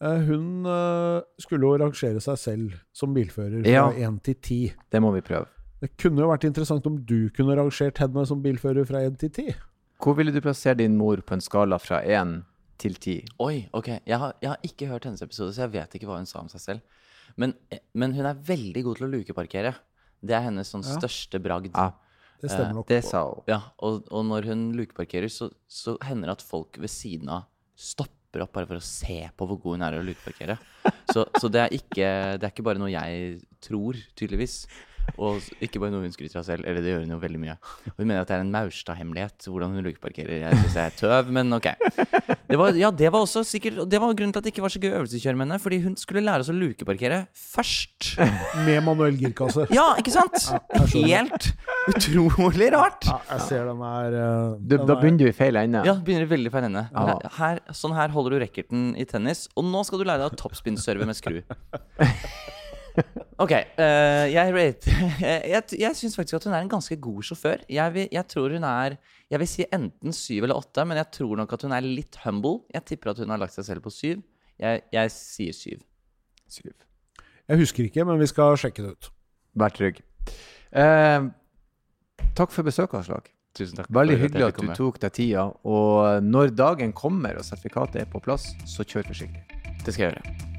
Eh, 0.00 0.22
Hun 0.28 0.66
eh, 0.70 1.22
skulle 1.42 1.66
jo 1.66 1.80
rangere 1.82 2.22
seg 2.22 2.38
selv 2.38 2.76
som 2.94 3.14
bilfører 3.16 3.64
fra 3.64 3.72
Ja. 3.74 3.88
1 3.90 4.20
til 4.22 4.38
10. 4.38 4.60
Det 4.90 5.02
må 5.02 5.10
vi 5.16 5.24
prøve. 5.26 5.48
Det 5.80 5.96
kunne 5.98 6.22
jo 6.22 6.28
vært 6.30 6.44
interessant 6.46 6.86
om 6.86 6.98
du 7.08 7.30
kunne 7.34 7.56
rangert 7.58 7.98
henne 7.98 8.22
som 8.28 8.42
bilfører 8.44 8.86
fra 8.86 9.02
1 9.02 9.18
til 9.18 9.30
10. 9.32 9.58
Hvor 10.00 10.14
ville 10.16 10.32
du 10.32 10.40
plassere 10.40 10.78
din 10.78 10.94
mor 10.96 11.20
på 11.26 11.34
en 11.34 11.42
skala 11.44 11.76
fra 11.80 11.98
1 12.04 12.42
til 12.80 12.96
ti. 13.02 13.14
Oi, 13.44 13.66
ok. 13.76 13.88
Jeg 14.08 14.18
har, 14.22 14.34
jeg 14.42 14.50
har 14.54 14.66
ikke 14.66 14.88
hørt 14.90 15.04
hennes 15.08 15.22
episode, 15.24 15.52
så 15.56 15.66
jeg 15.66 15.74
vet 15.76 15.96
ikke 15.98 16.08
hva 16.08 16.16
hun 16.20 16.28
sa 16.28 16.40
om 16.42 16.48
seg 16.52 16.62
selv. 16.64 16.80
Men, 17.40 17.52
men 17.94 18.14
hun 18.16 18.26
er 18.26 18.38
veldig 18.48 18.82
god 18.88 18.98
til 19.00 19.06
å 19.06 19.10
lukeparkere. 19.12 19.74
Det 20.20 20.34
er 20.36 20.46
hennes 20.48 20.68
sånn 20.72 20.82
Ja. 20.84 20.96
største 20.98 21.38
bragd. 21.40 21.70
Ja, 21.76 21.92
Det 22.42 22.50
stemmer 22.50 22.74
nok. 22.80 22.88
det 22.88 23.02
sa 23.04 23.22
hun. 23.28 23.44
Ja, 23.48 23.60
og, 23.84 24.08
og 24.10 24.24
når 24.28 24.48
hun 24.50 24.72
lukeparkerer, 24.76 25.28
så, 25.32 25.50
så 25.68 25.94
hender 26.08 26.32
det 26.32 26.38
at 26.40 26.42
folk 26.48 26.76
ved 26.80 26.90
siden 26.92 27.28
av 27.28 27.44
stopper 27.76 28.44
opp 28.44 28.52
bare 28.56 28.66
for 28.68 28.80
å 28.80 28.84
se 28.84 29.20
på 29.36 29.46
hvor 29.48 29.58
god 29.62 29.76
hun 29.78 29.82
er 29.86 29.96
til 29.96 30.02
å 30.02 30.08
lukeparkere. 30.10 30.58
Så, 31.12 31.24
så 31.40 31.48
det, 31.52 31.60
er 31.66 31.76
ikke, 31.76 32.10
det 32.40 32.46
er 32.46 32.52
ikke 32.52 32.66
bare 32.66 32.78
noe 32.82 32.90
jeg 32.92 33.40
tror, 33.64 33.96
tydeligvis. 34.18 34.64
Og 35.20 35.40
ikke 35.60 35.80
bare 35.82 35.92
noe 35.92 36.04
hun 36.06 36.12
skryter 36.14 36.40
av 36.40 36.46
selv. 36.46 36.64
Eller 36.68 36.80
det 36.84 36.92
gjør 36.94 37.02
hun 37.04 37.14
jo 37.14 37.18
veldig 37.20 37.40
mye. 37.42 37.56
Og 37.90 37.98
hun 37.98 38.06
mener 38.08 38.22
at 38.22 38.30
det 38.30 38.36
er 38.38 38.44
en 38.44 38.52
Maurstad-hemmelighet 38.54 39.48
hvordan 39.50 39.74
hun 39.76 39.84
lukeparkerer. 39.84 40.44
Jeg 40.46 40.60
syns 40.62 40.76
jeg 40.78 40.92
er 40.92 40.96
tøv, 41.00 41.32
men 41.36 41.52
ok. 41.56 41.68
Det 42.50 42.58
var, 42.58 42.74
ja, 42.78 42.88
det 42.90 43.10
var 43.14 43.22
også 43.22 43.44
sikkert 43.46 43.76
Det 43.86 44.00
var 44.02 44.10
grunnen 44.18 44.32
til 44.34 44.40
at 44.40 44.46
det 44.48 44.50
ikke 44.54 44.64
var 44.64 44.72
så 44.74 44.80
gøy 44.82 44.90
øvelseskjøre 44.96 45.36
med 45.38 45.46
henne. 45.46 45.58
Fordi 45.62 45.80
hun 45.84 45.96
skulle 46.00 46.22
lære 46.24 46.44
oss 46.46 46.50
å 46.52 46.56
lukeparkere 46.56 47.20
først. 47.36 48.14
Med 48.66 48.80
manuell 48.86 49.18
girkasse. 49.20 49.66
Ja, 49.74 49.90
ikke 50.00 50.14
sant? 50.14 50.48
Helt 50.94 51.50
utrolig 51.90 52.70
rart. 52.74 53.06
Ja, 53.08 53.18
jeg 53.34 53.44
ser 53.48 53.68
den 53.70 53.84
er 53.86 54.16
uh, 54.16 54.56
Du, 54.58 54.74
den 54.76 54.86
da 54.86 54.96
er- 54.96 55.02
begynner 55.02 55.22
du 55.24 55.28
i 55.30 55.36
feil 55.36 55.58
ende. 55.60 55.84
Ja, 55.86 55.94
begynner 56.04 56.26
i 56.26 56.32
veldig 56.32 56.52
feil 56.54 56.66
ende. 56.70 56.86
Ja. 56.92 57.04
Her, 57.10 57.30
her, 57.40 57.62
sånn 57.76 57.94
her 57.96 58.12
holder 58.14 58.36
du 58.36 58.42
racketen 58.44 58.90
i 59.00 59.06
tennis, 59.08 59.46
og 59.56 59.66
nå 59.68 59.84
skal 59.86 60.02
du 60.02 60.08
lære 60.08 60.24
deg 60.26 60.34
å 60.34 60.40
toppspin-serve 60.44 61.06
med 61.08 61.18
skru. 61.18 61.40
Ok, 63.40 63.52
Uh, 63.80 64.26
jeg 64.28 64.52
rate 64.52 64.92
Jeg, 65.54 65.62
jeg, 65.78 65.96
syns 65.96 66.16
faktisk 66.18 66.36
at 66.40 66.46
hun 66.48 66.56
er 66.56 66.64
en 66.64 66.72
ganske 66.72 66.96
god 67.00 67.22
sjåfør. 67.24 67.62
Jeg 67.72 67.94
vil, 67.94 68.08
jeg 68.12 68.26
tror 68.28 68.52
hun 68.52 68.66
er 68.68 68.98
Jeg 69.30 69.40
vil 69.40 69.48
si 69.48 69.66
enten 69.72 70.12
syv 70.16 70.44
eller 70.44 70.60
åtte, 70.60 70.84
men 70.84 71.00
jeg 71.00 71.08
tror 71.16 71.40
nok 71.40 71.54
at 71.56 71.64
hun 71.64 71.72
er 71.76 71.86
litt 71.86 72.20
humble. 72.24 72.60
Jeg 72.74 72.84
tipper 72.90 73.14
at 73.14 73.22
hun 73.22 73.32
har 73.32 73.40
lagt 73.40 73.56
seg 73.56 73.68
selv 73.68 73.86
på 73.86 73.94
syv. 73.94 74.22
Jeg, 74.60 74.84
jeg 74.92 75.14
sier 75.14 75.56
syv. 75.56 75.82
Syv. 76.50 76.72
Jeg 77.48 77.62
husker 77.62 77.88
ikke, 77.88 78.04
men 78.04 78.20
vi 78.20 78.28
skal 78.30 78.58
sjekke 78.60 78.84
det 78.84 78.94
ut. 78.94 79.10
Vær 79.58 79.72
trygg. 79.74 80.02
Uh, 80.70 81.30
takk 82.38 82.52
for 82.52 82.66
besøket, 82.66 83.00
Aslak. 83.00 83.32
Tusen 83.56 83.80
takk. 83.80 83.90
Veldig 83.90 84.18
hyggelig 84.20 84.46
at 84.50 84.60
du 84.60 84.70
tok 84.76 85.00
deg 85.02 85.16
tida. 85.16 85.48
Og 85.66 86.22
når 86.22 86.54
dagen 86.54 86.94
kommer 86.94 87.40
og 87.40 87.46
sertifikatet 87.46 88.04
er 88.04 88.12
på 88.12 88.22
plass, 88.22 88.52
så 88.68 88.86
kjør 88.86 89.10
forsiktig. 89.10 89.42
Det 89.80 89.96
skal 89.96 90.10
jeg 90.10 90.12
gjøre. 90.12 90.58